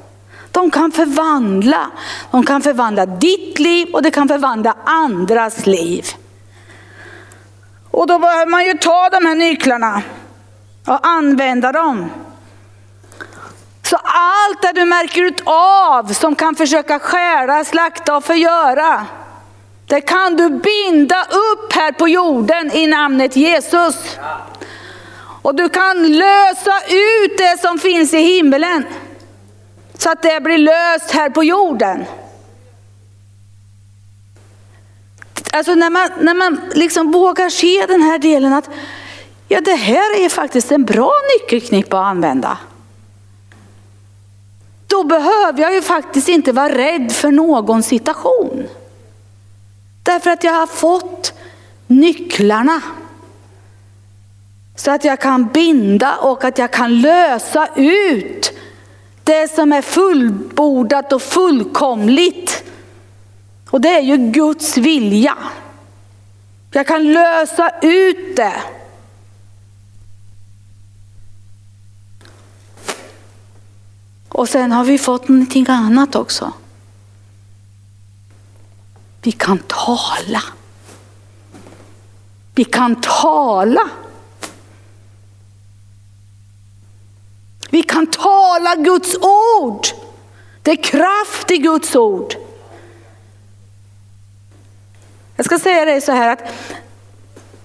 De 0.51 0.71
kan 0.71 0.93
förvandla. 0.93 1.91
De 2.31 2.47
kan 2.47 2.63
förvandla 2.63 3.07
ditt 3.07 3.59
liv 3.59 3.89
och 3.93 4.03
det 4.03 4.11
kan 4.11 4.29
förvandla 4.29 4.77
andras 4.85 5.67
liv. 5.67 6.07
Och 7.91 8.07
då 8.07 8.19
behöver 8.19 8.47
man 8.47 8.65
ju 8.65 8.75
ta 8.75 9.09
de 9.09 9.27
här 9.27 9.35
nycklarna 9.35 10.03
och 10.87 11.07
använda 11.07 11.73
dem. 11.73 12.11
Så 13.83 13.97
allt 14.05 14.63
det 14.63 14.73
du 14.73 14.85
märker 14.85 15.23
ut 15.23 15.43
av 15.45 16.13
som 16.13 16.35
kan 16.35 16.55
försöka 16.55 16.99
skära, 16.99 17.65
slakta 17.65 18.17
och 18.17 18.25
förgöra, 18.25 19.07
det 19.93 20.01
kan 20.01 20.37
du 20.37 20.49
binda 20.49 21.23
upp 21.23 21.73
här 21.73 21.93
på 21.93 22.09
jorden 22.09 22.73
i 22.73 22.87
namnet 22.87 23.37
Jesus. 23.37 24.19
Och 25.43 25.55
du 25.55 25.69
kan 25.69 26.13
lösa 26.13 26.81
ut 26.89 27.39
det 27.39 27.61
som 27.61 27.79
finns 27.79 28.15
i 28.15 28.19
himmelen. 28.19 28.85
Så 29.99 30.11
att 30.11 30.23
det 30.23 30.43
blir 30.43 30.59
löst 30.59 31.11
här 31.11 31.31
på 31.31 31.45
jorden. 31.45 32.05
Alltså 35.53 35.75
när 35.75 35.91
man, 35.91 36.09
när 36.21 36.35
man 36.35 36.61
liksom 36.75 37.13
vågar 37.13 37.49
se 37.49 37.87
den 37.87 38.03
här 38.03 38.19
delen 38.19 38.53
att 38.53 38.71
ja, 39.49 39.61
det 39.61 39.75
här 39.75 40.25
är 40.25 40.29
faktiskt 40.29 40.73
en 40.73 40.85
bra 40.85 41.13
nyckelknippa 41.39 41.99
att 41.99 42.07
använda. 42.07 42.59
Då 44.87 45.05
behöver 45.05 45.63
jag 45.63 45.75
ju 45.75 45.83
faktiskt 45.83 46.29
inte 46.29 46.53
vara 46.53 46.75
rädd 46.75 47.13
för 47.13 47.31
någon 47.31 47.83
situation. 47.83 48.69
Därför 50.03 50.31
att 50.31 50.45
jag 50.45 50.53
har 50.53 50.67
fått 50.67 51.33
nycklarna. 51.87 52.83
Så 54.77 54.91
att 54.91 55.05
jag 55.05 55.21
kan 55.21 55.49
binda 55.49 56.17
och 56.17 56.45
att 56.45 56.59
jag 56.59 56.73
kan 56.73 57.01
lösa 57.01 57.69
ut 57.77 58.53
det 59.25 59.55
som 59.55 59.73
är 59.73 59.83
fullbordat 59.83 61.13
och 61.13 61.23
fullkomligt. 61.23 62.65
Och 63.71 63.81
det 63.81 63.89
är 63.89 64.01
ju 64.01 64.17
Guds 64.17 64.77
vilja. 64.77 65.37
Jag 66.71 66.87
kan 66.87 67.13
lösa 67.13 67.71
ut 67.83 68.37
det. 68.37 68.63
Och 74.29 74.49
sen 74.49 74.73
har 74.73 74.85
vi 74.85 74.99
fått 74.99 75.29
någonting 75.29 75.67
annat 75.69 76.15
också. 76.15 76.53
Vi 79.23 79.33
kan 79.33 79.59
tala. 79.59 80.43
Vi 82.55 82.65
kan 82.65 83.01
tala. 83.01 83.91
Vi 87.71 87.83
kan 87.83 88.07
tala 88.07 88.75
Guds 88.75 89.17
ord. 89.61 89.87
Det 90.63 90.71
är 90.71 90.83
kraft 90.83 91.51
i 91.51 91.59
Guds 91.59 91.97
ord. 91.97 92.35
Jag 95.37 95.47
ska 95.47 95.59
säga 95.59 95.85
dig 95.85 96.01
så 96.01 96.13
här 96.13 96.33
att 96.33 96.53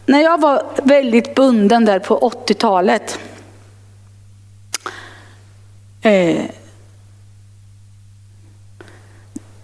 när 0.05 0.21
jag 0.21 0.41
var 0.41 0.65
väldigt 0.83 1.35
bunden 1.35 1.85
där 1.85 1.99
på 1.99 2.19
80-talet. 2.19 3.19
Eh, 6.01 6.45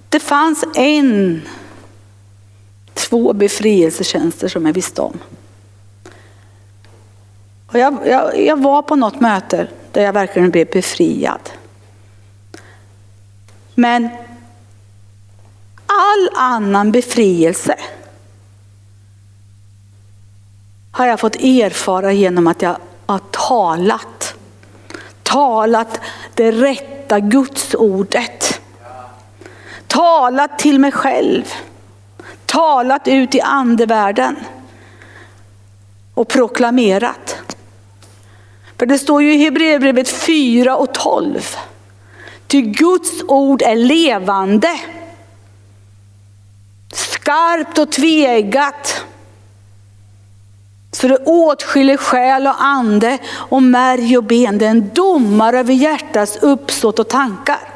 det 0.09 0.19
fanns 0.19 0.65
en, 0.75 1.41
två 3.13 3.33
befrielsetjänster 3.33 4.47
som 4.47 4.65
jag 4.65 4.73
visste 4.73 5.01
om. 5.01 5.19
Och 7.67 7.79
jag, 7.79 7.97
jag, 8.05 8.45
jag 8.45 8.61
var 8.61 8.81
på 8.81 8.95
något 8.95 9.19
möte 9.19 9.67
där 9.91 10.01
jag 10.01 10.13
verkligen 10.13 10.51
blev 10.51 10.67
befriad. 10.67 11.49
Men 13.75 14.09
all 15.85 16.29
annan 16.35 16.91
befrielse 16.91 17.75
har 20.91 21.05
jag 21.05 21.19
fått 21.19 21.35
erfara 21.35 22.11
genom 22.11 22.47
att 22.47 22.61
jag 22.61 22.77
har 23.05 23.21
talat. 23.31 24.35
Talat 25.23 25.99
det 26.33 26.51
rätta 26.51 27.19
gudsordet. 27.19 28.61
Talat 29.87 30.59
till 30.59 30.79
mig 30.79 30.91
själv. 30.91 31.43
Talat 32.53 33.07
ut 33.07 33.35
i 33.35 33.41
andevärlden. 33.41 34.35
Och 36.13 36.27
proklamerat. 36.27 37.35
För 38.79 38.85
det 38.85 38.99
står 38.99 39.23
ju 39.23 39.33
i 39.33 39.37
Hebreerbrevet 39.37 40.09
4 40.09 40.77
och 40.77 40.93
12. 40.93 41.55
Ty 42.47 42.61
Guds 42.61 43.23
ord 43.27 43.61
är 43.61 43.75
levande, 43.75 44.79
skarpt 46.93 47.77
och 47.77 47.91
tveeggat. 47.91 49.05
Så 50.91 51.07
det 51.07 51.17
åtskiljer 51.17 51.97
själ 51.97 52.47
och 52.47 52.63
ande 52.63 53.17
och 53.31 53.63
märg 53.63 54.17
och 54.17 54.23
ben. 54.23 54.57
Det 54.57 54.65
är 54.65 54.69
en 54.69 54.91
domare 54.93 55.59
över 55.59 55.73
hjärtats 55.73 56.37
uppsåt 56.41 56.99
och 56.99 57.09
tankar. 57.09 57.72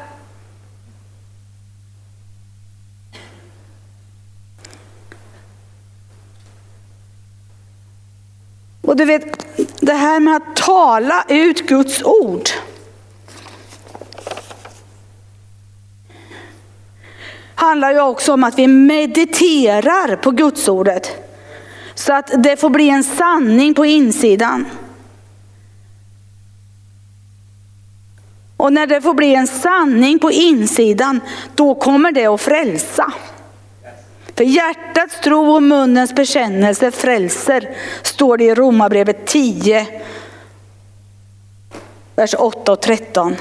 Och 8.88 8.96
du 8.96 9.04
vet, 9.04 9.46
det 9.80 9.92
här 9.92 10.20
med 10.20 10.36
att 10.36 10.56
tala 10.56 11.24
ut 11.28 11.66
Guds 11.68 12.02
ord. 12.02 12.48
handlar 17.54 17.92
ju 17.92 18.00
också 18.00 18.32
om 18.32 18.44
att 18.44 18.58
vi 18.58 18.66
mediterar 18.66 20.16
på 20.16 20.30
Guds 20.30 20.68
ordet. 20.68 21.10
Så 21.94 22.12
att 22.12 22.42
det 22.42 22.56
får 22.56 22.70
bli 22.70 22.88
en 22.88 23.04
sanning 23.04 23.74
på 23.74 23.86
insidan. 23.86 24.66
Och 28.56 28.72
när 28.72 28.86
det 28.86 29.00
får 29.00 29.14
bli 29.14 29.34
en 29.34 29.46
sanning 29.46 30.18
på 30.18 30.30
insidan, 30.30 31.20
då 31.54 31.74
kommer 31.74 32.12
det 32.12 32.26
att 32.26 32.40
frälsa. 32.40 33.12
För 34.38 34.44
hjärtats 34.44 35.20
tro 35.20 35.54
och 35.54 35.62
munnens 35.62 36.14
bekännelse 36.14 36.90
frälser, 36.90 37.70
står 38.02 38.36
det 38.36 38.44
i 38.44 38.54
Romarbrevet 38.54 39.26
10, 39.26 39.86
vers 42.16 42.34
8 42.38 42.72
och 42.72 42.80
13. 42.80 43.36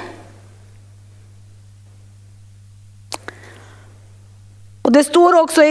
Och 4.81 4.91
det 4.91 5.03
står 5.03 5.41
också 5.41 5.63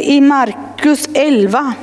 i 0.00 0.20
Markus 0.20 1.08
11. 1.14 1.74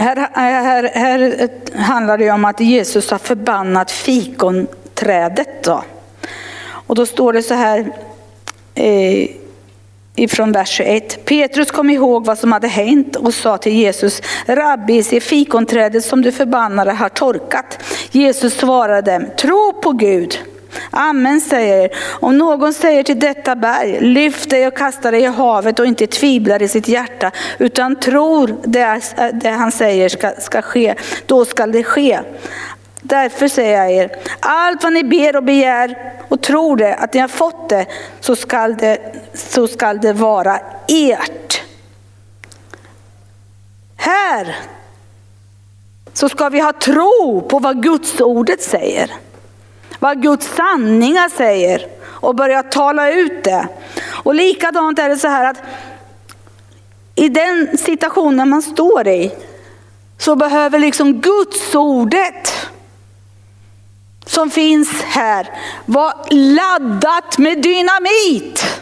Här, 0.00 0.28
här, 0.34 0.90
här 0.94 1.48
handlar 1.74 2.18
det 2.18 2.30
om 2.30 2.44
att 2.44 2.60
Jesus 2.60 3.10
har 3.10 3.18
förbannat 3.18 3.90
fikonträdet. 3.90 5.64
Då. 5.64 5.84
Och 6.86 6.94
då 6.94 7.06
står 7.06 7.32
det 7.32 7.42
så 7.42 7.54
här 7.54 7.92
eh, 8.74 9.30
ifrån 10.16 10.52
vers 10.52 10.68
21. 10.68 11.24
Petrus 11.24 11.70
kom 11.70 11.90
ihåg 11.90 12.24
vad 12.24 12.38
som 12.38 12.52
hade 12.52 12.68
hänt 12.68 13.16
och 13.16 13.34
sa 13.34 13.58
till 13.58 13.72
Jesus, 13.72 14.22
Rabbi, 14.46 15.02
se 15.02 15.20
fikonträdet 15.20 16.04
som 16.04 16.22
du 16.22 16.32
förbannade 16.32 16.92
har 16.92 17.08
torkat. 17.08 17.78
Jesus 18.10 18.54
svarade 18.54 19.12
dem, 19.12 19.26
tro 19.36 19.72
på 19.82 19.92
Gud. 19.92 20.38
Amen 20.90 21.40
säger 21.40 21.90
om 22.20 22.38
någon 22.38 22.74
säger 22.74 23.02
till 23.02 23.20
detta 23.20 23.56
berg, 23.56 24.00
lyft 24.00 24.50
dig 24.50 24.66
och 24.66 24.76
kasta 24.76 25.10
dig 25.10 25.22
i 25.22 25.26
havet 25.26 25.78
och 25.78 25.86
inte 25.86 26.06
tvivlar 26.06 26.62
i 26.62 26.68
sitt 26.68 26.88
hjärta 26.88 27.30
utan 27.58 28.00
tror 28.00 28.56
det, 28.64 29.00
det 29.32 29.50
han 29.50 29.72
säger 29.72 30.08
ska, 30.08 30.30
ska 30.38 30.62
ske, 30.62 30.94
då 31.26 31.44
skall 31.44 31.72
det 31.72 31.84
ske. 31.84 32.20
Därför 33.02 33.48
säger 33.48 33.78
jag 33.78 33.92
er, 33.92 34.16
allt 34.40 34.82
vad 34.82 34.92
ni 34.92 35.04
ber 35.04 35.36
och 35.36 35.42
begär 35.42 36.12
och 36.28 36.42
tror 36.42 36.76
det, 36.76 36.94
att 36.94 37.14
ni 37.14 37.20
har 37.20 37.28
fått 37.28 37.68
det, 37.68 37.86
så 38.20 38.36
skall 38.36 38.76
det, 38.76 38.98
så 39.34 39.66
skall 39.66 40.00
det 40.00 40.12
vara 40.12 40.60
ert. 40.88 41.62
Här 43.96 44.56
så 46.12 46.28
ska 46.28 46.48
vi 46.48 46.60
ha 46.60 46.72
tro 46.72 47.46
på 47.50 47.58
vad 47.58 47.82
Guds 47.82 48.20
ordet 48.20 48.62
säger. 48.62 49.10
Vad 50.00 50.22
Guds 50.22 50.54
sanningar 50.56 51.28
säger 51.28 51.86
och 52.02 52.34
börja 52.34 52.62
tala 52.62 53.10
ut 53.10 53.44
det. 53.44 53.68
Och 54.24 54.34
likadant 54.34 54.98
är 54.98 55.08
det 55.08 55.16
så 55.16 55.28
här 55.28 55.50
att 55.50 55.62
i 57.14 57.28
den 57.28 57.78
situationen 57.78 58.48
man 58.48 58.62
står 58.62 59.08
i 59.08 59.32
så 60.18 60.36
behöver 60.36 60.78
liksom 60.78 61.20
Guds 61.20 61.74
ordet 61.74 62.68
som 64.26 64.50
finns 64.50 65.02
här 65.02 65.48
vara 65.86 66.14
laddat 66.30 67.38
med 67.38 67.62
dynamit. 67.62 68.80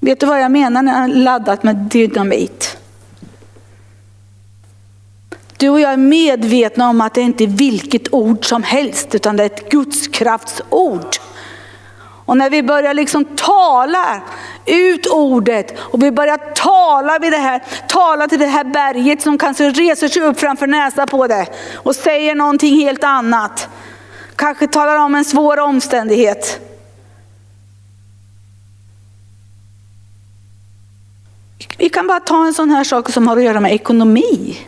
Vet 0.00 0.20
du 0.20 0.26
vad 0.26 0.40
jag 0.40 0.50
menar 0.50 0.82
när 0.82 1.00
jag 1.00 1.16
laddat 1.16 1.62
med 1.62 1.76
dynamit? 1.76 2.77
Du 5.58 5.68
och 5.68 5.80
jag 5.80 5.92
är 5.92 5.96
medvetna 5.96 6.88
om 6.88 7.00
att 7.00 7.14
det 7.14 7.20
inte 7.20 7.44
är 7.44 7.48
vilket 7.48 8.14
ord 8.14 8.46
som 8.46 8.62
helst 8.62 9.14
utan 9.14 9.36
det 9.36 9.42
är 9.42 9.46
ett 9.46 9.70
gudskraftsord. 9.70 11.16
Och 12.24 12.36
när 12.36 12.50
vi 12.50 12.62
börjar 12.62 12.94
liksom 12.94 13.24
tala 13.24 14.22
ut 14.66 15.06
ordet 15.06 15.78
och 15.78 16.02
vi 16.02 16.10
börjar 16.10 16.54
tala 16.54 17.18
vid 17.18 17.32
det 17.32 17.38
här, 17.38 17.62
tala 17.88 18.28
till 18.28 18.38
det 18.38 18.46
här 18.46 18.64
berget 18.64 19.22
som 19.22 19.38
kanske 19.38 19.70
reser 19.70 20.08
sig 20.08 20.22
upp 20.22 20.40
framför 20.40 20.66
näsan 20.66 21.08
på 21.08 21.26
det 21.26 21.46
och 21.74 21.96
säger 21.96 22.34
någonting 22.34 22.76
helt 22.76 23.04
annat. 23.04 23.68
Kanske 24.36 24.66
talar 24.66 24.96
om 24.96 25.14
en 25.14 25.24
svår 25.24 25.60
omständighet. 25.60 26.60
Vi 31.78 31.88
kan 31.88 32.06
bara 32.06 32.20
ta 32.20 32.46
en 32.46 32.54
sån 32.54 32.70
här 32.70 32.84
sak 32.84 33.10
som 33.10 33.28
har 33.28 33.36
att 33.36 33.42
göra 33.42 33.60
med 33.60 33.72
ekonomi. 33.72 34.58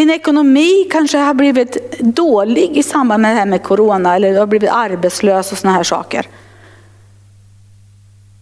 Din 0.00 0.10
ekonomi 0.10 0.88
kanske 0.90 1.18
har 1.18 1.34
blivit 1.34 1.98
dålig 2.00 2.76
i 2.76 2.82
samband 2.82 3.22
med 3.22 3.30
det 3.30 3.38
här 3.38 3.46
med 3.46 3.62
corona 3.62 4.16
eller 4.16 4.32
du 4.32 4.38
har 4.38 4.46
blivit 4.46 4.70
arbetslös 4.70 5.52
och 5.52 5.58
sådana 5.58 5.76
här 5.76 5.84
saker. 5.84 6.26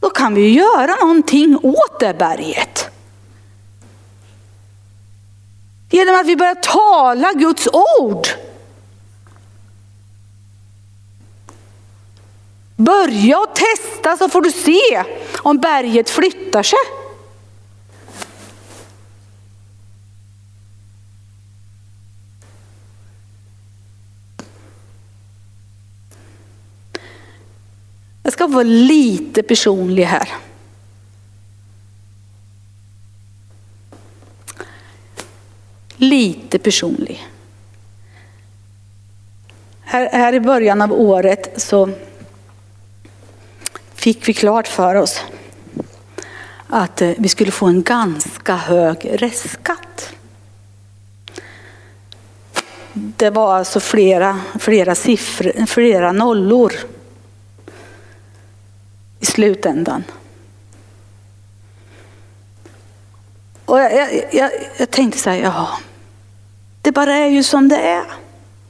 Då 0.01 0.11
kan 0.11 0.35
vi 0.35 0.51
göra 0.51 0.95
någonting 1.01 1.59
åt 1.63 2.01
det 2.01 2.15
berget. 2.19 2.91
Genom 5.91 6.21
att 6.21 6.27
vi 6.27 6.37
börjar 6.37 6.55
tala 6.55 7.33
Guds 7.33 7.69
ord. 8.01 8.27
Börja 12.77 13.39
och 13.39 13.55
testa 13.55 14.17
så 14.17 14.29
får 14.29 14.43
du 14.43 14.51
se 14.51 15.05
om 15.39 15.59
berget 15.59 16.11
flyttar 16.11 16.63
sig. 16.63 16.79
Jag 28.29 28.33
ska 28.33 28.47
vara 28.47 28.63
lite 28.63 29.43
personlig 29.43 30.05
här. 30.05 30.29
Lite 35.97 36.59
personlig. 36.59 37.29
Här, 39.81 40.09
här 40.13 40.33
i 40.33 40.41
början 40.41 40.83
av 40.83 40.93
året 40.93 41.63
så 41.63 41.91
fick 43.95 44.29
vi 44.29 44.35
klart 44.35 44.69
för 44.69 44.95
oss 44.95 45.21
att 46.67 47.03
eh, 47.03 47.13
vi 47.19 47.29
skulle 47.29 47.53
få 47.53 47.67
en 47.67 47.83
ganska 47.83 48.57
hög 48.57 49.09
restskatt. 49.13 50.15
Det 52.93 53.31
var 53.31 53.55
alltså 53.55 53.81
flera, 53.81 54.41
flera 54.59 54.95
siffror, 54.95 55.67
flera 55.67 56.13
nollor 56.13 56.73
i 59.21 59.27
slutändan. 59.27 60.05
Och 63.65 63.79
jag, 63.79 63.95
jag, 63.95 64.25
jag, 64.33 64.51
jag 64.77 64.91
tänkte 64.91 65.19
så 65.19 65.31
här, 65.31 65.37
ja, 65.37 65.79
det 66.83 66.93
bara 66.93 67.15
är 67.15 67.29
ju 67.29 67.43
som 67.43 67.69
det 67.69 67.77
är. 67.77 68.05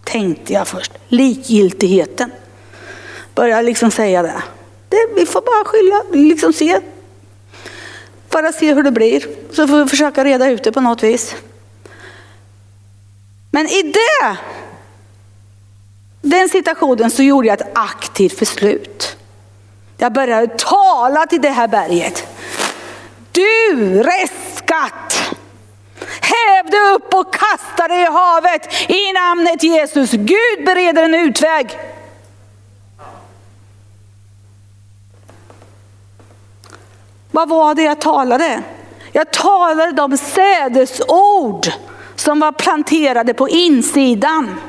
Tänkte 0.05 0.53
jag 0.53 0.69
först. 0.69 0.93
Likgiltigheten. 1.09 2.31
Började 3.35 3.63
liksom 3.63 3.91
säga 3.91 4.23
det. 4.23 4.43
det 4.89 5.09
vi 5.17 5.27
får 5.27 5.41
bara 5.41 5.65
skylla, 5.65 6.27
liksom 6.29 6.53
se. 6.53 6.81
Bara 8.31 8.53
se 8.53 8.75
hur 8.75 8.83
det 8.83 8.91
blir. 8.91 9.27
Så 9.53 9.69
får 9.69 9.85
vi 9.85 9.91
försöka 9.91 10.25
reda 10.25 10.49
ut 10.51 10.65
det 10.65 10.73
på 10.73 10.81
något 10.81 11.03
vis. 11.03 11.37
Men 13.51 13.67
i 13.67 13.83
det, 13.83 14.37
den 16.23 16.49
situationen 16.49 17.11
så 17.11 17.23
gjorde 17.23 17.49
jag 17.49 17.61
ett 17.61 17.69
aktivt 17.75 18.39
beslut. 18.39 19.18
Jag 20.01 20.13
började 20.13 20.59
tala 20.59 21.27
till 21.27 21.41
det 21.43 21.49
här 21.49 21.69
berget. 21.69 22.27
Du 23.33 24.03
restskatt! 24.03 25.35
Häv 26.21 26.71
dig 26.71 26.81
upp 26.95 27.15
och 27.15 27.35
kasta 27.35 27.89
dig 27.89 28.03
i 28.03 28.07
havet 28.07 28.91
i 28.91 29.13
namnet 29.13 29.63
Jesus. 29.63 30.11
Gud 30.11 30.65
bereder 30.67 31.03
en 31.03 31.15
utväg. 31.15 31.79
Vad 37.31 37.49
var 37.49 37.75
det 37.75 37.83
jag 37.83 38.01
talade? 38.01 38.63
Jag 39.13 39.33
talade 39.33 39.93
de 39.93 40.17
sädesord 40.17 41.67
som 42.17 42.41
var 42.41 42.53
planterade 42.53 43.35
på 43.35 43.49
insidan. 43.49 44.61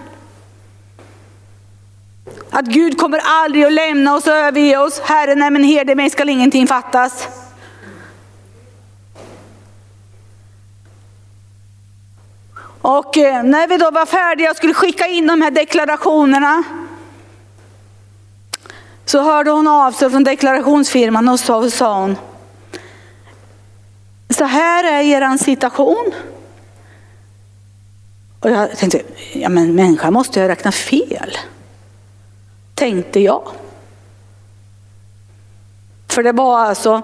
Att 2.51 2.65
Gud 2.65 2.97
kommer 2.97 3.21
aldrig 3.23 3.65
att 3.65 3.73
lämna 3.73 4.15
oss 4.15 4.27
och 4.27 4.33
överge 4.33 4.77
oss. 4.77 4.99
Herren 4.99 5.41
är 5.41 5.51
min 5.51 5.63
herde, 5.63 5.95
mig 5.95 6.09
skall 6.09 6.29
ingenting 6.29 6.67
fattas. 6.67 7.27
Och 12.81 13.17
eh, 13.17 13.43
när 13.43 13.67
vi 13.67 13.77
då 13.77 13.91
var 13.91 14.05
färdiga 14.05 14.51
och 14.51 14.57
skulle 14.57 14.73
skicka 14.73 15.07
in 15.07 15.27
de 15.27 15.41
här 15.41 15.51
deklarationerna 15.51 16.63
så 19.05 19.21
hörde 19.21 19.51
hon 19.51 19.67
av 19.67 19.91
sig 19.91 20.09
från 20.09 20.23
deklarationsfirman 20.23 21.29
och 21.29 21.39
så 21.39 21.69
sa 21.69 22.01
hon, 22.01 22.17
så 24.29 24.43
här 24.45 24.83
är 24.83 25.01
er 25.01 25.37
situation. 25.37 26.13
Och 28.39 28.49
jag 28.49 28.77
tänkte, 28.77 29.01
ja 29.33 29.49
men 29.49 29.75
människan 29.75 30.13
måste 30.13 30.39
ju 30.39 30.47
räkna 30.47 30.71
fel 30.71 31.37
tänkte 32.79 33.19
jag. 33.19 33.51
För 36.07 36.23
det 36.23 36.31
var 36.31 36.59
alltså, 36.59 37.01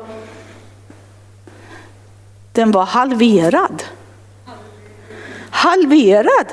den 2.51 2.71
var 2.71 2.85
halverad. 2.85 3.83
Halverad. 5.49 6.47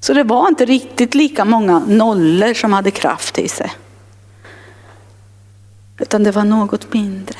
Så 0.00 0.14
det 0.14 0.24
var 0.24 0.48
inte 0.48 0.64
riktigt 0.64 1.14
lika 1.14 1.44
många 1.44 1.78
nollor 1.78 2.54
som 2.54 2.72
hade 2.72 2.90
kraft 2.90 3.38
i 3.38 3.48
sig. 3.48 3.72
Utan 5.98 6.24
det 6.24 6.30
var 6.30 6.44
något 6.44 6.92
mindre. 6.92 7.38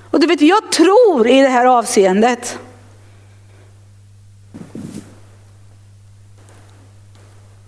Och 0.00 0.20
du 0.20 0.26
vet, 0.26 0.40
jag 0.40 0.72
tror 0.72 1.28
i 1.28 1.40
det 1.40 1.48
här 1.48 1.64
avseendet 1.64 2.58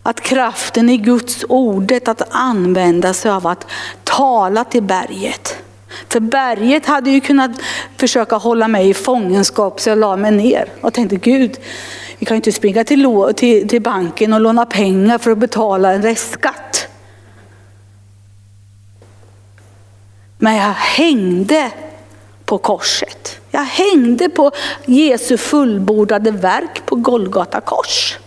Att 0.06 0.20
kraften 0.20 0.88
i 0.88 0.96
Guds 0.96 1.44
ordet 1.48 2.08
att 2.08 2.22
använda 2.30 3.14
sig 3.14 3.30
av 3.30 3.46
att 3.46 3.66
tala 4.04 4.64
till 4.64 4.82
berget. 4.82 5.56
För 6.08 6.20
berget 6.20 6.86
hade 6.86 7.10
ju 7.10 7.20
kunnat 7.20 7.50
försöka 7.96 8.36
hålla 8.36 8.68
mig 8.68 8.88
i 8.88 8.94
fångenskap 8.94 9.80
så 9.80 9.88
jag 9.88 9.98
la 9.98 10.16
mig 10.16 10.30
ner 10.30 10.68
och 10.80 10.92
tänkte 10.92 11.16
Gud, 11.16 11.58
vi 12.18 12.26
kan 12.26 12.34
ju 12.34 12.36
inte 12.36 12.52
springa 12.52 12.84
till, 12.84 13.32
till, 13.36 13.68
till 13.68 13.82
banken 13.82 14.32
och 14.32 14.40
låna 14.40 14.66
pengar 14.66 15.18
för 15.18 15.30
att 15.30 15.38
betala 15.38 15.92
en 15.92 16.02
restskatt. 16.02 16.88
Men 20.38 20.56
jag 20.56 20.72
hängde 20.72 21.70
på 22.44 22.58
korset. 22.58 23.40
Jag 23.50 23.64
hängde 23.64 24.28
på 24.28 24.50
Jesu 24.86 25.36
fullbordade 25.36 26.30
verk 26.30 26.86
på 26.86 26.96
Golgata 26.96 27.60
kors. 27.60 28.18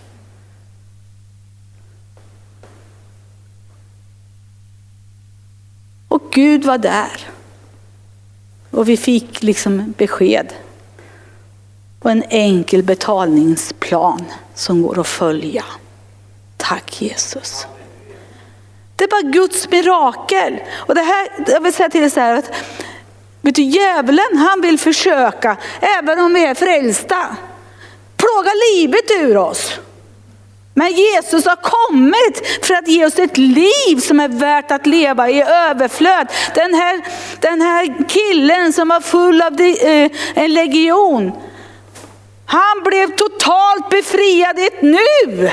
Och 6.07 6.26
Gud 6.37 6.65
var 6.65 6.77
där. 6.77 7.29
Och 8.71 8.89
vi 8.89 8.97
fick 8.97 9.43
liksom 9.43 9.93
besked. 9.97 10.53
Och 11.99 12.11
en 12.11 12.23
enkel 12.29 12.83
betalningsplan 12.83 14.25
som 14.55 14.81
går 14.81 14.99
att 14.99 15.07
följa. 15.07 15.63
Tack 16.57 17.01
Jesus. 17.01 17.67
Det 18.95 19.03
är 19.03 19.07
bara 19.07 19.31
Guds 19.31 19.69
mirakel. 19.71 20.59
Och 20.73 20.95
det 20.95 21.01
här, 21.01 21.29
jag 21.47 21.61
vill 21.61 21.73
säga 21.73 21.89
till 21.89 22.01
dig 22.01 22.09
så 22.09 22.19
här 22.19 22.35
att 22.35 22.51
vet 23.41 23.55
du, 23.55 23.61
djävulen 23.61 24.37
han 24.37 24.61
vill 24.61 24.79
försöka, 24.79 25.57
även 25.79 26.19
om 26.19 26.33
vi 26.33 26.45
är 26.45 26.55
frälsta, 26.55 27.37
plåga 28.17 28.51
livet 28.73 29.11
ur 29.19 29.37
oss. 29.37 29.79
Men 30.77 30.91
Jesus 30.91 31.45
har 31.45 31.55
kommit 31.55 32.65
för 32.65 32.73
att 32.73 32.87
ge 32.87 33.05
oss 33.05 33.19
ett 33.19 33.37
liv 33.37 33.99
som 34.01 34.19
är 34.19 34.27
värt 34.27 34.71
att 34.71 34.85
leva 34.85 35.29
i 35.29 35.41
överflöd. 35.41 36.27
Den 36.55 36.73
här, 36.73 37.01
den 37.39 37.61
här 37.61 38.07
killen 38.07 38.73
som 38.73 38.87
var 38.87 39.01
full 39.01 39.41
av 39.41 39.61
eh, 39.61 40.11
en 40.33 40.53
legion, 40.53 41.31
Han 42.45 42.83
blev 42.83 43.07
totalt 43.15 43.89
befriad 43.89 44.59
i 44.59 44.67
ett 44.67 44.81
nu. 44.81 45.51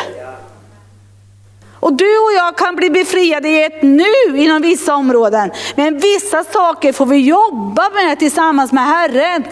Och 1.80 1.92
du 1.92 2.18
och 2.18 2.32
jag 2.36 2.56
kan 2.56 2.76
bli 2.76 2.90
befriade 2.90 3.48
i 3.48 3.64
ett 3.64 3.82
nu 3.82 4.36
inom 4.36 4.62
vissa 4.62 4.94
områden. 4.94 5.50
Men 5.74 5.98
vissa 5.98 6.44
saker 6.44 6.92
får 6.92 7.06
vi 7.06 7.16
jobba 7.16 7.90
med 7.94 8.18
tillsammans 8.18 8.72
med 8.72 8.86
Herren. 8.86 9.44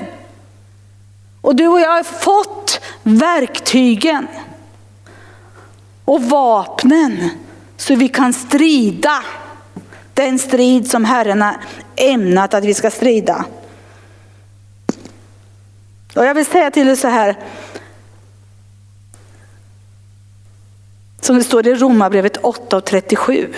Och 1.40 1.56
du 1.56 1.68
och 1.68 1.80
jag 1.80 1.90
har 1.90 2.02
fått 2.02 2.80
verktygen 3.02 4.26
och 6.04 6.22
vapnen 6.22 7.30
så 7.76 7.94
vi 7.94 8.08
kan 8.08 8.32
strida 8.32 9.22
den 10.14 10.38
strid 10.38 10.90
som 10.90 11.04
Herren 11.04 11.42
har 11.42 11.56
ämnat 11.96 12.54
att 12.54 12.64
vi 12.64 12.74
ska 12.74 12.90
strida. 12.90 13.44
Och 16.14 16.24
jag 16.24 16.34
vill 16.34 16.46
säga 16.46 16.70
till 16.70 16.86
dig 16.86 16.96
så 16.96 17.08
här. 17.08 17.36
Som 21.20 21.36
det 21.36 21.44
står 21.44 21.66
i 21.66 21.74
Romarbrevet 21.74 22.36
8 22.36 22.76
och 22.76 22.84
37. 22.84 23.54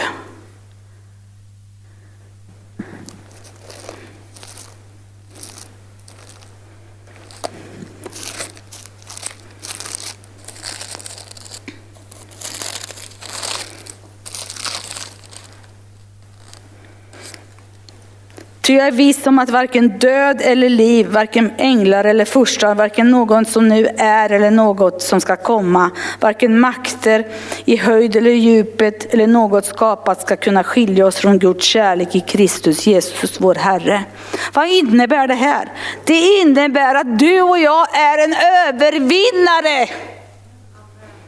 Ty 18.64 18.74
jag 18.74 18.86
är 18.86 18.92
viss 18.92 19.26
om 19.26 19.38
att 19.38 19.50
varken 19.50 19.88
död 19.88 20.40
eller 20.40 20.68
liv, 20.68 21.06
varken 21.06 21.50
änglar 21.58 22.04
eller 22.04 22.24
furstar, 22.24 22.74
varken 22.74 23.10
någon 23.10 23.44
som 23.44 23.68
nu 23.68 23.88
är 23.98 24.32
eller 24.32 24.50
något 24.50 25.02
som 25.02 25.20
ska 25.20 25.36
komma, 25.36 25.90
varken 26.20 26.60
makter 26.60 27.26
i 27.64 27.76
höjd 27.76 28.16
eller 28.16 28.30
djupet 28.30 29.14
eller 29.14 29.26
något 29.26 29.64
skapat 29.64 30.20
ska 30.22 30.36
kunna 30.36 30.64
skilja 30.64 31.06
oss 31.06 31.16
från 31.16 31.38
Guds 31.38 31.64
kärlek 31.64 32.14
i 32.14 32.20
Kristus 32.20 32.86
Jesus 32.86 33.40
vår 33.40 33.54
Herre. 33.54 34.04
Vad 34.52 34.68
innebär 34.68 35.28
det 35.28 35.34
här? 35.34 35.72
Det 36.04 36.20
innebär 36.40 36.94
att 36.94 37.18
du 37.18 37.42
och 37.42 37.58
jag 37.58 37.96
är 37.96 38.24
en 38.24 38.34
övervinnare. 38.68 39.88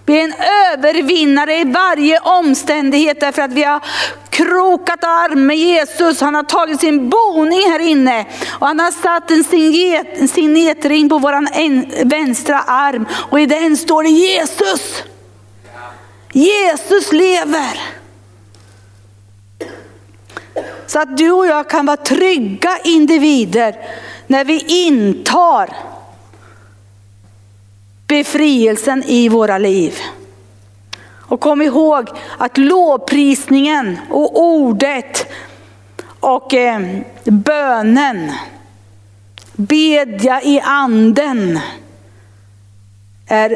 Vi 0.06 0.20
är 0.20 0.24
en 0.24 0.34
övervinnare 0.72 1.54
i 1.58 1.64
varje 1.64 2.18
omständighet 2.18 3.20
därför 3.20 3.42
att 3.42 3.52
vi 3.52 3.62
har 3.62 3.80
krokat 4.30 5.04
arm 5.04 5.46
med 5.46 5.56
Jesus. 5.56 6.20
Han 6.20 6.34
har 6.34 6.42
tagit 6.42 6.80
sin 6.80 7.08
boning 7.08 7.70
här 7.70 7.78
inne 7.78 8.26
och 8.60 8.66
han 8.66 8.80
har 8.80 8.90
satt 8.90 9.30
en 10.20 10.28
signetring 10.28 11.08
på 11.08 11.18
våran 11.18 11.48
vänstra 12.04 12.58
arm 12.60 13.06
och 13.30 13.40
i 13.40 13.46
den 13.46 13.76
står 13.76 14.02
det 14.02 14.08
Jesus. 14.08 15.02
Jesus 16.32 17.12
lever. 17.12 17.80
Så 20.86 20.98
att 21.00 21.16
du 21.16 21.30
och 21.32 21.46
jag 21.46 21.70
kan 21.70 21.86
vara 21.86 21.96
trygga 21.96 22.78
individer 22.84 23.76
när 24.26 24.44
vi 24.44 24.86
intar 24.88 25.95
befrielsen 28.06 29.04
i 29.06 29.28
våra 29.28 29.58
liv. 29.58 29.94
Och 31.28 31.40
kom 31.40 31.62
ihåg 31.62 32.08
att 32.38 32.58
lovprisningen 32.58 33.98
och 34.10 34.42
ordet 34.42 35.26
och 36.20 36.54
eh, 36.54 36.80
bönen, 37.24 38.32
bedja 39.52 40.42
i 40.42 40.60
anden, 40.60 41.60
är 43.26 43.50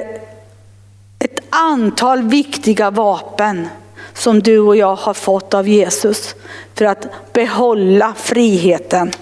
ett 1.18 1.38
antal 1.50 2.22
viktiga 2.22 2.90
vapen 2.90 3.68
som 4.14 4.40
du 4.40 4.58
och 4.58 4.76
jag 4.76 4.96
har 4.96 5.14
fått 5.14 5.54
av 5.54 5.68
Jesus 5.68 6.34
för 6.74 6.84
att 6.84 7.32
behålla 7.32 8.14
friheten. 8.16 9.12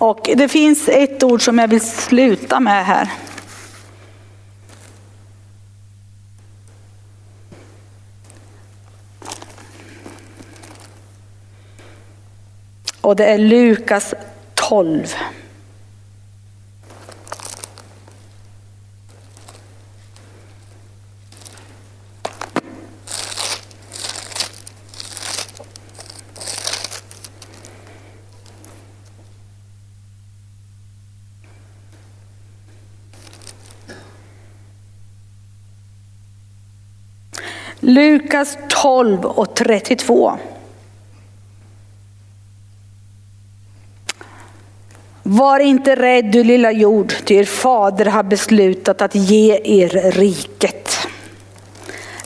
Och 0.00 0.30
det 0.36 0.48
finns 0.48 0.88
ett 0.88 1.22
ord 1.22 1.44
som 1.44 1.58
jag 1.58 1.68
vill 1.68 1.80
sluta 1.80 2.60
med 2.60 2.86
här. 2.86 3.10
Och 13.00 13.16
det 13.16 13.24
är 13.24 13.38
Lukas 13.38 14.14
12. 14.54 15.14
Lukas 37.90 38.58
12 38.68 39.24
och 39.24 39.54
32. 39.54 40.38
Var 45.22 45.60
inte 45.60 45.96
rädd 45.96 46.32
du 46.32 46.44
lilla 46.44 46.72
jord, 46.72 47.12
ty 47.24 47.34
er 47.34 47.44
fader 47.44 48.06
har 48.06 48.22
beslutat 48.22 49.02
att 49.02 49.14
ge 49.14 49.60
er 49.64 50.10
riket. 50.10 50.98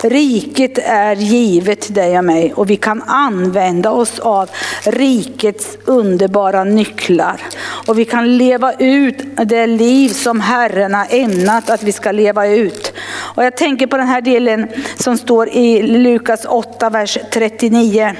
Riket 0.03 0.79
är 0.79 1.17
givet 1.17 1.81
till 1.81 1.95
dig 1.95 2.19
och 2.19 2.25
mig 2.25 2.53
och 2.55 2.71
vi 2.71 2.77
kan 2.77 3.03
använda 3.03 3.91
oss 3.91 4.19
av 4.19 4.51
rikets 4.85 5.79
underbara 5.85 6.65
nycklar. 6.65 7.41
Och 7.87 7.99
vi 7.99 8.05
kan 8.05 8.39
leva 8.39 8.73
ut 8.73 9.17
det 9.45 9.67
liv 9.67 10.09
som 10.09 10.41
Herren 10.41 10.95
har 10.95 11.07
ämnat 11.11 11.71
att 11.71 11.83
vi 11.83 11.93
ska 11.93 12.13
leva 12.13 12.47
ut. 12.47 12.94
Och 13.35 13.45
jag 13.45 13.57
tänker 13.57 13.87
på 13.87 13.97
den 13.97 14.07
här 14.07 14.21
delen 14.21 14.69
som 14.97 15.19
står 15.19 15.49
i 15.49 15.83
Lukas 15.83 16.45
8, 16.45 16.91
vers 16.91 17.19
39. 17.33 18.17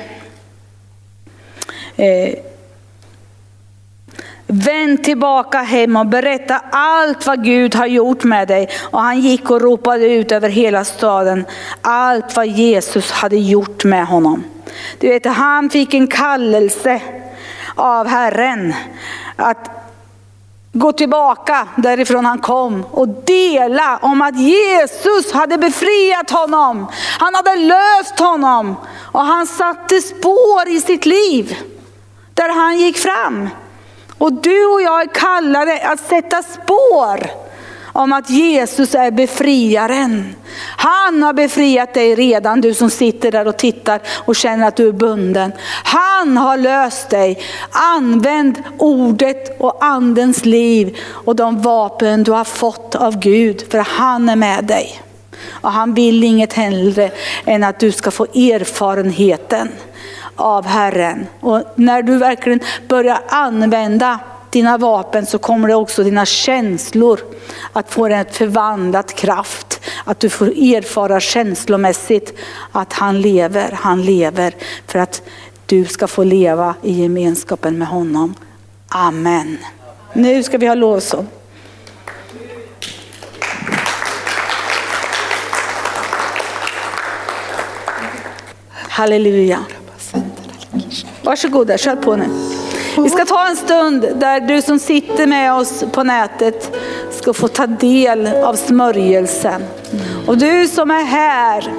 Eh, 1.97 2.35
Vänd 4.47 5.05
tillbaka 5.05 5.59
hem 5.59 5.97
och 5.97 6.07
berätta 6.07 6.61
allt 6.71 7.27
vad 7.27 7.45
Gud 7.45 7.75
har 7.75 7.87
gjort 7.87 8.25
med 8.25 8.49
dig. 8.49 8.69
Och 8.91 9.01
han 9.01 9.21
gick 9.21 9.51
och 9.51 9.61
ropade 9.61 10.07
ut 10.07 10.33
över 10.33 10.49
hela 10.49 10.85
staden 10.85 11.45
allt 11.81 12.37
vad 12.37 12.47
Jesus 12.47 13.11
hade 13.11 13.37
gjort 13.37 13.85
med 13.85 14.07
honom. 14.07 14.45
Du 14.99 15.09
vet, 15.09 15.27
han 15.27 15.71
fick 15.71 15.95
en 15.95 16.07
kallelse 16.07 17.01
av 17.75 18.07
Herren 18.07 18.75
att 19.37 19.84
gå 20.75 20.93
tillbaka 20.93 21.69
därifrån 21.77 22.25
han 22.25 22.39
kom 22.39 22.85
och 22.91 23.09
dela 23.09 23.99
om 24.03 24.23
att 24.23 24.37
Jesus 24.37 25.33
hade 25.33 25.59
befriat 25.59 26.31
honom. 26.31 26.87
Han 27.19 27.35
hade 27.35 27.57
löst 27.57 28.19
honom 28.19 28.77
och 29.13 29.25
han 29.25 29.47
satte 29.47 30.01
spår 30.01 30.69
i 30.69 30.81
sitt 30.81 31.07
liv 31.07 31.57
där 32.35 32.49
han 32.49 32.79
gick 32.79 32.99
fram. 32.99 33.49
Och 34.19 34.33
du 34.33 34.67
och 34.67 34.83
jag 34.83 35.01
är 35.01 35.07
kallade 35.07 35.89
att 35.89 36.01
sätta 36.01 36.43
spår 36.43 37.44
om 37.95 38.13
att 38.13 38.31
Jesus 38.31 38.95
är 38.95 39.11
befriaren. 39.11 40.35
Han 40.77 41.23
har 41.23 41.33
befriat 41.33 41.95
dig 41.95 42.15
redan, 42.15 42.61
du 42.61 42.75
som 42.75 42.91
sitter 42.91 43.33
där 43.33 43.49
och 43.49 43.57
tittar 43.57 44.01
och 44.09 44.37
känner 44.37 44.69
att 44.69 44.77
du 44.77 44.89
är 44.89 44.93
bunden. 44.93 45.53
Han 45.85 46.37
har 46.37 46.57
löst 46.57 47.11
dig. 47.11 47.39
Använd 47.71 48.63
ordet 48.79 49.61
och 49.61 49.85
andens 49.85 50.45
liv 50.45 50.97
och 51.11 51.37
de 51.37 51.63
vapen 51.63 52.25
du 52.25 52.33
har 52.33 52.45
fått 52.45 52.95
av 52.95 53.19
Gud, 53.19 53.65
för 53.71 53.79
han 53.79 54.29
är 54.29 54.37
med 54.37 54.65
dig. 54.65 55.03
Och 55.49 55.73
han 55.73 55.95
vill 55.95 56.25
inget 56.25 56.53
hellre 56.53 57.11
än 57.45 57.65
att 57.65 57.81
du 57.81 57.93
ska 57.93 58.11
få 58.11 58.25
erfarenheten 58.25 59.69
av 60.37 60.67
Herren. 60.67 61.27
Och 61.41 61.63
när 61.75 62.03
du 62.03 62.19
verkligen 62.19 62.61
börjar 62.89 63.19
använda 63.29 64.19
dina 64.55 64.79
vapen 64.79 65.27
så 65.27 65.39
kommer 65.39 65.69
det 65.69 65.75
också 65.75 66.05
dina 66.05 66.27
känslor 66.27 67.21
att 67.73 67.91
få 67.91 68.07
en 68.07 68.25
förvandlat 68.31 69.15
kraft. 69.15 69.81
Att 70.05 70.21
du 70.21 70.29
får 70.29 70.47
erfara 70.47 71.21
känslomässigt 71.21 72.39
att 72.73 72.93
han 72.93 73.21
lever, 73.21 73.73
han 73.73 74.03
lever 74.03 74.55
för 74.87 74.99
att 74.99 75.23
du 75.67 75.85
ska 75.85 76.07
få 76.07 76.25
leva 76.25 76.75
i 76.83 76.93
gemenskapen 76.93 77.79
med 77.79 77.89
honom. 77.89 78.35
Amen. 78.89 79.59
Nu 80.13 80.43
ska 80.43 80.59
vi 80.59 80.67
ha 80.67 80.75
lovsång. 80.75 81.27
Halleluja. 88.73 89.65
Varsågoda, 91.23 91.79
kör 91.79 91.97
på 91.97 92.17
nu. 92.17 92.54
Vi 93.03 93.11
ska 93.11 93.25
ta 93.25 93.49
en 93.49 93.57
stund 93.57 94.07
där 94.15 94.41
du 94.41 94.63
som 94.63 94.79
sitter 94.79 95.27
med 95.27 95.55
oss 95.55 95.85
på 95.93 96.03
nätet 96.03 96.77
ska 97.11 97.33
få 97.33 97.49
ta 97.49 97.67
del 97.67 98.27
av 98.27 98.55
smörjelsen. 98.55 99.63
Och 100.27 100.39
du 100.39 100.69
som 100.69 100.91
är 100.91 101.05
här, 101.05 101.73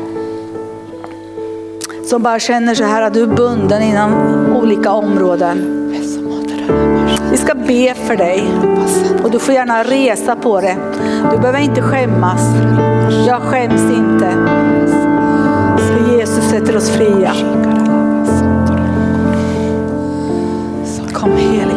som 2.06 2.24
bara 2.24 2.40
känner 2.40 2.76
så 2.76 2.84
här 2.84 3.02
att 3.02 3.14
du 3.14 3.24
är 3.24 3.28
bunden 3.28 3.82
inom 3.82 4.14
olika 4.56 4.92
områden. 4.92 5.82
Vi 7.32 7.38
ska 7.38 7.56
be 7.56 7.94
för 7.94 8.16
dig 8.16 8.44
och 9.24 9.32
du 9.32 9.40
får 9.40 9.54
gärna 9.54 9.84
resa 9.84 10.36
på 10.36 10.62
det. 10.62 10.78
Du 11.32 11.38
behöver 11.38 11.60
inte 11.60 11.82
skämmas. 11.82 12.42
Jag 13.28 13.42
skäms 13.42 13.82
inte. 13.82 14.30
För 15.78 16.18
Jesus 16.18 16.50
sätter 16.50 16.78
oss 16.78 16.90
fria. 16.90 17.34
Kom 21.26 21.38
heliga 21.38 21.75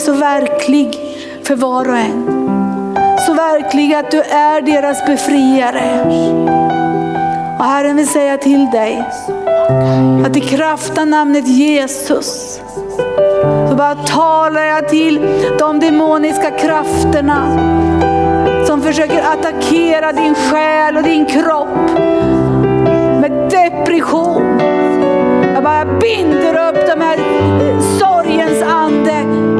så 0.00 0.12
verklig 0.12 0.98
för 1.42 1.56
var 1.56 1.88
och 1.88 1.96
en. 1.96 2.24
Så 3.26 3.34
verklig 3.34 3.94
att 3.94 4.10
du 4.10 4.20
är 4.20 4.60
deras 4.60 5.06
befriare. 5.06 6.00
Och 7.58 7.64
Herren 7.64 7.96
vill 7.96 8.08
säga 8.08 8.36
till 8.36 8.70
dig 8.70 9.04
att 10.26 10.36
i 10.36 10.40
kraft 10.40 10.98
av 10.98 11.06
namnet 11.06 11.48
Jesus 11.48 12.60
så 13.68 13.74
bara 13.76 13.94
talar 13.94 14.62
jag 14.62 14.88
till 14.88 15.20
de 15.58 15.80
demoniska 15.80 16.50
krafterna 16.50 17.58
som 18.66 18.82
försöker 18.82 19.22
attackera 19.22 20.12
din 20.12 20.34
själ 20.34 20.96
och 20.96 21.02
din 21.02 21.26
kropp 21.26 21.90
med 23.20 23.50
depression. 23.50 24.60
Jag 25.54 25.62
bara 25.62 25.84
binder 25.84 26.68
upp 26.68 26.69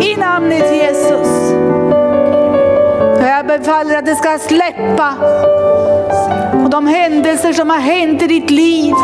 i 0.02 0.16
namnet 0.16 0.74
Jesus. 0.74 1.52
Jag 3.20 3.46
befaller 3.46 3.98
att 3.98 4.06
det 4.06 4.14
ska 4.14 4.38
släppa. 4.38 5.14
Och 6.64 6.70
de 6.70 6.86
händelser 6.86 7.52
som 7.52 7.70
har 7.70 7.78
hänt 7.78 8.22
i 8.22 8.26
ditt 8.26 8.50
liv 8.50 8.94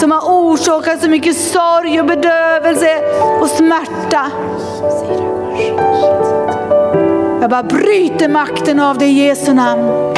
som 0.00 0.10
har 0.10 0.20
orsakat 0.20 1.02
så 1.02 1.08
mycket 1.08 1.36
sorg 1.36 2.00
och 2.00 2.06
bedövelse 2.06 3.00
och 3.40 3.48
smärta. 3.48 4.30
Jag 7.40 7.50
bara 7.50 7.62
bryter 7.62 8.28
makten 8.28 8.80
av 8.80 8.98
det 8.98 9.06
i 9.06 9.26
Jesu 9.26 9.54
namn. 9.54 10.14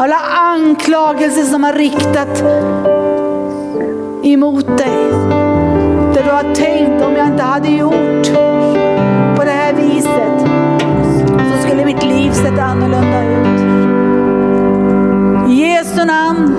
Alla 0.00 0.18
anklagelser 0.36 1.42
som 1.42 1.64
har 1.64 1.72
riktat 1.72 2.42
emot 4.24 4.78
dig. 4.78 5.49
Du 6.30 6.34
har 6.34 6.54
tänkt 6.54 7.02
om 7.02 7.16
jag 7.16 7.26
inte 7.26 7.42
hade 7.42 7.68
gjort 7.68 8.26
på 9.36 9.44
det 9.44 9.50
här 9.50 9.72
viset 9.72 10.40
så 11.52 11.62
skulle 11.62 11.84
mitt 11.84 12.04
liv 12.04 12.30
sett 12.30 12.58
annorlunda 12.58 13.24
ut. 13.24 13.60
I 15.50 15.54
Jesu 15.54 16.04
namn 16.04 16.56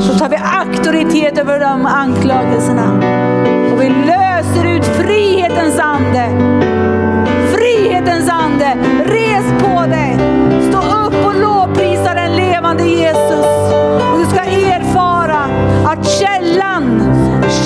så 0.00 0.18
tar 0.18 0.28
vi 0.28 0.36
auktoritet 0.36 1.38
över 1.38 1.60
de 1.60 1.86
anklagelserna. 1.86 2.92
Och 3.72 3.82
vi 3.82 3.88
löser 3.88 4.76
ut 4.76 4.84
frihetens 4.84 5.78
ande. 5.78 6.28
Frihetens 7.52 8.30
ande, 8.30 8.76
res 9.04 9.62
på 9.62 9.86
dig. 9.86 10.16
Stå 10.68 10.78
upp 10.78 11.26
och 11.26 11.40
lovprisa 11.40 12.14
den 12.14 12.36
levande 12.36 12.84
Jesus. 12.84 13.46
Och 14.12 14.18
du 14.18 14.24
ska 14.24 14.41
källan, 16.52 17.00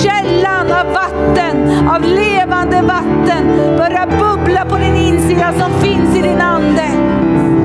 källan 0.02 0.66
av 0.72 0.92
vatten, 0.92 1.88
av 1.88 2.02
levande 2.02 2.82
vatten 2.82 3.76
börjar 3.76 4.06
bubbla 4.06 4.64
på 4.64 4.76
din 4.76 4.94
insida 4.94 5.52
som 5.58 5.80
finns 5.80 6.16
i 6.16 6.22
din 6.22 6.40
ande. 6.40 6.88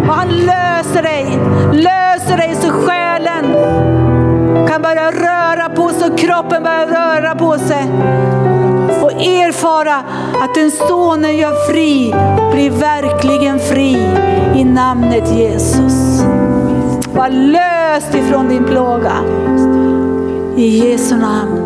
Och 0.08 0.14
han 0.14 0.28
löser 0.28 1.04
dig, 1.04 1.40
löser 1.72 2.38
dig 2.38 2.56
så 2.56 2.70
själen 2.72 3.46
kan 4.68 4.82
börja 4.82 5.12
röra 5.12 5.70
på 5.70 5.90
sig 5.90 6.10
och 6.12 6.20
kroppen 6.20 6.64
börjar 6.64 6.88
röra 6.88 7.36
på 7.36 7.58
sig. 7.58 7.84
Och 9.02 9.12
erfara 9.12 9.96
att 10.44 10.56
den 10.56 10.72
sonen 10.72 11.38
gör 11.38 11.72
fri 11.72 12.14
blir 12.54 12.72
verkligen 12.72 13.60
fri 13.60 13.98
i 14.56 14.64
namnet 14.64 15.32
Jesus. 15.32 16.24
Var 17.14 17.30
löst 17.30 18.16
ifrån 18.16 18.50
din 18.50 18.64
plåga. 18.64 19.14
I 20.58 20.90
Jesu 20.90 21.18
namn. 21.18 21.62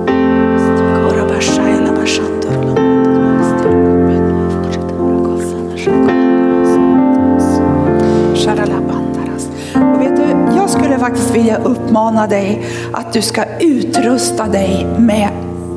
Och 9.76 10.02
vet 10.02 10.16
du, 10.16 10.56
jag 10.58 10.70
skulle 10.70 11.00
faktiskt 11.00 11.36
vilja 11.36 11.58
uppmana 11.58 12.28
dig 12.28 12.66
att 12.94 13.14
du 13.14 13.22
ska 13.22 13.44
utrusta 13.60 14.48
dig 14.48 14.88
med 14.98 15.30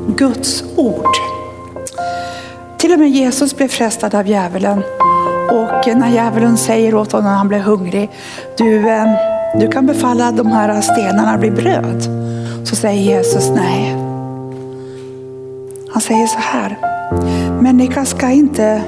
Guds 0.07 0.63
ord. 0.75 1.15
Till 2.77 2.93
och 2.93 2.99
med 2.99 3.09
Jesus 3.09 3.57
blev 3.57 3.67
frestad 3.67 4.15
av 4.15 4.27
djävulen. 4.27 4.83
Och 5.51 5.97
när 5.97 6.09
djävulen 6.09 6.57
säger 6.57 6.95
åt 6.95 7.11
honom 7.11 7.25
när 7.25 7.37
han 7.37 7.47
blir 7.47 7.59
hungrig, 7.59 8.09
du, 8.57 8.89
eh, 8.89 9.05
du 9.59 9.67
kan 9.67 9.85
befalla 9.85 10.31
de 10.31 10.47
här 10.47 10.81
stenarna 10.81 11.37
bli 11.37 11.51
bröd. 11.51 12.19
Så 12.63 12.75
säger 12.75 13.01
Jesus 13.01 13.49
nej. 13.55 13.95
Han 15.89 16.01
säger 16.01 16.27
så 16.27 16.39
här, 16.39 16.77
människan 17.61 18.05
ska 18.05 18.29
inte 18.29 18.81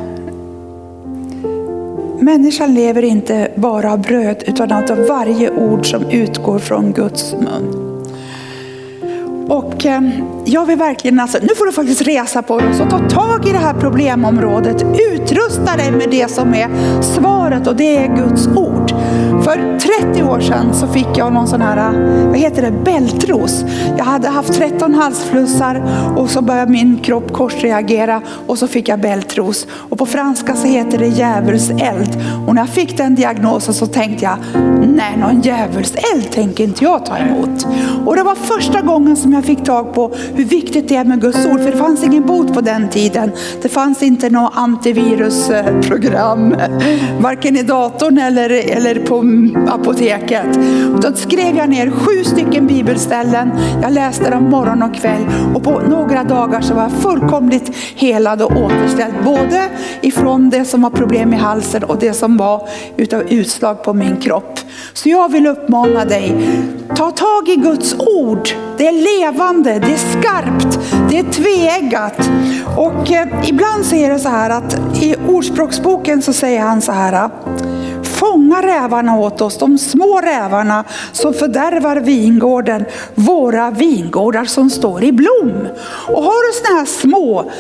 Människan 2.20 2.74
lever 2.74 3.04
inte 3.04 3.52
bara 3.56 3.92
av 3.92 4.02
bröd 4.02 4.44
utan 4.48 4.72
av 4.72 5.08
varje 5.10 5.52
ord 5.52 5.86
som 5.86 6.04
utgår 6.04 6.60
från 6.60 6.94
Guds 6.94 7.34
mun. 7.34 7.92
Och 9.50 9.86
eh, 9.86 10.02
jag 10.46 10.66
vill 10.66 10.78
verkligen, 10.78 11.20
alltså, 11.20 11.38
nu 11.42 11.56
får 11.56 11.66
du 11.66 11.72
faktiskt 11.72 12.02
resa 12.02 12.42
på 12.42 12.60
dig 12.60 12.82
och 12.82 12.90
ta 12.90 13.10
tag 13.10 13.48
i 13.48 13.52
det 13.52 13.58
här 13.58 13.74
problemområdet. 13.74 14.86
Utrusta 15.14 15.78
dig 15.78 15.92
med 15.92 16.10
det 16.12 16.32
som 16.32 16.54
är 16.54 16.70
svaret 17.02 17.68
och 17.68 17.76
det 17.76 17.98
är 17.98 18.16
Guds 18.16 18.48
ord. 18.48 18.81
För 19.52 19.80
30 20.10 20.24
år 20.24 20.40
sedan 20.40 20.74
så 20.74 20.88
fick 20.88 21.08
jag 21.16 21.34
någon 21.34 21.48
sån 21.48 21.62
här, 21.62 21.78
äh, 21.78 22.28
vad 22.28 22.38
heter 22.38 22.62
det, 22.62 22.72
bältros. 22.72 23.66
Jag 23.98 24.06
hade 24.06 24.28
haft 24.28 24.54
13 24.54 24.94
halsflussar 24.94 25.84
och 26.16 26.30
så 26.30 26.42
började 26.42 26.72
min 26.72 27.00
kropp 27.00 27.34
korsreagera 27.34 28.22
och 28.48 28.58
så 28.58 28.68
fick 28.68 28.90
jag 28.90 29.00
bältros. 29.00 29.68
Och 29.72 29.98
på 29.98 30.06
franska 30.06 30.56
så 30.56 30.68
heter 30.68 30.98
det 30.98 31.08
djävulseld. 31.08 32.10
Och 32.48 32.56
när 32.56 32.62
jag 32.62 32.70
fick 32.70 32.98
den 32.98 33.16
diagnosen 33.16 33.74
så 33.74 33.86
tänkte 33.86 34.26
jag, 34.26 34.38
nej 34.88 35.18
någon 35.18 35.42
djävulseld 35.42 36.32
tänker 36.32 36.64
inte 36.64 36.84
jag 36.84 37.06
ta 37.06 37.18
emot. 37.18 37.68
Och 38.06 38.16
det 38.16 38.24
var 38.24 38.36
första 38.36 38.82
gången 38.82 39.16
som 39.16 39.34
jag 39.34 39.46
fick 39.46 39.64
tag 39.64 39.94
på 39.94 40.12
hur 40.36 40.46
viktigt 40.46 40.88
det 40.88 40.96
är 40.96 41.06
med 41.06 41.22
Guds 41.22 41.46
ord. 41.46 41.60
För 41.60 41.72
det 41.72 41.78
fanns 41.78 42.04
ingen 42.04 42.26
bot 42.26 42.54
på 42.54 42.62
den 42.62 42.90
tiden. 42.90 43.32
Det 43.62 43.70
fanns 43.70 44.04
inte 44.04 44.30
något 44.30 44.52
antivirusprogram, 44.56 46.54
eh, 46.54 46.70
varken 47.20 47.58
i 47.58 47.64
datorn 47.64 48.18
eller, 48.18 48.50
eller 48.50 48.96
på 48.96 49.22
apoteket. 49.70 50.60
Då 51.02 51.14
skrev 51.14 51.58
jag 51.58 51.70
ner 51.70 51.92
sju 51.92 52.24
stycken 52.24 52.68
bibelställen. 52.68 53.52
Jag 53.82 53.94
läste 53.94 54.30
dem 54.30 54.44
morgon 54.44 54.84
och 54.84 54.96
kväll 54.96 55.26
och 55.56 55.64
på 55.64 55.80
några 55.80 56.24
dagar 56.24 56.62
så 56.62 56.74
var 56.74 56.82
jag 56.82 56.92
fullkomligt 56.92 57.76
helad 57.96 58.42
och 58.42 58.52
återställd. 58.52 59.14
Både 59.24 59.70
ifrån 60.02 60.50
det 60.50 60.66
som 60.66 60.82
var 60.82 60.90
problem 60.90 61.34
i 61.34 61.38
halsen 61.38 61.84
och 61.84 61.98
det 62.00 62.14
som 62.14 62.38
var 62.38 62.70
utav 62.98 63.22
utslag 63.22 63.84
på 63.84 63.94
min 63.94 64.18
kropp. 64.18 64.60
Så 64.94 65.10
jag 65.10 65.32
vill 65.32 65.48
uppmana 65.48 66.06
dig, 66.06 66.36
ta 66.96 67.12
tag 67.12 67.50
i 67.50 67.56
Guds 67.56 67.96
ord. 68.00 68.50
Det 68.78 68.88
är 68.88 69.22
levande, 69.22 69.80
det 69.80 69.94
är 69.94 69.98
skarpt, 69.98 70.80
det 71.10 71.20
är 71.20 71.24
tveeggat. 71.24 72.30
Och 72.78 73.12
eh, 73.12 73.28
ibland 73.50 73.86
så 73.86 73.96
är 73.96 74.10
det 74.10 74.20
så 74.20 74.30
här 74.30 74.50
att 74.50 74.80
i 75.02 75.16
Ordspråksboken 75.28 76.22
så 76.22 76.34
säger 76.34 76.62
han 76.62 76.82
så 76.82 76.92
här. 76.92 77.30
Fånga 78.22 78.62
rävarna 78.62 79.18
åt 79.18 79.42
oss, 79.42 79.58
de 79.58 79.78
små 79.78 80.22
rävarna 80.22 80.84
som 81.12 81.34
fördärvar 81.34 81.96
vingården, 81.96 82.86
våra 83.16 83.72
vingårdar 83.72 84.46
som 84.46 84.70
står 84.70 85.04
i 85.04 85.12
blom. 85.12 85.68
Och 86.08 86.24
har 86.24 86.48
du 86.48 86.60
sådana 86.60 86.80
här 86.80 86.86
små 86.86 87.52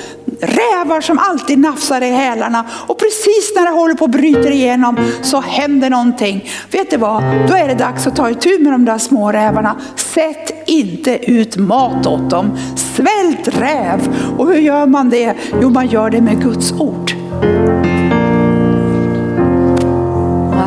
rävar 0.41 1.01
som 1.01 1.20
alltid 1.20 1.59
nafsar 1.59 2.01
i 2.01 2.12
hälarna 2.12 2.66
och 2.88 2.99
precis 2.99 3.53
när 3.55 3.66
det 3.66 3.72
håller 3.72 3.95
på 3.95 4.05
att 4.05 4.12
bryta 4.12 4.49
igenom 4.49 4.97
så 5.22 5.41
händer 5.41 5.89
någonting. 5.89 6.49
Vet 6.72 6.89
du 6.89 6.97
vad? 6.97 7.24
Då 7.47 7.55
är 7.55 7.68
det 7.68 7.76
dags 7.76 8.07
att 8.07 8.16
ta 8.16 8.30
itu 8.30 8.59
med 8.59 8.74
de 8.74 8.86
där 8.86 8.97
små 8.97 9.32
rävarna. 9.32 9.76
Sätt 9.95 10.70
inte 10.70 11.32
ut 11.32 11.57
mat 11.57 12.07
åt 12.07 12.30
dem. 12.30 12.57
Svält 12.76 13.59
räv. 13.62 14.16
Och 14.38 14.47
hur 14.47 14.59
gör 14.59 14.86
man 14.86 15.09
det? 15.09 15.34
Jo, 15.62 15.70
man 15.70 15.88
gör 15.88 16.09
det 16.09 16.22
med 16.22 16.43
Guds 16.43 16.72
ord. 16.72 17.12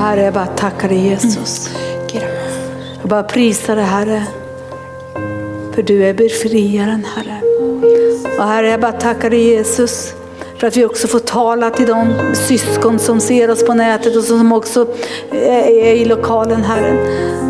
Herre, 0.05 0.23
jag 0.23 0.35
bara 0.35 0.47
tackar 0.47 0.89
dig 0.89 0.99
Jesus. 0.99 1.71
Jag 3.01 3.09
bara 3.09 3.23
prisar 3.23 3.77
dig 3.77 3.85
Herre. 3.85 4.23
För 5.75 5.83
du 5.83 6.05
är 6.05 6.15
befriaren 6.15 7.07
Herre. 7.17 7.41
Och 8.39 8.45
Herre, 8.45 8.69
jag 8.69 8.81
bara 8.81 8.93
tackar 8.93 9.31
dig 9.31 9.43
Jesus. 9.43 10.15
För 10.59 10.67
att 10.67 10.77
vi 10.77 10.85
också 10.85 11.09
får 11.09 11.19
tala 11.19 11.71
till 11.71 11.87
de 11.87 12.15
syskon 12.35 12.99
som 12.99 13.21
ser 13.21 13.51
oss 13.51 13.67
på 13.67 13.75
nätet 13.75 14.17
och 14.17 14.25
som 14.25 14.53
också 14.53 14.87
är 15.33 15.95
i 15.95 16.05
lokalen 16.05 16.63
Herre. 16.63 16.99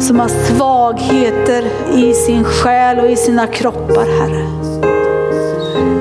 Som 0.00 0.20
har 0.20 0.28
svagheter 0.28 1.64
i 1.94 2.14
sin 2.14 2.44
själ 2.44 2.98
och 2.98 3.10
i 3.10 3.16
sina 3.16 3.46
kroppar 3.46 4.06
Herre. 4.06 4.93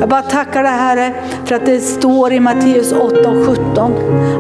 Jag 0.04 0.10
bara 0.10 0.22
tackar 0.22 0.64
dig 0.64 0.72
Herre 0.72 1.14
för 1.46 1.56
att 1.56 1.66
det 1.66 1.80
står 1.80 2.34
i 2.34 2.40
Matteus 2.40 2.92
8 2.92 3.30
och 3.30 3.46
17 3.46 3.94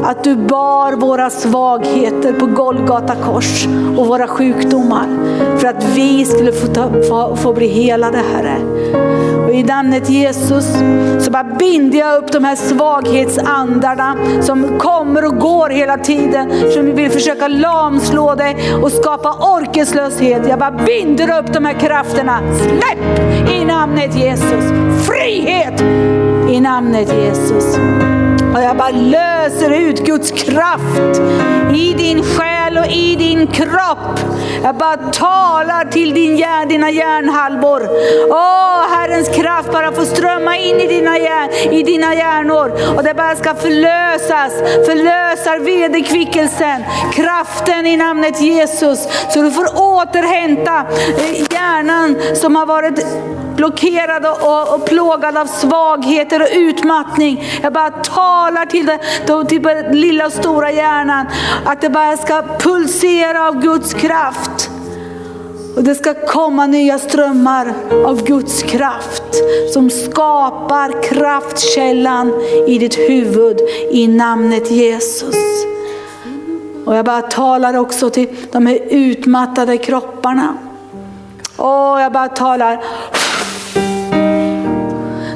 att 0.04 0.24
du 0.24 0.36
bar 0.36 0.94
våra 0.94 1.30
svagheter 1.30 2.34
på 2.34 2.46
Golgata 2.46 3.16
kors 3.16 3.68
och 3.98 4.08
våra 4.08 4.28
sjukdomar 4.28 5.08
för 5.58 5.68
att 5.68 5.84
vi 5.96 6.26
skulle 6.26 6.52
få, 6.52 6.68
ta, 6.68 6.90
få, 7.10 7.36
få 7.36 7.54
bli 7.54 7.68
helade 7.68 8.18
Herre. 8.34 8.58
Och 9.46 9.54
i 9.54 9.64
namnet 9.64 10.10
Jesus 10.10 10.66
så 11.20 11.32
bara 11.32 11.44
binder 11.44 12.00
jag 12.00 12.18
upp 12.18 12.32
de 12.32 12.44
här 12.44 12.56
svaghetsandarna 12.56 14.16
som 14.42 14.80
kommer 14.80 15.26
och 15.26 15.38
går 15.38 15.70
hela 15.70 15.98
tiden. 15.98 16.72
Som 16.74 16.96
vill 16.96 17.12
försöka 17.12 17.48
lamslå 17.48 18.36
dig 18.36 18.56
och 18.82 18.92
skapa 18.92 19.34
orkeslöshet. 19.34 20.48
Jag 20.48 20.60
bara 20.60 20.72
binder 20.72 21.40
upp 21.40 21.54
de 21.54 21.66
här 21.66 21.80
krafterna. 21.80 22.40
Släpp 22.58 23.20
i 23.50 23.66
namnet 23.66 24.16
Jesus. 24.16 24.66
Frihet 25.08 25.53
i 26.50 26.60
namnet 26.60 27.14
Jesus. 27.14 27.78
Och 28.56 28.62
jag 28.62 28.78
bara 28.78 28.90
löser 28.90 29.70
ut 29.70 30.06
Guds 30.06 30.32
kraft 30.32 31.22
i 31.76 31.94
din 31.94 32.24
själ 32.24 32.78
och 32.78 32.88
i 32.88 33.16
din 33.16 33.48
kropp. 33.48 34.20
Jag 34.64 34.76
bara 34.76 34.98
talar 34.98 35.92
till 35.92 36.14
din 36.14 36.38
hjärn, 36.38 36.68
dina 36.68 36.90
hjärnhalvor. 36.90 37.90
Åh, 38.30 38.86
Herrens 38.90 39.30
kraft 39.30 39.72
bara 39.72 39.92
får 39.92 40.04
strömma 40.04 40.58
in 40.58 40.80
i 40.80 40.88
dina, 40.88 41.18
hjärn, 41.18 41.50
i 41.74 41.84
dina 41.84 42.16
hjärnor. 42.16 42.72
Och 42.98 43.04
det 43.04 43.14
bara 43.14 43.36
ska 43.36 43.56
förlösas, 43.56 44.54
förlösar 44.86 45.60
vederkvickelsen, 45.60 46.84
kraften 47.14 47.86
i 47.86 47.98
namnet 47.98 48.42
Jesus. 48.42 49.08
Så 49.30 49.42
du 49.42 49.52
får 49.52 49.68
återhämta 49.76 50.86
eh, 51.18 51.54
hjärnan 51.54 52.16
som 52.36 52.56
har 52.56 52.66
varit 52.66 53.06
blockerad 53.56 54.26
och, 54.26 54.76
och 54.76 54.86
plågad 54.86 55.38
av 55.38 55.46
svagheter 55.46 56.42
och 56.42 56.48
utmattning. 56.52 57.44
Jag 57.62 57.74
bara 57.74 57.90
talar 57.90 58.66
till, 58.66 58.86
det, 58.86 59.00
till 59.50 59.62
den 59.62 60.02
lilla 60.02 60.26
och 60.26 60.32
stora 60.34 60.72
hjärnan 60.72 61.26
att 61.66 61.82
det 61.82 61.90
bara 61.90 62.18
ska 62.18 62.44
pulsera 62.60 63.48
av 63.48 63.62
Guds 63.62 63.94
kraft. 63.94 64.70
Och 65.76 65.84
det 65.84 65.96
ska 65.96 66.14
komma 66.14 66.66
nya 66.66 67.00
strömmar 67.00 67.74
av 68.06 68.24
Guds 68.24 68.64
kraft 68.64 69.24
som 69.74 69.90
skapar 69.90 71.04
kraftkällan 71.04 72.34
i 72.68 72.78
ditt 72.78 72.98
huvud 72.98 73.58
i 73.92 74.08
namnet 74.08 74.72
Jesus. 74.72 75.36
Och 76.86 76.96
jag 76.96 77.06
bara 77.06 77.22
talar 77.22 77.78
också 77.78 78.10
till 78.10 78.28
de 78.52 78.66
här 78.66 78.80
utmattade 78.90 79.78
kropparna. 79.78 80.58
Och 81.58 82.02
jag 82.02 82.12
bara 82.12 82.28
talar 82.28 82.84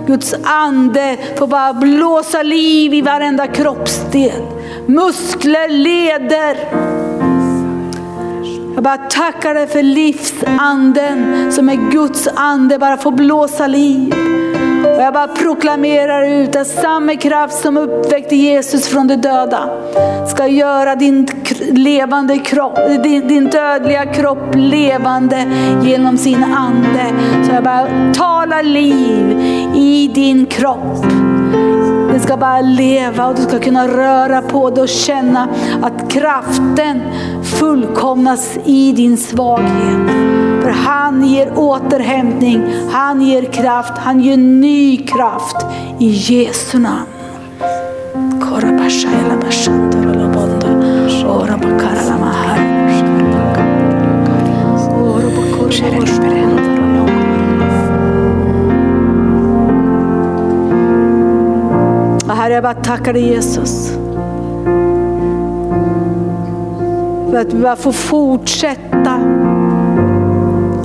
Guds 0.08 0.36
ande 0.44 1.18
får 1.36 1.48
bara 1.48 1.74
blåsa 1.74 2.44
liv 2.44 2.94
i 2.94 3.02
varenda 3.02 3.48
kroppsdel. 3.48 4.42
Muskler, 4.86 5.70
leder. 5.70 6.58
Jag 8.76 8.84
bara 8.84 8.98
tackar 8.98 9.54
dig 9.54 9.68
för 9.68 9.84
livsanden 9.84 11.52
som 11.52 11.70
är 11.70 11.92
Guds 11.92 12.28
ande, 12.36 12.80
bara 12.80 12.98
får 12.98 13.12
blåsa 13.12 13.68
liv. 13.68 14.14
Och 14.96 15.04
jag 15.04 15.14
bara 15.14 15.28
proklamerar 15.28 16.24
ut 16.24 16.56
att 16.56 16.68
samma 16.68 17.16
kraft 17.16 17.62
som 17.62 17.78
uppväckte 17.78 18.36
Jesus 18.36 18.88
från 18.88 19.08
de 19.08 19.16
döda 19.16 19.70
ska 20.28 20.48
göra 20.48 20.96
din 20.96 21.28
levande 21.72 22.38
kropp, 22.38 22.80
din, 23.04 23.28
din 23.28 23.50
dödliga 23.50 24.06
kropp 24.06 24.56
levande 24.56 25.46
genom 25.84 26.18
sin 26.18 26.44
ande. 26.44 27.06
Så 27.46 27.54
jag 27.54 27.64
bara 27.64 27.88
talar 28.14 28.64
liv 28.64 29.40
i 29.76 30.12
din 30.16 30.46
kropp. 30.46 31.06
Den 32.12 32.20
ska 32.20 32.38
bara 32.38 32.62
leva 32.62 33.28
och 33.28 33.36
du 33.36 33.42
ska 33.42 33.60
kunna 33.60 33.88
röra 33.88 34.42
på 34.42 34.70
dig 34.70 34.82
och 34.82 34.90
känna 34.90 35.50
att 35.82 36.12
kraften 36.12 37.02
fullkomnas 37.44 38.58
i 38.66 38.92
din 38.92 39.18
svaghet. 39.18 40.10
För 40.62 40.70
han 40.70 41.26
ger 41.26 41.52
återhämtning, 41.56 42.64
han 42.92 43.22
ger 43.22 43.44
kraft, 43.44 43.94
han 43.98 44.20
ger 44.20 44.38
ny 44.38 44.98
kraft 44.98 45.66
i 46.00 46.08
Jesu 46.08 46.80
namn. 46.80 47.08
Herre, 62.48 62.54
jag 62.54 62.64
bara 62.64 62.74
tackar 62.74 63.14
dig 63.14 63.28
Jesus. 63.28 63.92
För 67.32 67.38
att 67.38 67.54
vi 67.54 67.62
bara 67.62 67.76
får 67.76 67.92
fortsätta 67.92 69.20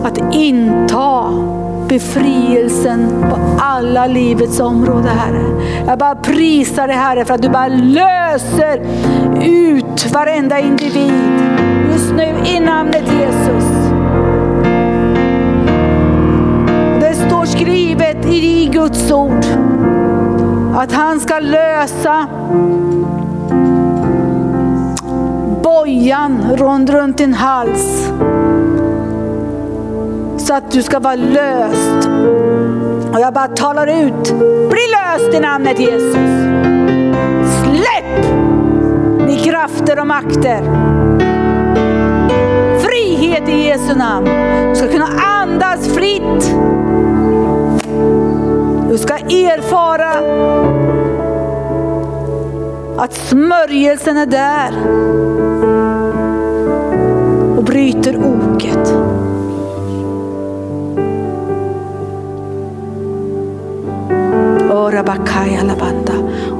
att 0.02 0.35
inta 0.35 1.24
befrielsen 1.89 3.25
på 3.31 3.39
alla 3.59 4.07
livets 4.07 4.61
områden 4.61 5.19
Herre. 5.19 5.63
Jag 5.87 5.99
bara 5.99 6.15
prisar 6.15 6.87
dig 6.87 6.97
Herre 6.97 7.25
för 7.25 7.35
att 7.35 7.43
du 7.43 7.49
bara 7.49 7.69
löser 7.69 8.81
ut 9.43 10.13
varenda 10.13 10.59
individ 10.59 11.33
just 11.93 12.13
nu 12.13 12.35
i 12.45 12.61
namnet 12.61 13.05
Jesus. 13.21 13.65
Det 17.01 17.15
står 17.15 17.45
skrivet 17.45 18.27
i 18.27 18.71
Guds 18.73 19.13
ord 19.13 19.45
att 20.75 20.93
han 20.93 21.21
ska 21.21 21.39
lösa 21.39 22.27
bojan 25.63 26.57
runt, 26.57 26.91
runt 26.91 27.19
din 27.19 27.35
hals 27.35 28.13
så 30.53 30.57
att 30.57 30.70
du 30.70 30.83
ska 30.83 30.99
vara 30.99 31.15
löst. 31.15 32.09
Och 33.12 33.20
jag 33.20 33.35
bara 33.35 33.49
talar 33.49 33.87
ut, 33.87 34.33
bli 34.70 34.81
löst 34.91 35.35
i 35.35 35.41
namnet 35.41 35.81
Jesus. 35.81 36.16
Släpp 37.62 38.27
ni 39.27 39.41
krafter 39.45 40.01
och 40.01 40.07
makter. 40.07 40.61
Frihet 42.81 43.49
i 43.49 43.66
Jesu 43.66 43.95
namn. 43.95 44.29
Du 44.69 44.77
ska 44.77 44.89
kunna 44.89 45.09
andas 45.41 45.89
fritt. 45.89 46.55
Du 48.91 48.99
ska 48.99 49.15
erfara 49.15 50.11
att 52.99 53.12
smörjelsen 53.12 54.16
är 54.16 54.27
där 54.27 54.73
och 57.57 57.65
bryter 57.65 58.16
oket. 58.16 59.02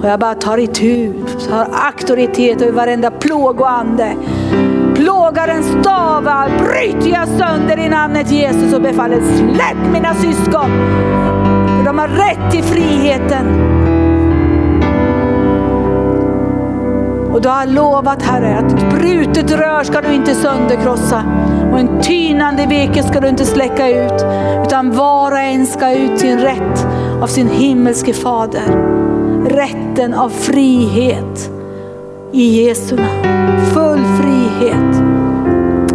Och 0.03 0.09
jag 0.09 0.21
bara 0.21 0.35
tar 0.35 0.59
itu, 0.59 1.13
tar 1.49 1.69
auktoritet 1.87 2.63
över 2.63 2.73
varenda 2.73 3.11
plågoande. 3.11 4.17
Plågarens 4.95 5.67
stavar 5.67 6.51
bryter 6.59 7.11
jag 7.11 7.29
sönder 7.29 7.79
i 7.79 7.89
namnet 7.89 8.31
Jesus 8.31 8.75
och 8.75 8.83
befaller 8.83 9.21
släpp 9.21 9.93
mina 9.93 10.15
syskon. 10.15 10.71
För 11.77 11.85
de 11.85 11.99
har 11.99 12.09
rätt 12.09 12.51
till 12.53 12.63
friheten. 12.63 13.47
Och 17.33 17.43
du 17.43 17.49
har 17.49 17.67
lovat 17.67 18.23
Herre 18.23 18.59
att 18.59 18.73
ett 18.73 18.91
brutet 18.91 19.51
rör 19.51 19.85
ska 19.85 20.01
du 20.01 20.15
inte 20.15 20.35
sönderkrossa 20.35 21.25
och 21.73 21.79
en 21.79 22.01
tynande 22.03 22.67
veke 22.67 23.03
ska 23.03 23.21
du 23.21 23.29
inte 23.29 23.45
släcka 23.45 23.89
ut. 23.89 24.25
Utan 24.67 24.91
var 24.91 25.33
och 25.33 25.39
en 25.39 25.67
ska 25.67 25.93
ut 25.93 26.19
sin 26.19 26.39
rätt 26.39 26.87
av 27.23 27.27
sin 27.27 27.49
himmelske 27.49 28.13
fader. 28.13 28.67
Rätten 29.45 30.15
av 30.15 30.29
frihet 30.29 31.51
i 32.33 32.67
Jesu 32.67 32.97
namn. 32.97 33.61
Full 33.75 34.05
frihet. 34.21 35.03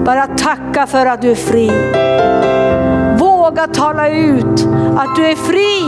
Bara 0.05 0.27
tacka 0.27 0.87
för 0.87 1.05
att 1.05 1.21
du 1.21 1.31
är 1.31 1.35
fri. 1.35 1.71
Våga 3.19 3.67
tala 3.67 4.09
ut 4.09 4.67
att 4.97 5.15
du 5.15 5.25
är 5.25 5.35
fri. 5.35 5.83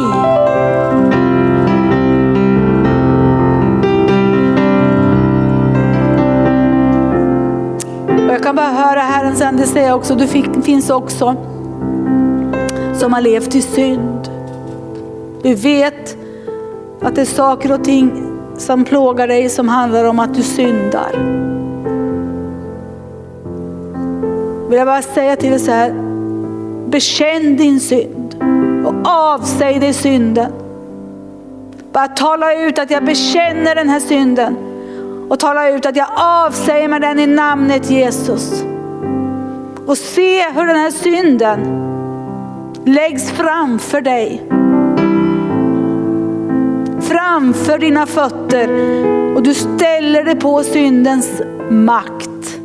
Och 8.27 8.33
jag 8.33 8.43
kan 8.43 8.55
bara 8.55 8.67
höra 8.67 8.99
Herrens 8.99 9.41
ande 9.41 9.63
säga 9.63 9.95
också, 9.95 10.15
du 10.15 10.27
finns 10.61 10.89
också 10.89 11.35
som 12.93 13.13
har 13.13 13.21
levt 13.21 13.55
i 13.55 13.61
synd. 13.61 14.18
Du 15.41 15.55
vet 15.55 16.17
att 17.01 17.15
det 17.15 17.21
är 17.21 17.25
saker 17.25 17.71
och 17.71 17.83
ting 17.83 18.29
som 18.57 18.85
plågar 18.85 19.27
dig 19.27 19.49
som 19.49 19.69
handlar 19.69 20.05
om 20.05 20.19
att 20.19 20.35
du 20.35 20.43
syndar. 20.43 21.11
Vill 24.69 24.77
jag 24.77 24.87
bara 24.87 25.01
säga 25.01 25.35
till 25.35 25.49
dig 25.49 25.59
så 25.59 25.71
här, 25.71 25.93
bekänn 26.89 27.57
din 27.57 27.79
synd 27.79 28.35
och 28.85 29.11
avsäg 29.11 29.81
dig 29.81 29.93
synden. 29.93 30.51
Bara 31.91 32.07
tala 32.07 32.53
ut 32.53 32.79
att 32.79 32.91
jag 32.91 33.05
bekänner 33.05 33.75
den 33.75 33.89
här 33.89 33.99
synden 33.99 34.57
och 35.29 35.39
tala 35.39 35.69
ut 35.69 35.85
att 35.85 35.95
jag 35.95 36.07
avsäger 36.15 36.87
mig 36.87 36.99
den 36.99 37.19
i 37.19 37.27
namnet 37.27 37.89
Jesus. 37.89 38.63
Och 39.85 39.97
se 39.97 40.49
hur 40.49 40.65
den 40.65 40.75
här 40.75 40.91
synden 40.91 41.59
läggs 42.85 43.31
framför 43.31 44.01
dig. 44.01 44.58
Framför 47.09 47.77
dina 47.77 48.05
fötter 48.05 48.69
och 49.35 49.43
du 49.43 49.53
ställer 49.53 50.23
dig 50.23 50.35
på 50.35 50.63
syndens 50.63 51.41
makt. 51.69 52.59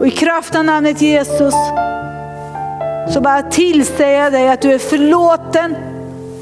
Och 0.00 0.06
i 0.06 0.10
kraft 0.10 0.56
av 0.56 0.64
namnet 0.64 1.02
Jesus 1.02 1.54
så 3.14 3.20
bara 3.20 3.42
tillsäger 3.42 4.22
jag 4.22 4.32
dig 4.32 4.48
att 4.48 4.60
du 4.60 4.72
är 4.72 4.78
förlåten 4.78 5.76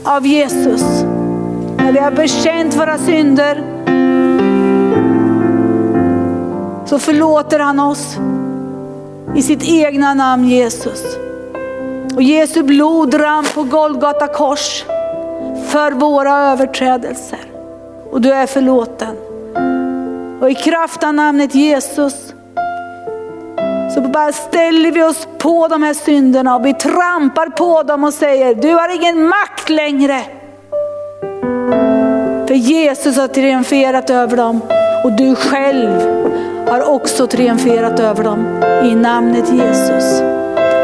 av 0.04 0.26
Jesus. 0.26 0.82
När 1.76 1.92
vi 1.92 1.98
har 1.98 2.10
bekänt 2.10 2.76
våra 2.76 2.98
synder 2.98 3.62
så 6.86 6.98
förlåter 6.98 7.58
han 7.58 7.80
oss 7.80 8.16
i 9.36 9.42
sitt 9.42 9.64
egna 9.64 10.14
namn 10.14 10.48
Jesus. 10.48 11.16
Och 12.16 12.22
Jesu 12.22 12.62
blod 12.62 13.20
rann 13.20 13.44
på 13.54 13.62
Golgata 13.62 14.26
kors 14.26 14.84
för 15.70 15.92
våra 15.92 16.38
överträdelser. 16.38 17.38
Och 18.10 18.20
du 18.20 18.32
är 18.32 18.46
förlåten. 18.46 19.16
Och 20.40 20.50
i 20.50 20.54
kraft 20.54 21.04
av 21.04 21.14
namnet 21.14 21.54
Jesus 21.54 22.34
så 23.94 24.00
bara 24.00 24.32
ställer 24.32 24.92
vi 24.92 25.02
oss 25.02 25.28
på 25.38 25.68
de 25.68 25.82
här 25.82 25.94
synderna 25.94 26.56
och 26.56 26.66
vi 26.66 26.74
trampar 26.74 27.46
på 27.46 27.82
dem 27.82 28.04
och 28.04 28.14
säger, 28.14 28.54
du 28.54 28.74
har 28.74 28.96
ingen 28.96 29.28
makt 29.28 29.70
längre. 29.70 30.20
För 32.46 32.54
Jesus 32.54 33.16
har 33.16 33.28
triumferat 33.28 34.10
över 34.10 34.36
dem 34.36 34.60
och 35.04 35.12
du 35.12 35.34
själv 35.34 36.00
har 36.68 36.94
också 36.94 37.26
triumferat 37.26 38.00
över 38.00 38.24
dem 38.24 38.62
i 38.84 38.94
namnet 38.94 39.52
Jesus. 39.52 40.29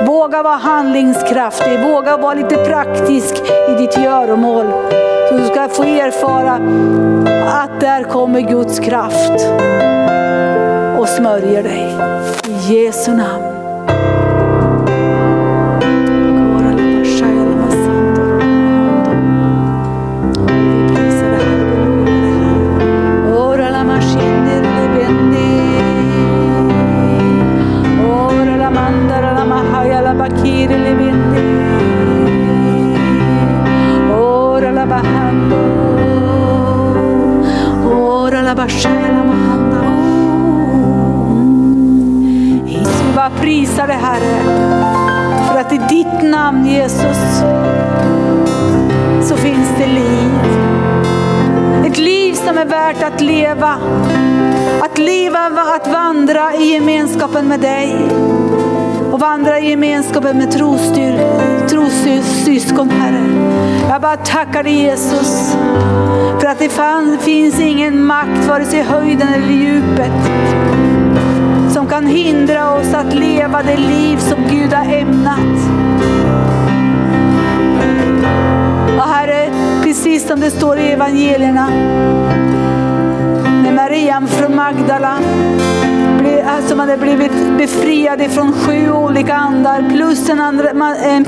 Våga 0.05 0.43
vara 0.43 0.57
handlingskraftig, 0.57 1.81
våga 1.81 2.17
vara 2.17 2.35
lite 2.35 2.57
praktisk 2.57 3.35
i 3.69 3.75
ditt 3.79 3.99
göromål. 3.99 4.67
Så 5.29 5.37
du 5.37 5.47
ska 5.47 5.69
få 5.69 5.85
erfara 5.85 6.53
att 7.47 7.81
där 7.81 8.03
kommer 8.03 8.41
Guds 8.41 8.79
kraft 8.79 9.47
och 10.99 11.09
smörjer 11.09 11.63
dig. 11.63 11.95
I 12.49 12.75
Jesu 12.75 13.11
namn. 13.11 13.56
Ora 38.67 38.73
la 39.13 39.23
bashela. 39.23 39.83
Vi 42.65 43.15
bara 43.15 43.31
prisar 43.31 43.87
dig 43.87 43.97
Herre. 43.97 44.43
För 45.51 45.61
att 45.61 45.73
i 45.73 45.79
ditt 45.89 46.31
namn 46.31 46.67
Jesus 46.67 47.43
så 49.23 49.37
finns 49.37 49.69
det 49.79 49.87
liv. 49.87 50.31
Ett 51.87 51.99
liv 51.99 52.35
som 52.35 52.59
är 52.59 52.65
värt 52.65 53.03
att 53.03 53.21
leva. 53.21 53.77
Att 54.81 54.99
leva, 54.99 55.41
att 55.77 55.93
vandra 55.93 56.55
i 56.55 56.73
gemenskapen 56.73 57.49
med 57.49 57.61
dig 57.61 57.95
och 59.13 59.21
vandra 59.21 59.59
i 59.59 59.71
gemenskapen 59.71 60.39
med 60.39 60.51
trossyskon 61.69 62.91
Herre. 62.91 63.25
Jag 63.89 64.01
bara 64.03 64.17
tackar 64.17 64.63
dig 64.63 64.73
Jesus 64.73 65.57
för 66.41 66.47
att 66.47 66.59
det 66.59 66.69
fann, 66.69 67.19
finns 67.21 67.61
ingen 67.61 68.05
makt 68.05 68.49
vare 68.49 68.65
sig 68.65 68.79
i 68.79 68.83
höjden 68.83 69.29
eller 69.29 69.51
i 69.51 69.55
djupet 69.55 70.13
som 71.77 71.87
kan 71.87 72.07
hindra 72.07 72.75
oss 72.75 72.95
att 72.95 73.15
leva 73.15 73.63
det 73.63 73.77
liv 73.77 74.17
som 74.17 74.39
Gud 74.51 74.73
har 74.73 74.95
ämnat. 74.95 75.39
Och 78.99 79.09
Herre, 79.09 79.51
precis 79.83 80.27
som 80.27 80.41
det 80.41 80.51
står 80.51 80.79
i 80.79 80.91
evangelierna 80.91 81.71
med 83.63 83.75
Maria 83.75 84.23
från 84.27 84.57
Magdala 84.57 85.19
som 86.63 86.79
hade 86.79 86.97
blivit 86.97 87.33
befriade 87.59 88.29
från 88.29 88.53
sju 88.53 88.93
olika 88.93 89.35
andar 89.35 89.91
plus 89.91 90.29
en 90.29 90.41
andra, 90.41 90.71
en 91.05 91.25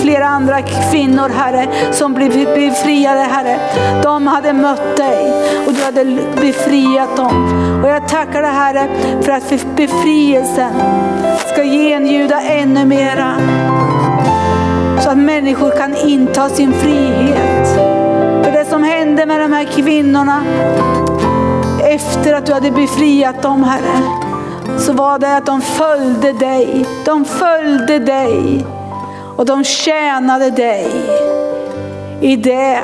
flera 0.00 0.26
andra 0.26 0.62
kvinnor 0.62 1.28
Herre 1.28 1.68
som 1.92 2.14
blivit 2.14 2.54
befriade 2.54 3.20
Herre. 3.20 3.58
De 4.02 4.26
hade 4.26 4.52
mött 4.52 4.96
dig 4.96 5.32
och 5.66 5.72
du 5.72 5.82
hade 5.84 6.04
befriat 6.40 7.16
dem. 7.16 7.82
Och 7.82 7.88
jag 7.88 8.08
tackar 8.08 8.42
dig 8.42 8.50
Herre 8.50 8.88
för 9.22 9.32
att 9.32 9.76
befrielsen 9.76 10.72
ska 11.52 11.62
genljuda 11.62 12.40
ännu 12.40 12.84
mera. 12.84 13.32
Så 15.00 15.10
att 15.10 15.18
människor 15.18 15.70
kan 15.70 15.96
inta 15.96 16.48
sin 16.48 16.72
frihet. 16.72 17.76
För 18.44 18.52
det 18.52 18.64
som 18.70 18.82
hände 18.82 19.26
med 19.26 19.40
de 19.40 19.52
här 19.52 19.64
kvinnorna 19.64 20.44
efter 21.84 22.34
att 22.34 22.46
du 22.46 22.52
hade 22.52 22.70
befriat 22.70 23.42
dem 23.42 23.64
Herre 23.64 24.21
så 24.78 24.92
var 24.92 25.18
det 25.18 25.36
att 25.36 25.46
de 25.46 25.60
följde 25.60 26.32
dig. 26.32 26.86
De 27.04 27.24
följde 27.24 27.98
dig 27.98 28.66
och 29.36 29.46
de 29.46 29.64
tjänade 29.64 30.50
dig 30.50 30.86
i 32.20 32.36
det 32.36 32.80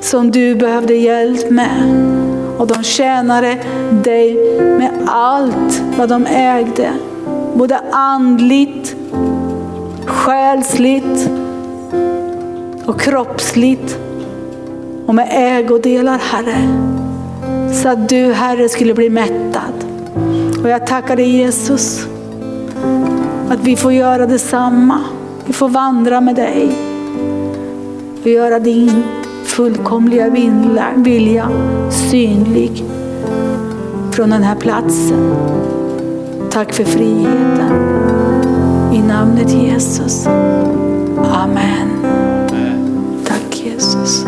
som 0.00 0.30
du 0.30 0.54
behövde 0.54 0.94
hjälp 0.94 1.50
med. 1.50 2.06
Och 2.58 2.66
de 2.66 2.82
tjänade 2.82 3.58
dig 4.04 4.34
med 4.60 4.90
allt 5.06 5.82
vad 5.98 6.08
de 6.08 6.26
ägde. 6.26 6.90
Både 7.54 7.80
andligt, 7.92 8.96
själsligt 10.06 11.30
och 12.86 13.00
kroppsligt 13.00 13.98
och 15.06 15.14
med 15.14 15.28
ägodelar 15.30 16.18
Herre. 16.18 16.68
Så 17.74 17.88
att 17.88 18.08
du 18.08 18.32
Herre 18.32 18.68
skulle 18.68 18.94
bli 18.94 19.10
mättad. 19.10 19.85
Och 20.66 20.72
jag 20.72 20.86
tackar 20.86 21.16
dig 21.16 21.28
Jesus 21.28 22.06
att 23.48 23.60
vi 23.60 23.76
får 23.76 23.92
göra 23.92 24.26
detsamma. 24.26 25.00
Vi 25.46 25.52
får 25.52 25.68
vandra 25.68 26.20
med 26.20 26.36
dig 26.36 26.70
och 28.22 28.28
göra 28.28 28.58
din 28.58 29.02
fullkomliga 29.44 30.30
vilja 30.96 31.48
synlig 31.90 32.84
från 34.12 34.30
den 34.30 34.42
här 34.42 34.56
platsen. 34.56 35.34
Tack 36.50 36.72
för 36.72 36.84
friheten. 36.84 37.72
I 38.92 38.98
namnet 38.98 39.52
Jesus. 39.52 40.26
Amen. 41.32 41.88
Tack 43.24 43.64
Jesus. 43.64 44.26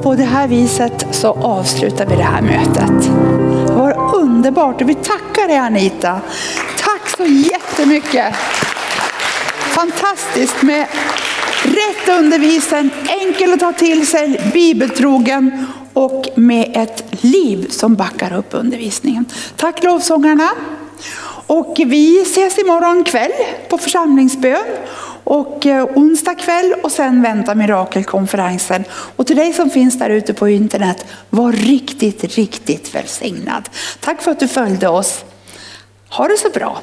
Och 0.00 0.04
på 0.04 0.14
det 0.14 0.24
här 0.24 0.48
viset 0.48 1.06
så 1.10 1.28
avslutar 1.28 2.06
vi 2.06 2.16
det 2.16 2.22
här 2.22 2.42
mötet. 2.42 3.02
Det 3.66 3.72
var 3.72 4.14
underbart 4.14 4.82
och 4.82 4.88
vi 4.88 4.94
tackar 4.94 5.48
dig 5.48 5.56
Anita. 5.56 6.20
Tack 6.78 7.16
så 7.16 7.24
jättemycket. 7.24 8.34
Fantastiskt 9.58 10.62
med 10.62 10.86
rätt 11.62 12.18
undervisning, 12.18 12.90
enkel 13.08 13.52
att 13.52 13.60
ta 13.60 13.72
till 13.72 14.06
sig, 14.06 14.50
bibeltrogen 14.52 15.66
och 15.92 16.26
med 16.34 16.70
ett 16.74 17.04
liv 17.24 17.66
som 17.70 17.94
backar 17.94 18.36
upp 18.36 18.48
undervisningen. 18.50 19.24
Tack 19.56 19.82
lovsångarna. 19.82 20.50
Och 21.46 21.74
vi 21.86 22.22
ses 22.22 22.58
imorgon 22.58 23.04
kväll 23.04 23.32
på 23.68 23.78
församlingsbön 23.78 24.64
och 25.30 25.66
eh, 25.66 25.84
onsdag 25.94 26.34
kväll 26.34 26.74
och 26.82 26.92
sen 26.92 27.22
väntar 27.22 27.54
mirakelkonferensen. 27.54 28.84
Och 28.90 29.26
till 29.26 29.36
dig 29.36 29.52
som 29.52 29.70
finns 29.70 29.98
där 29.98 30.10
ute 30.10 30.34
på 30.34 30.48
internet, 30.48 31.06
var 31.30 31.52
riktigt, 31.52 32.24
riktigt 32.24 32.94
välsignad. 32.94 33.68
Tack 34.00 34.22
för 34.22 34.30
att 34.30 34.40
du 34.40 34.48
följde 34.48 34.88
oss. 34.88 35.24
Ha 36.08 36.28
det 36.28 36.36
så 36.36 36.50
bra. 36.50 36.80